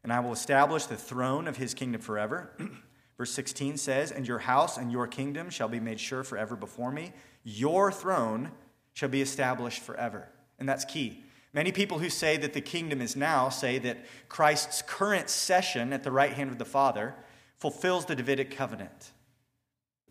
and 0.08 0.14
I 0.14 0.22
will 0.22 0.32
establish 0.32 0.86
the 0.86 0.95
throne 0.95 1.50
of 1.50 1.58
his 1.58 1.74
kingdom 1.74 2.00
forever. 2.00 2.54
Verse 3.18 3.32
16 3.32 3.76
says, 3.76 4.10
And 4.10 4.26
your 4.26 4.39
house 4.39 4.78
and 4.78 4.89
your 4.89 5.06
kingdom 5.06 5.50
shall 5.50 5.68
be 5.68 5.82
made 5.82 6.00
sure 6.00 6.24
forever 6.24 6.56
before 6.56 6.93
me. 6.93 7.12
Your 7.43 7.91
throne 7.91 8.52
shall 8.93 9.10
be 9.10 9.22
established 9.22 9.82
forever. 9.82 10.30
And 10.60 10.70
that's 10.70 10.86
key. 10.86 11.26
Many 11.58 11.72
people 11.72 11.97
who 11.97 12.12
say 12.12 12.38
that 12.38 12.53
the 12.53 12.62
kingdom 12.62 13.01
is 13.01 13.16
now 13.16 13.49
say 13.49 13.80
that 13.80 14.05
Christ's 14.30 14.84
current 14.84 15.28
session 15.28 15.91
at 15.91 16.03
the 16.03 16.12
right 16.12 16.32
hand 16.32 16.51
of 16.51 16.60
the 16.60 16.66
Father 16.66 17.16
fulfills 17.58 18.05
the 18.05 18.16
Davidic 18.16 18.55
covenant. 18.55 19.12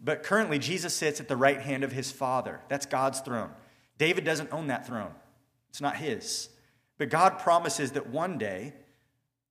But 0.03 0.24
currently, 0.24 0.59
Jesus 0.59 0.92
sits 0.92 1.20
at 1.20 1.28
the 1.28 1.36
right 1.36 1.61
hand 1.61 1.84
of 1.84 1.92
his 1.92 2.11
Father. 2.11 2.62
That's 2.66 2.84
God's 2.84 3.20
throne. 3.20 3.51
David 3.97 4.24
doesn't 4.24 4.53
own 4.53 4.66
that 4.66 4.88
throne, 4.88 5.12
it's 5.68 5.80
not 5.80 5.99
his. 5.99 6.49
But 6.99 7.11
God 7.11 7.38
promises 7.38 7.92
that 7.92 8.09
one 8.09 8.38
day, 8.38 8.72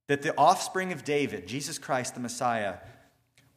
that 0.07 0.21
the 0.21 0.37
offspring 0.37 0.91
of 0.91 1.05
David, 1.05 1.47
Jesus 1.47 1.79
Christ 1.79 2.13
the 2.13 2.19
Messiah, 2.19 2.75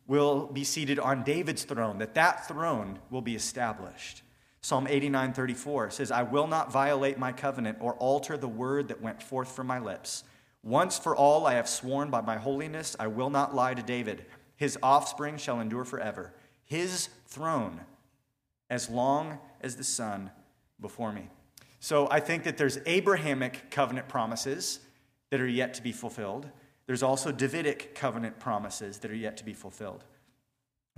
will 0.06 0.46
be 0.46 0.62
seated 0.62 1.00
on 1.00 1.24
David's 1.24 1.64
throne, 1.64 1.98
that 1.98 2.14
that 2.14 2.46
throne 2.46 3.00
will 3.10 3.20
be 3.20 3.34
established. 3.34 4.22
Psalm 4.60 4.86
89 4.88 5.32
34 5.32 5.90
says, 5.90 6.10
I 6.10 6.22
will 6.22 6.46
not 6.46 6.72
violate 6.72 7.18
my 7.18 7.32
covenant 7.32 7.78
or 7.80 7.94
alter 7.94 8.36
the 8.36 8.48
word 8.48 8.88
that 8.88 9.00
went 9.00 9.22
forth 9.22 9.52
from 9.52 9.66
my 9.66 9.78
lips. 9.78 10.24
Once 10.62 10.98
for 10.98 11.14
all 11.14 11.46
I 11.46 11.54
have 11.54 11.68
sworn 11.68 12.10
by 12.10 12.20
my 12.20 12.36
holiness, 12.36 12.96
I 12.98 13.06
will 13.06 13.30
not 13.30 13.54
lie 13.54 13.74
to 13.74 13.82
David. 13.82 14.26
His 14.56 14.76
offspring 14.82 15.38
shall 15.38 15.60
endure 15.60 15.84
forever. 15.84 16.32
His 16.64 17.08
throne, 17.26 17.80
as 18.68 18.90
long 18.90 19.38
as 19.60 19.76
the 19.76 19.84
sun 19.84 20.30
before 20.80 21.12
me. 21.12 21.28
So 21.80 22.08
I 22.10 22.20
think 22.20 22.42
that 22.42 22.58
there's 22.58 22.78
Abrahamic 22.86 23.70
covenant 23.70 24.08
promises 24.08 24.80
that 25.30 25.40
are 25.40 25.46
yet 25.46 25.74
to 25.74 25.82
be 25.82 25.92
fulfilled. 25.92 26.48
There's 26.86 27.02
also 27.02 27.30
Davidic 27.30 27.94
covenant 27.94 28.40
promises 28.40 28.98
that 28.98 29.10
are 29.10 29.16
yet 29.16 29.36
to 29.36 29.44
be 29.44 29.54
fulfilled. 29.54 30.04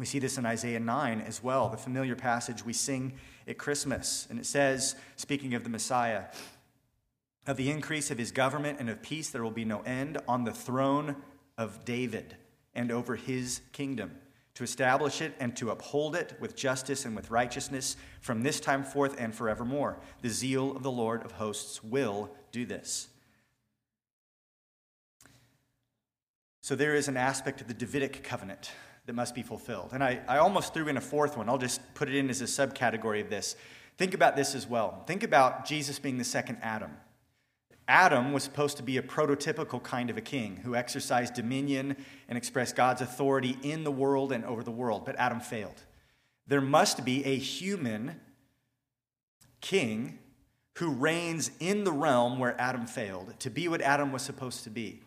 We 0.01 0.07
see 0.07 0.18
this 0.18 0.38
in 0.38 0.46
Isaiah 0.46 0.80
9 0.80 1.20
as 1.20 1.42
well, 1.42 1.68
the 1.68 1.76
familiar 1.76 2.16
passage 2.16 2.64
we 2.64 2.72
sing 2.72 3.12
at 3.46 3.59
Christmas. 3.59 4.26
And 4.30 4.38
it 4.38 4.46
says, 4.46 4.94
speaking 5.16 5.53
of 5.53 5.62
the 5.62 5.68
Messiah, 5.68 6.24
of 7.46 7.59
the 7.59 7.70
increase 7.70 8.11
of 8.11 8.16
his 8.16 8.32
government 8.32 8.80
and 8.80 8.88
of 8.88 9.03
peace 9.03 9.28
there 9.28 9.42
will 9.42 9.51
be 9.51 9.66
no 9.66 9.82
end 9.82 10.16
on 10.26 10.44
the 10.44 10.55
throne 10.55 11.16
of 11.59 11.84
David 11.84 12.34
and 12.74 12.90
over 12.90 13.14
his 13.14 13.61
kingdom, 13.72 14.12
to 14.55 14.64
establish 14.64 15.20
it 15.20 15.34
and 15.38 15.55
to 15.59 15.68
uphold 15.68 16.16
it 16.16 16.34
with 16.40 16.57
justice 16.57 17.05
and 17.05 17.14
with 17.14 17.30
righteousness 17.30 17.98
from 18.22 18.42
this 18.42 18.59
time 18.59 18.82
forth 18.82 19.20
and 19.20 19.34
forevermore. 19.34 19.98
The 20.22 20.30
zeal 20.30 20.74
of 20.74 20.82
the 20.82 20.90
Lord 20.90 21.26
of 21.26 21.32
hosts 21.32 21.84
will 21.84 22.30
do 22.53 22.64
this. 22.64 23.09
So 26.62 26.74
there 26.74 26.94
is 26.94 27.07
an 27.07 27.18
aspect 27.18 27.61
of 27.61 27.68
the 27.68 27.74
Davidic 27.74 28.24
covenant 28.24 28.70
that 29.11 29.17
must 29.17 29.35
be 29.35 29.43
fulfilled. 29.43 29.89
And 29.93 30.05
I, 30.05 30.21
I 30.29 30.39
almost 30.39 30.73
threw 30.73 30.87
in 30.87 30.97
a 30.97 31.01
fourth 31.01 31.37
one. 31.37 31.49
I'll 31.49 31.59
just 31.59 31.81
put 31.95 32.09
it 32.09 32.15
in 32.15 32.31
as 32.31 32.43
a 32.43 32.45
subcategory 32.45 33.21
of 33.21 33.29
this. 33.29 33.57
Think 33.99 34.15
about 34.15 34.37
this 34.37 34.55
as 34.55 34.69
well. 34.69 35.03
Think 35.05 35.25
about 35.25 35.67
Jesus 35.67 35.99
being 35.99 36.17
the 36.17 36.23
second 36.23 36.59
Adam. 36.63 36.93
Adam 37.89 38.33
was 38.33 38.45
supposed 38.45 38.77
to 38.77 38.85
be 38.85 38.99
a 38.99 39.03
prototypical 39.03 39.83
kind 39.83 40.11
of 40.11 40.17
a 40.17 40.21
king 40.21 40.61
who 40.63 40.77
exercised 40.77 41.35
dominion 41.35 41.97
and 42.29 42.39
expressed 42.39 42.77
God's 42.77 43.03
authority 43.03 43.59
in 43.65 43.83
the 43.83 43.91
world 43.91 44.31
and 44.31 44.45
over 44.45 44.63
the 44.63 44.71
world, 44.71 45.05
but 45.05 45.17
Adam 45.17 45.41
failed. 45.41 45.83
There 46.47 46.61
must 46.61 47.05
be 47.05 47.25
a 47.25 47.37
human 47.37 48.21
king 49.61 50.21
who 50.77 50.91
reigns 50.91 51.51
in 51.59 51.83
the 51.83 51.91
realm 51.91 52.39
where 52.39 52.55
Adam 52.61 52.87
failed 52.87 53.35
to 53.41 53.51
be 53.51 53.67
what 53.67 53.81
Adam 53.81 54.13
was 54.13 54.23
supposed 54.23 54.63
to 54.63 54.71
be. 54.71 55.01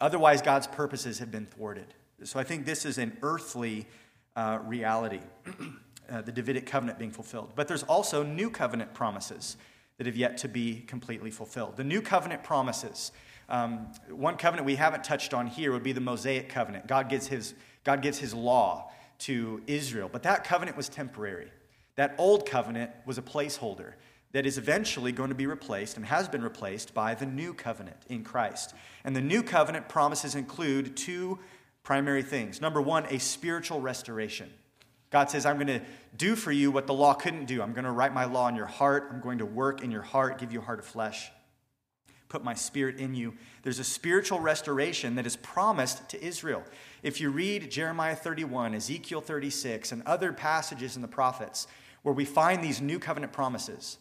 Otherwise, 0.00 0.40
God's 0.40 0.68
purposes 0.68 1.18
have 1.18 1.30
been 1.30 1.44
thwarted. 1.44 1.92
So 2.24 2.40
I 2.40 2.44
think 2.44 2.64
this 2.64 2.84
is 2.84 2.98
an 2.98 3.16
earthly 3.22 3.86
uh, 4.34 4.58
reality, 4.64 5.20
uh, 6.10 6.22
the 6.22 6.32
Davidic 6.32 6.66
covenant 6.66 6.98
being 6.98 7.10
fulfilled. 7.10 7.52
But 7.54 7.68
there's 7.68 7.82
also 7.82 8.22
new 8.22 8.50
covenant 8.50 8.94
promises 8.94 9.56
that 9.98 10.06
have 10.06 10.16
yet 10.16 10.36
to 10.38 10.48
be 10.48 10.80
completely 10.86 11.30
fulfilled. 11.30 11.76
The 11.76 11.84
new 11.84 12.00
covenant 12.00 12.42
promises. 12.42 13.12
Um, 13.48 13.92
one 14.08 14.36
covenant 14.36 14.66
we 14.66 14.76
haven't 14.76 15.04
touched 15.04 15.32
on 15.32 15.46
here 15.46 15.72
would 15.72 15.82
be 15.82 15.92
the 15.92 16.00
Mosaic 16.00 16.48
covenant. 16.48 16.86
God 16.86 17.08
gives 17.08 17.26
his, 17.26 17.54
God 17.84 18.02
gives 18.02 18.18
his 18.18 18.34
law 18.34 18.90
to 19.20 19.62
Israel, 19.66 20.08
but 20.10 20.22
that 20.24 20.44
covenant 20.44 20.76
was 20.76 20.88
temporary. 20.88 21.50
That 21.96 22.14
old 22.18 22.46
covenant 22.46 22.90
was 23.06 23.16
a 23.18 23.22
placeholder 23.22 23.92
that 24.32 24.44
is 24.44 24.58
eventually 24.58 25.12
going 25.12 25.30
to 25.30 25.34
be 25.34 25.46
replaced 25.46 25.96
and 25.96 26.04
has 26.04 26.28
been 26.28 26.42
replaced 26.42 26.92
by 26.92 27.14
the 27.14 27.24
new 27.24 27.54
covenant 27.54 27.96
in 28.08 28.22
Christ. 28.22 28.74
And 29.04 29.16
the 29.16 29.20
new 29.22 29.42
covenant 29.42 29.88
promises 29.88 30.34
include 30.34 30.96
two 30.96 31.38
primary 31.86 32.22
things. 32.24 32.60
Number 32.60 32.82
one, 32.82 33.06
a 33.10 33.18
spiritual 33.18 33.80
restoration. 33.80 34.50
God 35.10 35.30
says, 35.30 35.46
I'm 35.46 35.54
going 35.54 35.68
to 35.68 35.80
do 36.16 36.34
for 36.34 36.50
you 36.50 36.72
what 36.72 36.88
the 36.88 36.92
law 36.92 37.14
couldn't 37.14 37.44
do. 37.44 37.62
I'm 37.62 37.72
going 37.74 37.84
to 37.84 37.92
write 37.92 38.12
my 38.12 38.24
law 38.24 38.48
in 38.48 38.56
your 38.56 38.66
heart. 38.66 39.08
I'm 39.12 39.20
going 39.20 39.38
to 39.38 39.46
work 39.46 39.84
in 39.84 39.92
your 39.92 40.02
heart, 40.02 40.38
give 40.38 40.52
you 40.52 40.58
a 40.58 40.64
heart 40.64 40.80
of 40.80 40.84
flesh, 40.84 41.30
put 42.28 42.42
my 42.42 42.54
spirit 42.54 42.96
in 42.96 43.14
you. 43.14 43.34
There's 43.62 43.78
a 43.78 43.84
spiritual 43.84 44.40
restoration 44.40 45.14
that 45.14 45.26
is 45.26 45.36
promised 45.36 46.08
to 46.08 46.20
Israel. 46.20 46.64
If 47.04 47.20
you 47.20 47.30
read 47.30 47.70
Jeremiah 47.70 48.16
31, 48.16 48.74
Ezekiel 48.74 49.20
36, 49.20 49.92
and 49.92 50.02
other 50.06 50.32
passages 50.32 50.96
in 50.96 51.02
the 51.02 51.08
prophets 51.08 51.68
where 52.02 52.14
we 52.14 52.24
find 52.24 52.64
these 52.64 52.80
new 52.80 52.98
covenant 52.98 53.32
promises, 53.32 53.98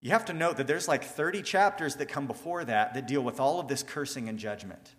you 0.00 0.12
have 0.12 0.24
to 0.26 0.32
note 0.32 0.56
that 0.56 0.68
there's 0.68 0.86
like 0.86 1.02
30 1.02 1.42
chapters 1.42 1.96
that 1.96 2.06
come 2.06 2.28
before 2.28 2.64
that 2.64 2.94
that 2.94 3.08
deal 3.08 3.22
with 3.22 3.40
all 3.40 3.58
of 3.58 3.66
this 3.66 3.82
cursing 3.82 4.28
and 4.28 4.38
judgment. 4.38 4.94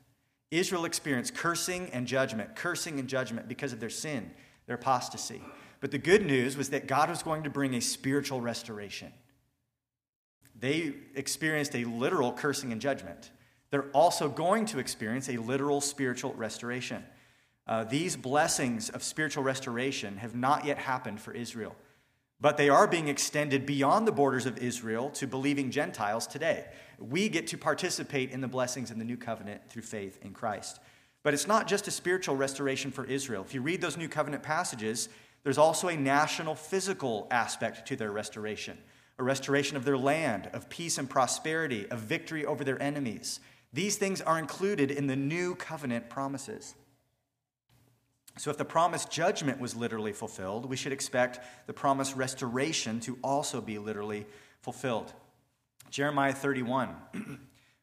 Israel 0.52 0.86
experienced 0.86 1.34
cursing 1.34 1.90
and 1.94 2.06
judgment, 2.06 2.56
cursing 2.56 3.00
and 3.00 3.08
judgment 3.08 3.48
because 3.48 3.72
of 3.72 3.80
their 3.80 3.90
sin, 3.90 4.30
their 4.68 4.76
apostasy. 4.76 5.42
But 5.80 5.92
the 5.92 5.98
good 5.98 6.26
news 6.26 6.58
was 6.58 6.70
that 6.70 6.88
God 6.88 7.10
was 7.10 7.24
going 7.24 7.44
to 7.44 7.50
bring 7.50 7.74
a 7.74 7.82
spiritual 7.82 8.42
restoration. 8.42 9.12
They 10.60 10.94
experienced 11.16 11.76
a 11.76 11.86
literal 11.86 12.34
cursing 12.34 12.72
and 12.72 12.80
judgment. 12.80 13.32
They're 13.72 13.90
also 13.92 14.30
going 14.30 14.66
to 14.68 14.80
experience 14.80 15.30
a 15.30 15.38
literal 15.38 15.82
spiritual 15.82 16.34
restoration. 16.34 17.04
Uh, 17.66 17.86
these 17.86 18.16
blessings 18.18 18.90
of 18.90 19.02
spiritual 19.02 19.44
restoration 19.44 20.18
have 20.18 20.36
not 20.36 20.66
yet 20.66 20.78
happened 20.78 21.22
for 21.22 21.32
Israel 21.32 21.76
but 22.42 22.58
they 22.58 22.70
are 22.70 22.88
being 22.88 23.08
extended 23.08 23.66
beyond 23.66 24.08
the 24.08 24.12
borders 24.12 24.48
of 24.48 24.58
Israel 24.58 25.12
to 25.12 25.28
believing 25.28 25.70
Gentiles 25.70 26.26
today. 26.26 26.66
We 27.00 27.30
get 27.30 27.48
to 27.48 27.58
participate 27.58 28.32
in 28.32 28.42
the 28.42 28.48
blessings 28.48 28.90
in 28.92 29.00
the 29.00 29.06
new 29.06 29.18
covenant 29.18 29.70
through 29.70 29.84
faith 29.84 30.20
in 30.24 30.34
Christ. 30.34 30.80
But 31.24 31.36
it's 31.36 31.48
not 31.48 31.68
just 31.68 31.88
a 31.88 31.92
spiritual 31.92 32.36
restoration 32.36 32.92
for 32.92 33.06
Israel. 33.06 33.44
If 33.44 33.54
you 33.54 33.62
read 33.62 33.80
those 33.80 33.96
new 33.96 34.10
covenant 34.10 34.42
passages, 34.42 35.08
there's 35.44 35.60
also 35.60 35.88
a 35.88 35.96
national 35.96 36.56
physical 36.56 37.28
aspect 37.32 37.88
to 37.88 37.96
their 37.96 38.12
restoration 38.12 38.78
a 39.20 39.24
restoration 39.24 39.78
of 39.78 39.86
their 39.86 40.00
land, 40.00 40.50
of 40.52 40.68
peace 40.68 40.98
and 40.98 41.08
prosperity, 41.08 41.88
of 41.92 42.00
victory 42.00 42.44
over 42.44 42.64
their 42.64 42.82
enemies. 42.82 43.40
These 43.72 43.98
things 43.98 44.20
are 44.20 44.40
included 44.40 44.90
in 44.90 45.06
the 45.06 45.16
new 45.16 45.54
covenant 45.54 46.10
promises. 46.10 46.74
So, 48.38 48.50
if 48.50 48.58
the 48.58 48.66
promised 48.66 49.12
judgment 49.12 49.60
was 49.60 49.76
literally 49.76 50.14
fulfilled, 50.14 50.66
we 50.66 50.78
should 50.78 50.94
expect 50.94 51.40
the 51.68 51.74
promised 51.74 52.16
restoration 52.16 53.00
to 53.02 53.18
also 53.24 53.60
be 53.60 53.78
literally 53.78 54.26
fulfilled. 54.62 55.14
Jeremiah 55.90 56.34
31 56.34 56.96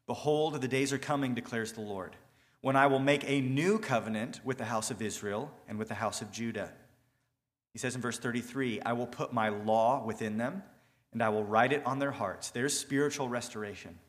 Behold, 0.07 0.59
the 0.59 0.67
days 0.67 0.91
are 0.91 0.97
coming, 0.97 1.35
declares 1.35 1.73
the 1.73 1.81
Lord, 1.81 2.15
when 2.61 2.75
I 2.75 2.87
will 2.87 2.99
make 2.99 3.29
a 3.29 3.41
new 3.41 3.77
covenant 3.77 4.41
with 4.43 4.57
the 4.57 4.65
house 4.65 4.89
of 4.89 5.03
Israel 5.03 5.51
and 5.67 5.77
with 5.77 5.87
the 5.87 5.93
house 5.93 6.23
of 6.23 6.31
Judah. 6.31 6.71
He 7.73 7.79
says 7.79 7.93
in 7.93 8.01
verse 8.01 8.17
33 8.17 8.81
I 8.81 8.93
will 8.93 9.05
put 9.05 9.31
my 9.31 9.49
law 9.49 10.03
within 10.03 10.37
them, 10.37 10.63
and 11.13 11.21
I 11.21 11.29
will 11.29 11.43
write 11.43 11.73
it 11.73 11.85
on 11.85 11.99
their 11.99 12.11
hearts. 12.11 12.49
There's 12.49 12.77
spiritual 12.77 13.29
restoration. 13.29 13.99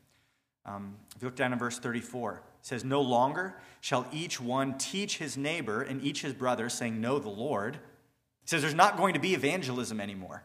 Um, 0.65 0.95
if 1.15 1.21
you 1.21 1.27
look 1.27 1.35
down 1.35 1.53
in 1.53 1.59
verse 1.59 1.77
34, 1.77 2.33
it 2.33 2.41
says, 2.61 2.83
No 2.83 3.01
longer 3.01 3.55
shall 3.79 4.07
each 4.11 4.39
one 4.39 4.77
teach 4.77 5.17
his 5.17 5.37
neighbor 5.37 5.81
and 5.81 6.03
each 6.03 6.21
his 6.21 6.33
brother, 6.33 6.69
saying, 6.69 7.01
Know 7.01 7.19
the 7.19 7.29
Lord. 7.29 7.75
It 8.43 8.49
says 8.49 8.61
there's 8.61 8.73
not 8.73 8.97
going 8.97 9.13
to 9.13 9.19
be 9.19 9.33
evangelism 9.33 9.99
anymore. 9.99 10.43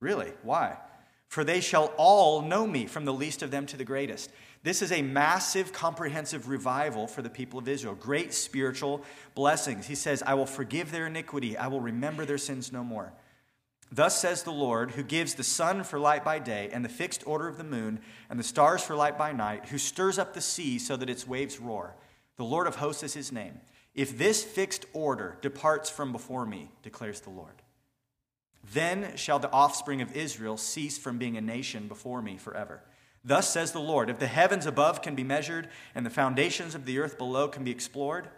Really? 0.00 0.32
Why? 0.42 0.76
For 1.28 1.44
they 1.44 1.60
shall 1.60 1.92
all 1.96 2.42
know 2.42 2.66
me, 2.66 2.86
from 2.86 3.04
the 3.04 3.12
least 3.12 3.42
of 3.42 3.50
them 3.50 3.66
to 3.66 3.76
the 3.76 3.84
greatest. 3.84 4.30
This 4.62 4.82
is 4.82 4.92
a 4.92 5.02
massive, 5.02 5.72
comprehensive 5.72 6.48
revival 6.48 7.06
for 7.06 7.22
the 7.22 7.30
people 7.30 7.58
of 7.58 7.68
Israel. 7.68 7.94
Great 7.94 8.32
spiritual 8.32 9.02
blessings. 9.34 9.86
He 9.86 9.94
says, 9.94 10.22
I 10.26 10.34
will 10.34 10.46
forgive 10.46 10.90
their 10.90 11.06
iniquity, 11.06 11.56
I 11.56 11.68
will 11.68 11.80
remember 11.80 12.24
their 12.24 12.38
sins 12.38 12.72
no 12.72 12.82
more. 12.82 13.12
Thus 13.90 14.20
says 14.20 14.42
the 14.42 14.50
Lord, 14.50 14.92
who 14.92 15.02
gives 15.02 15.34
the 15.34 15.44
sun 15.44 15.84
for 15.84 15.98
light 15.98 16.24
by 16.24 16.38
day, 16.38 16.68
and 16.72 16.84
the 16.84 16.88
fixed 16.88 17.26
order 17.26 17.46
of 17.46 17.56
the 17.56 17.64
moon, 17.64 18.00
and 18.28 18.38
the 18.38 18.44
stars 18.44 18.82
for 18.82 18.96
light 18.96 19.16
by 19.16 19.32
night, 19.32 19.68
who 19.68 19.78
stirs 19.78 20.18
up 20.18 20.34
the 20.34 20.40
sea 20.40 20.78
so 20.78 20.96
that 20.96 21.10
its 21.10 21.26
waves 21.26 21.60
roar. 21.60 21.94
The 22.36 22.44
Lord 22.44 22.66
of 22.66 22.76
hosts 22.76 23.02
is 23.02 23.14
his 23.14 23.30
name. 23.30 23.60
If 23.94 24.18
this 24.18 24.44
fixed 24.44 24.84
order 24.92 25.38
departs 25.40 25.88
from 25.88 26.12
before 26.12 26.44
me, 26.44 26.70
declares 26.82 27.20
the 27.20 27.30
Lord, 27.30 27.62
then 28.72 29.16
shall 29.16 29.38
the 29.38 29.50
offspring 29.50 30.02
of 30.02 30.14
Israel 30.14 30.56
cease 30.56 30.98
from 30.98 31.18
being 31.18 31.36
a 31.36 31.40
nation 31.40 31.86
before 31.86 32.20
me 32.20 32.36
forever. 32.36 32.82
Thus 33.24 33.48
says 33.48 33.72
the 33.72 33.80
Lord 33.80 34.10
If 34.10 34.18
the 34.18 34.26
heavens 34.26 34.66
above 34.66 35.00
can 35.00 35.14
be 35.14 35.24
measured, 35.24 35.68
and 35.94 36.04
the 36.04 36.10
foundations 36.10 36.74
of 36.74 36.84
the 36.84 36.98
earth 36.98 37.18
below 37.18 37.48
can 37.48 37.64
be 37.64 37.70
explored, 37.70 38.28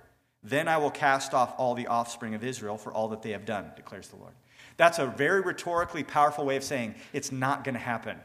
then 0.43 0.69
I 0.69 0.77
will 0.77 0.91
cast 0.91 1.35
off 1.35 1.55
all 1.59 1.75
the 1.75 1.87
offspring 1.87 2.35
of 2.35 2.45
Israel 2.45 2.77
for 2.77 2.93
all 2.93 3.09
that 3.09 3.23
they 3.23 3.31
have 3.31 3.45
done, 3.45 3.73
declares 3.75 4.09
the 4.09 4.17
Lord. 4.17 4.35
That's 4.79 4.99
a 4.99 5.07
very 5.07 5.43
rhetorically 5.43 6.05
powerful 6.05 6.47
way 6.47 6.57
of 6.57 6.65
saying 6.65 6.95
it's 7.13 7.31
not 7.31 7.65
going 7.65 7.75
to 7.75 7.81
happen. 7.81 8.17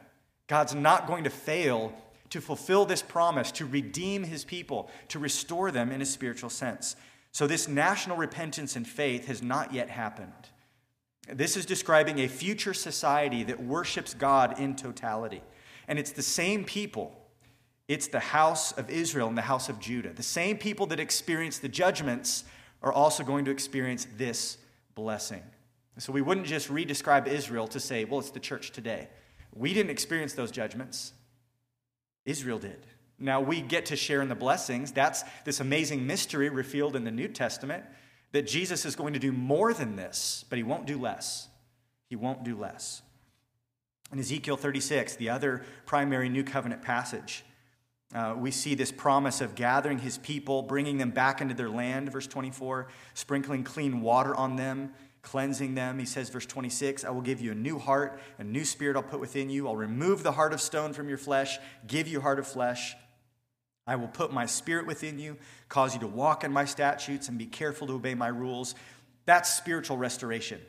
God's 0.48 0.76
not 0.76 1.08
going 1.08 1.26
to 1.26 1.30
fail 1.30 1.94
to 2.30 2.40
fulfill 2.42 2.86
this 2.86 3.02
promise, 3.02 3.52
to 3.52 3.66
redeem 3.66 4.24
his 4.24 4.44
people, 4.44 4.90
to 5.10 5.20
restore 5.20 5.70
them 5.72 5.92
in 5.92 6.02
a 6.02 6.06
spiritual 6.06 6.50
sense. 6.50 6.96
So, 7.32 7.48
this 7.48 7.68
national 7.68 8.18
repentance 8.18 8.76
and 8.76 8.88
faith 8.88 9.28
has 9.28 9.42
not 9.42 9.74
yet 9.74 9.90
happened. 9.90 10.32
This 11.28 11.58
is 11.58 11.66
describing 11.66 12.20
a 12.20 12.28
future 12.28 12.74
society 12.74 13.44
that 13.44 13.62
worships 13.62 14.14
God 14.14 14.60
in 14.60 14.76
totality. 14.76 15.42
And 15.88 15.98
it's 15.98 16.12
the 16.12 16.22
same 16.22 16.64
people. 16.66 17.16
It's 17.88 18.08
the 18.08 18.20
house 18.20 18.72
of 18.74 18.90
Israel 18.90 19.28
and 19.28 19.38
the 19.38 19.44
house 19.44 19.70
of 19.70 19.80
Judah. 19.80 20.14
The 20.14 20.24
same 20.24 20.58
people 20.58 20.86
that 20.88 21.00
experience 21.00 21.60
the 21.60 21.70
judgments 21.70 22.44
are 22.82 22.94
also 22.94 23.24
going 23.24 23.46
to 23.46 23.52
experience 23.52 24.08
this 24.18 24.58
blessing. 24.96 25.44
So 26.00 26.12
we 26.12 26.22
wouldn't 26.22 26.48
just 26.48 26.70
redescribe 26.70 27.28
Israel 27.28 27.68
to 27.68 27.80
say, 27.80 28.06
well, 28.06 28.20
it's 28.20 28.32
the 28.32 28.40
church 28.40 28.72
today. 28.72 29.10
We 29.54 29.74
didn't 29.74 29.92
experience 29.92 30.34
those 30.34 30.52
judgments, 30.52 31.14
Israel 32.26 32.60
did. 32.60 32.88
Now 33.20 33.42
we 33.42 33.62
get 33.62 33.86
to 33.88 33.96
share 33.96 34.22
in 34.22 34.30
the 34.30 34.36
blessings. 34.36 34.92
That's 34.92 35.24
this 35.46 35.60
amazing 35.60 36.06
mystery 36.08 36.50
revealed 36.50 36.96
in 36.96 37.04
the 37.04 37.12
New 37.12 37.28
Testament 37.28 37.84
that 38.32 38.48
Jesus 38.48 38.86
is 38.86 38.96
going 38.96 39.14
to 39.14 39.20
do 39.20 39.32
more 39.32 39.74
than 39.74 39.96
this, 39.96 40.44
but 40.50 40.58
he 40.58 40.64
won't 40.64 40.88
do 40.88 41.00
less. 41.00 41.48
He 42.10 42.16
won't 42.16 42.44
do 42.44 42.58
less. 42.58 43.02
In 44.12 44.20
Ezekiel 44.20 44.58
36, 44.58 45.16
the 45.16 45.30
other 45.30 45.64
primary 45.86 46.30
New 46.30 46.44
Covenant 46.44 46.82
passage, 46.82 47.44
uh, 48.14 48.36
we 48.38 48.52
see 48.52 48.76
this 48.76 48.92
promise 48.92 49.42
of 49.42 49.56
gathering 49.56 50.00
his 50.00 50.18
people, 50.20 50.62
bringing 50.62 50.98
them 50.98 51.12
back 51.12 51.42
into 51.42 51.54
their 51.54 51.70
land, 51.70 52.12
verse 52.12 52.28
24, 52.28 52.88
sprinkling 53.14 53.64
clean 53.64 54.02
water 54.02 54.36
on 54.36 54.56
them, 54.56 54.94
cleansing 55.24 55.74
them. 55.74 55.98
He 55.98 56.06
says, 56.06 56.30
verse 56.30 56.46
26, 56.46 57.04
I 57.04 57.10
will 57.10 57.22
give 57.22 57.42
you 57.42 57.52
a 57.52 57.56
new 57.56 57.80
heart, 57.80 58.20
a 58.38 58.44
new 58.44 58.66
spirit 58.66 58.96
I'll 58.96 59.04
put 59.04 59.20
within 59.20 59.50
you. 59.50 59.68
I'll 59.68 59.76
remove 59.76 60.22
the 60.22 60.34
heart 60.34 60.54
of 60.54 60.62
stone 60.62 60.94
from 60.94 61.10
your 61.10 61.18
flesh, 61.18 61.58
give 61.88 62.08
you 62.08 62.22
heart 62.22 62.38
of 62.40 62.46
flesh. 62.46 62.96
I 63.88 63.96
will 63.96 64.08
put 64.08 64.32
my 64.32 64.46
spirit 64.46 64.86
within 64.86 65.20
you, 65.20 65.38
cause 65.68 65.94
you 65.94 66.00
to 66.02 66.08
walk 66.08 66.44
in 66.44 66.54
my 66.54 66.66
statutes, 66.66 67.28
and 67.30 67.38
be 67.38 67.46
careful 67.46 67.88
to 67.88 67.94
obey 67.94 68.14
my 68.14 68.28
rules. 68.28 68.76
That's 69.26 69.54
spiritual 69.54 69.98
restoration. 69.98 70.62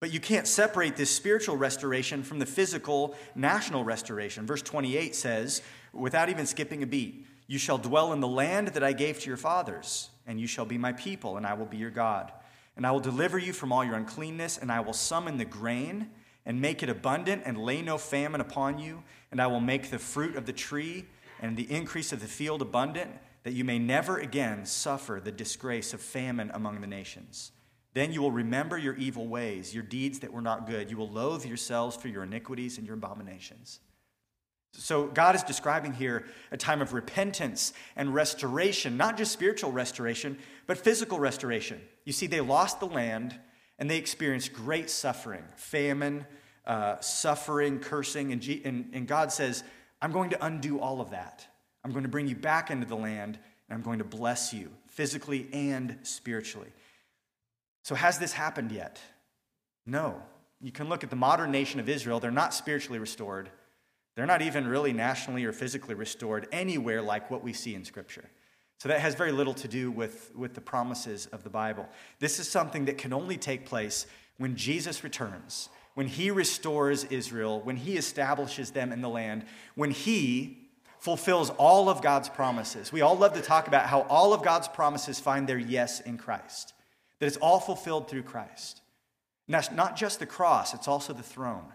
But 0.00 0.12
you 0.12 0.18
can't 0.18 0.48
separate 0.48 0.96
this 0.96 1.10
spiritual 1.10 1.56
restoration 1.56 2.24
from 2.24 2.40
the 2.40 2.46
physical 2.46 3.14
national 3.36 3.84
restoration. 3.84 4.46
Verse 4.46 4.62
28 4.62 5.14
says, 5.14 5.62
without 5.92 6.28
even 6.28 6.46
skipping 6.46 6.82
a 6.82 6.86
beat, 6.86 7.26
You 7.46 7.58
shall 7.58 7.78
dwell 7.78 8.12
in 8.12 8.20
the 8.20 8.28
land 8.28 8.68
that 8.68 8.82
I 8.82 8.92
gave 8.92 9.20
to 9.20 9.28
your 9.28 9.36
fathers, 9.36 10.10
and 10.26 10.40
you 10.40 10.48
shall 10.48 10.64
be 10.64 10.78
my 10.78 10.92
people, 10.92 11.36
and 11.36 11.46
I 11.46 11.54
will 11.54 11.66
be 11.66 11.76
your 11.76 11.90
God. 11.90 12.32
And 12.76 12.86
I 12.86 12.90
will 12.90 13.00
deliver 13.00 13.38
you 13.38 13.52
from 13.52 13.72
all 13.72 13.84
your 13.84 13.94
uncleanness, 13.94 14.58
and 14.58 14.72
I 14.72 14.80
will 14.80 14.92
summon 14.92 15.36
the 15.36 15.44
grain 15.44 16.10
and 16.44 16.60
make 16.60 16.82
it 16.82 16.88
abundant, 16.88 17.42
and 17.44 17.56
lay 17.56 17.82
no 17.82 17.98
famine 17.98 18.40
upon 18.40 18.78
you. 18.78 19.02
And 19.30 19.40
I 19.40 19.46
will 19.46 19.60
make 19.60 19.90
the 19.90 19.98
fruit 19.98 20.36
of 20.36 20.46
the 20.46 20.52
tree 20.52 21.04
and 21.40 21.56
the 21.56 21.70
increase 21.70 22.12
of 22.12 22.20
the 22.20 22.26
field 22.26 22.62
abundant, 22.62 23.10
that 23.44 23.52
you 23.52 23.64
may 23.64 23.78
never 23.78 24.18
again 24.18 24.64
suffer 24.66 25.20
the 25.22 25.32
disgrace 25.32 25.92
of 25.92 26.00
famine 26.00 26.50
among 26.54 26.80
the 26.80 26.86
nations. 26.86 27.52
Then 27.94 28.12
you 28.12 28.22
will 28.22 28.32
remember 28.32 28.78
your 28.78 28.94
evil 28.94 29.26
ways, 29.26 29.74
your 29.74 29.82
deeds 29.82 30.20
that 30.20 30.32
were 30.32 30.40
not 30.40 30.66
good. 30.66 30.90
You 30.90 30.96
will 30.96 31.10
loathe 31.10 31.44
yourselves 31.44 31.96
for 31.96 32.08
your 32.08 32.22
iniquities 32.22 32.78
and 32.78 32.86
your 32.86 32.96
abominations. 32.96 33.80
So, 34.74 35.06
God 35.08 35.34
is 35.34 35.42
describing 35.42 35.92
here 35.92 36.24
a 36.50 36.56
time 36.56 36.80
of 36.80 36.94
repentance 36.94 37.74
and 37.94 38.14
restoration, 38.14 38.96
not 38.96 39.18
just 39.18 39.30
spiritual 39.30 39.70
restoration, 39.70 40.38
but 40.66 40.78
physical 40.78 41.18
restoration. 41.18 41.78
You 42.04 42.12
see, 42.12 42.26
they 42.26 42.40
lost 42.40 42.80
the 42.80 42.86
land 42.86 43.38
and 43.78 43.90
they 43.90 43.98
experienced 43.98 44.52
great 44.52 44.90
suffering, 44.90 45.44
famine, 45.56 46.26
uh, 46.66 47.00
suffering, 47.00 47.78
cursing. 47.80 48.32
And, 48.32 48.40
G- 48.40 48.62
and, 48.64 48.90
and 48.92 49.06
God 49.06 49.32
says, 49.32 49.64
I'm 50.00 50.12
going 50.12 50.30
to 50.30 50.44
undo 50.44 50.80
all 50.80 51.00
of 51.00 51.10
that. 51.10 51.46
I'm 51.84 51.90
going 51.92 52.04
to 52.04 52.08
bring 52.08 52.26
you 52.26 52.36
back 52.36 52.70
into 52.70 52.86
the 52.86 52.96
land 52.96 53.38
and 53.68 53.76
I'm 53.76 53.82
going 53.82 53.98
to 53.98 54.04
bless 54.04 54.52
you 54.52 54.70
physically 54.88 55.48
and 55.52 55.98
spiritually. 56.02 56.68
So, 57.82 57.94
has 57.94 58.18
this 58.18 58.32
happened 58.32 58.70
yet? 58.70 59.00
No. 59.86 60.22
You 60.60 60.70
can 60.70 60.88
look 60.88 61.02
at 61.02 61.10
the 61.10 61.16
modern 61.16 61.50
nation 61.50 61.80
of 61.80 61.88
Israel, 61.88 62.20
they're 62.20 62.30
not 62.30 62.54
spiritually 62.54 62.98
restored. 62.98 63.50
They're 64.14 64.26
not 64.26 64.42
even 64.42 64.66
really 64.66 64.92
nationally 64.92 65.44
or 65.44 65.52
physically 65.52 65.94
restored 65.94 66.46
anywhere 66.52 67.00
like 67.00 67.30
what 67.30 67.42
we 67.42 67.52
see 67.52 67.74
in 67.74 67.84
Scripture. 67.84 68.28
So 68.82 68.88
that 68.88 68.98
has 68.98 69.14
very 69.14 69.30
little 69.30 69.54
to 69.54 69.68
do 69.68 69.92
with, 69.92 70.32
with 70.34 70.54
the 70.54 70.60
promises 70.60 71.26
of 71.26 71.44
the 71.44 71.48
Bible. 71.48 71.88
This 72.18 72.40
is 72.40 72.48
something 72.48 72.86
that 72.86 72.98
can 72.98 73.12
only 73.12 73.36
take 73.36 73.64
place 73.64 74.06
when 74.38 74.56
Jesus 74.56 75.04
returns, 75.04 75.68
when 75.94 76.08
he 76.08 76.32
restores 76.32 77.04
Israel, 77.04 77.60
when 77.60 77.76
he 77.76 77.96
establishes 77.96 78.72
them 78.72 78.90
in 78.90 79.00
the 79.00 79.08
land, 79.08 79.44
when 79.76 79.92
he 79.92 80.58
fulfills 80.98 81.50
all 81.50 81.88
of 81.88 82.02
God's 82.02 82.28
promises. 82.28 82.90
We 82.90 83.02
all 83.02 83.16
love 83.16 83.34
to 83.34 83.40
talk 83.40 83.68
about 83.68 83.86
how 83.86 84.00
all 84.08 84.34
of 84.34 84.42
God's 84.42 84.66
promises 84.66 85.20
find 85.20 85.48
their 85.48 85.60
yes 85.60 86.00
in 86.00 86.18
Christ 86.18 86.74
that 87.20 87.26
it's 87.26 87.36
all 87.36 87.60
fulfilled 87.60 88.08
through 88.08 88.24
Christ. 88.24 88.80
And 89.46 89.54
that's 89.54 89.70
not 89.70 89.94
just 89.94 90.18
the 90.18 90.26
cross, 90.26 90.74
it's 90.74 90.88
also 90.88 91.12
the 91.12 91.22
throne. 91.22 91.72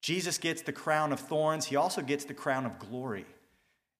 Jesus 0.00 0.38
gets 0.38 0.62
the 0.62 0.72
crown 0.72 1.12
of 1.12 1.20
thorns, 1.20 1.66
he 1.66 1.76
also 1.76 2.00
gets 2.00 2.24
the 2.24 2.32
crown 2.32 2.64
of 2.64 2.78
glory. 2.78 3.26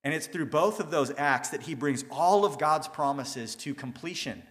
And 0.03 0.13
it's 0.13 0.27
through 0.27 0.47
both 0.47 0.79
of 0.79 0.91
those 0.91 1.11
acts 1.17 1.49
that 1.49 1.63
he 1.63 1.75
brings 1.75 2.03
all 2.11 2.45
of 2.45 2.57
God's 2.59 2.87
promises 2.87 3.55
to 3.55 3.73
completion. 3.73 4.43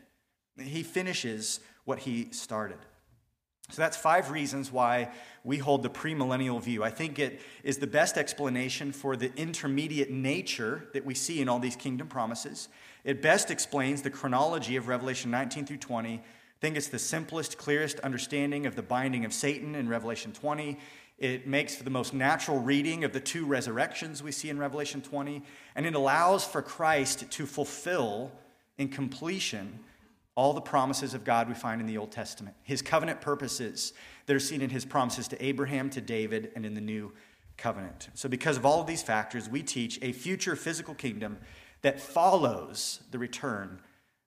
He 0.58 0.82
finishes 0.82 1.60
what 1.84 2.00
he 2.00 2.28
started. 2.30 2.78
So 3.70 3.80
that's 3.80 3.96
five 3.96 4.30
reasons 4.30 4.70
why 4.70 5.10
we 5.44 5.56
hold 5.56 5.82
the 5.82 5.90
premillennial 5.90 6.60
view. 6.60 6.84
I 6.84 6.90
think 6.90 7.18
it 7.18 7.40
is 7.62 7.78
the 7.78 7.86
best 7.86 8.18
explanation 8.18 8.92
for 8.92 9.16
the 9.16 9.32
intermediate 9.34 10.10
nature 10.10 10.88
that 10.92 11.06
we 11.06 11.14
see 11.14 11.40
in 11.40 11.48
all 11.48 11.58
these 11.58 11.76
kingdom 11.76 12.06
promises. 12.06 12.68
It 13.04 13.22
best 13.22 13.50
explains 13.50 14.02
the 14.02 14.10
chronology 14.10 14.76
of 14.76 14.88
Revelation 14.88 15.30
19 15.30 15.64
through 15.64 15.78
20. 15.78 16.14
I 16.16 16.20
think 16.60 16.76
it's 16.76 16.88
the 16.88 16.98
simplest, 16.98 17.56
clearest 17.56 17.98
understanding 18.00 18.66
of 18.66 18.76
the 18.76 18.82
binding 18.82 19.24
of 19.24 19.32
Satan 19.32 19.74
in 19.74 19.88
Revelation 19.88 20.32
20. 20.32 20.78
It 21.22 21.46
makes 21.46 21.76
for 21.76 21.84
the 21.84 21.90
most 21.90 22.12
natural 22.12 22.58
reading 22.58 23.04
of 23.04 23.12
the 23.12 23.20
two 23.20 23.46
resurrections 23.46 24.24
we 24.24 24.32
see 24.32 24.50
in 24.50 24.58
Revelation 24.58 25.00
20. 25.00 25.40
And 25.76 25.86
it 25.86 25.94
allows 25.94 26.44
for 26.44 26.60
Christ 26.60 27.30
to 27.30 27.46
fulfill 27.46 28.32
in 28.76 28.88
completion 28.88 29.78
all 30.34 30.52
the 30.52 30.60
promises 30.60 31.14
of 31.14 31.22
God 31.22 31.46
we 31.46 31.54
find 31.54 31.80
in 31.80 31.86
the 31.86 31.96
Old 31.96 32.10
Testament, 32.10 32.56
his 32.64 32.82
covenant 32.82 33.20
purposes 33.20 33.92
that 34.26 34.34
are 34.34 34.40
seen 34.40 34.60
in 34.62 34.70
his 34.70 34.84
promises 34.84 35.28
to 35.28 35.44
Abraham, 35.44 35.90
to 35.90 36.00
David, 36.00 36.50
and 36.56 36.66
in 36.66 36.74
the 36.74 36.80
new 36.80 37.12
covenant. 37.56 38.08
So, 38.14 38.28
because 38.28 38.56
of 38.56 38.66
all 38.66 38.80
of 38.80 38.88
these 38.88 39.02
factors, 39.02 39.48
we 39.48 39.62
teach 39.62 40.00
a 40.02 40.10
future 40.10 40.56
physical 40.56 40.94
kingdom 40.94 41.38
that 41.82 42.00
follows 42.00 42.98
the 43.12 43.18
return 43.20 43.78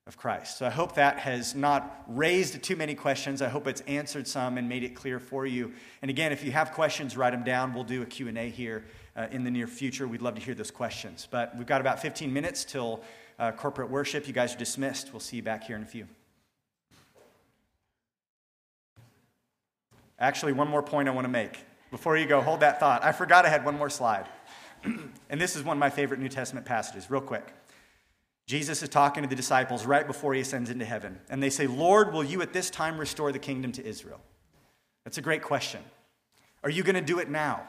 of 0.06 0.16
Christ. 0.16 0.58
So 0.58 0.66
I 0.66 0.70
hope 0.70 0.94
that 0.94 1.18
has 1.18 1.54
not 1.54 2.04
raised 2.06 2.62
too 2.62 2.76
many 2.76 2.94
questions. 2.94 3.42
I 3.42 3.48
hope 3.48 3.66
it's 3.66 3.80
answered 3.82 4.28
some 4.28 4.56
and 4.56 4.68
made 4.68 4.84
it 4.84 4.94
clear 4.94 5.18
for 5.18 5.46
you. 5.46 5.72
And 6.00 6.10
again, 6.10 6.30
if 6.30 6.44
you 6.44 6.52
have 6.52 6.72
questions, 6.72 7.16
write 7.16 7.32
them 7.32 7.42
down. 7.42 7.74
We'll 7.74 7.82
do 7.82 8.02
a 8.02 8.06
Q&A 8.06 8.48
here 8.48 8.84
uh, 9.16 9.26
in 9.32 9.42
the 9.42 9.50
near 9.50 9.66
future. 9.66 10.06
We'd 10.06 10.22
love 10.22 10.36
to 10.36 10.40
hear 10.40 10.54
those 10.54 10.70
questions. 10.70 11.26
But 11.28 11.56
we've 11.56 11.66
got 11.66 11.80
about 11.80 12.00
15 12.00 12.32
minutes 12.32 12.64
till 12.64 13.02
uh, 13.40 13.50
corporate 13.50 13.90
worship. 13.90 14.28
You 14.28 14.32
guys 14.32 14.54
are 14.54 14.58
dismissed. 14.58 15.12
We'll 15.12 15.20
see 15.20 15.36
you 15.36 15.42
back 15.42 15.64
here 15.64 15.74
in 15.74 15.82
a 15.82 15.86
few. 15.86 16.06
Actually, 20.20 20.52
one 20.52 20.68
more 20.68 20.82
point 20.82 21.08
I 21.08 21.10
want 21.10 21.24
to 21.24 21.30
make. 21.30 21.58
Before 21.90 22.16
you 22.16 22.26
go, 22.26 22.40
hold 22.40 22.60
that 22.60 22.78
thought. 22.78 23.04
I 23.04 23.10
forgot 23.10 23.44
I 23.44 23.48
had 23.48 23.64
one 23.64 23.76
more 23.76 23.90
slide. 23.90 24.26
and 24.84 25.40
this 25.40 25.56
is 25.56 25.64
one 25.64 25.76
of 25.76 25.80
my 25.80 25.90
favorite 25.90 26.20
New 26.20 26.28
Testament 26.28 26.64
passages, 26.64 27.10
real 27.10 27.20
quick. 27.20 27.52
Jesus 28.46 28.82
is 28.82 28.88
talking 28.88 29.24
to 29.24 29.28
the 29.28 29.34
disciples 29.34 29.84
right 29.84 30.06
before 30.06 30.32
he 30.32 30.40
ascends 30.40 30.70
into 30.70 30.84
heaven. 30.84 31.18
And 31.28 31.42
they 31.42 31.50
say, 31.50 31.66
Lord, 31.66 32.12
will 32.12 32.22
you 32.22 32.42
at 32.42 32.52
this 32.52 32.70
time 32.70 32.96
restore 32.96 33.32
the 33.32 33.40
kingdom 33.40 33.72
to 33.72 33.84
Israel? 33.84 34.20
That's 35.04 35.18
a 35.18 35.22
great 35.22 35.42
question. 35.42 35.82
Are 36.62 36.70
you 36.70 36.82
going 36.82 36.94
to 36.94 37.00
do 37.00 37.18
it 37.18 37.28
now? 37.28 37.68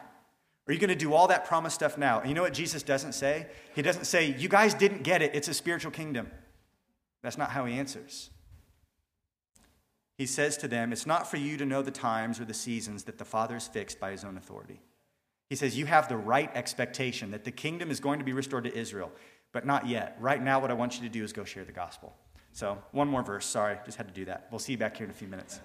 Are 0.68 0.74
you 0.74 0.80
going 0.80 0.90
to 0.90 0.96
do 0.96 1.14
all 1.14 1.28
that 1.30 1.46
promised 1.46 1.76
stuff 1.76 1.98
now? 1.98 2.20
And 2.20 2.30
you 2.30 2.36
know 2.36 2.42
what 2.42 2.54
Jesus 2.54 2.84
doesn't 2.84 3.14
say? 3.14 3.48
He 3.74 3.82
doesn't 3.82 4.06
say, 4.06 4.36
You 4.38 4.50
guys 4.50 4.74
didn't 4.74 5.04
get 5.04 5.22
it. 5.22 5.34
It's 5.34 5.48
a 5.48 5.54
spiritual 5.54 5.92
kingdom. 5.92 6.30
That's 7.24 7.38
not 7.38 7.52
how 7.52 7.66
he 7.66 7.78
answers. 7.78 8.30
He 10.18 10.26
says 10.26 10.58
to 10.58 10.68
them, 10.68 10.92
It's 10.92 11.06
not 11.06 11.30
for 11.30 11.38
you 11.38 11.58
to 11.58 11.66
know 11.66 11.82
the 11.82 11.92
times 11.92 12.40
or 12.40 12.46
the 12.46 12.54
seasons 12.54 13.06
that 13.06 13.18
the 13.18 13.26
Father 13.26 13.54
has 13.54 13.68
fixed 13.68 14.00
by 14.00 14.12
his 14.12 14.24
own 14.24 14.38
authority. 14.38 14.82
He 15.50 15.56
says, 15.56 15.78
You 15.78 15.86
have 15.86 16.10
the 16.10 16.18
right 16.18 16.52
expectation 16.54 17.32
that 17.32 17.46
the 17.46 17.52
kingdom 17.52 17.90
is 17.90 18.00
going 18.00 18.20
to 18.20 18.26
be 18.26 18.34
restored 18.34 18.66
to 18.66 18.78
Israel, 18.78 19.12
but 19.58 19.66
not 19.66 19.88
yet. 19.88 20.16
Right 20.20 20.40
now, 20.40 20.60
what 20.60 20.70
I 20.70 20.76
want 20.76 20.98
you 20.98 21.02
to 21.02 21.10
do 21.10 21.24
is 21.24 21.34
go 21.34 21.44
share 21.44 21.64
the 21.64 21.72
gospel. 21.72 22.16
So, 22.52 22.78
one 22.92 23.08
more 23.08 23.24
verse. 23.24 23.44
Sorry, 23.44 23.76
just 23.86 23.98
had 23.98 24.08
to 24.08 24.14
do 24.14 24.24
that. 24.26 24.46
We'll 24.52 24.60
see 24.60 24.74
you 24.74 24.78
back 24.78 24.96
here 24.96 25.06
in 25.06 25.10
a 25.10 25.16
few 25.16 25.28
minutes. 25.28 25.62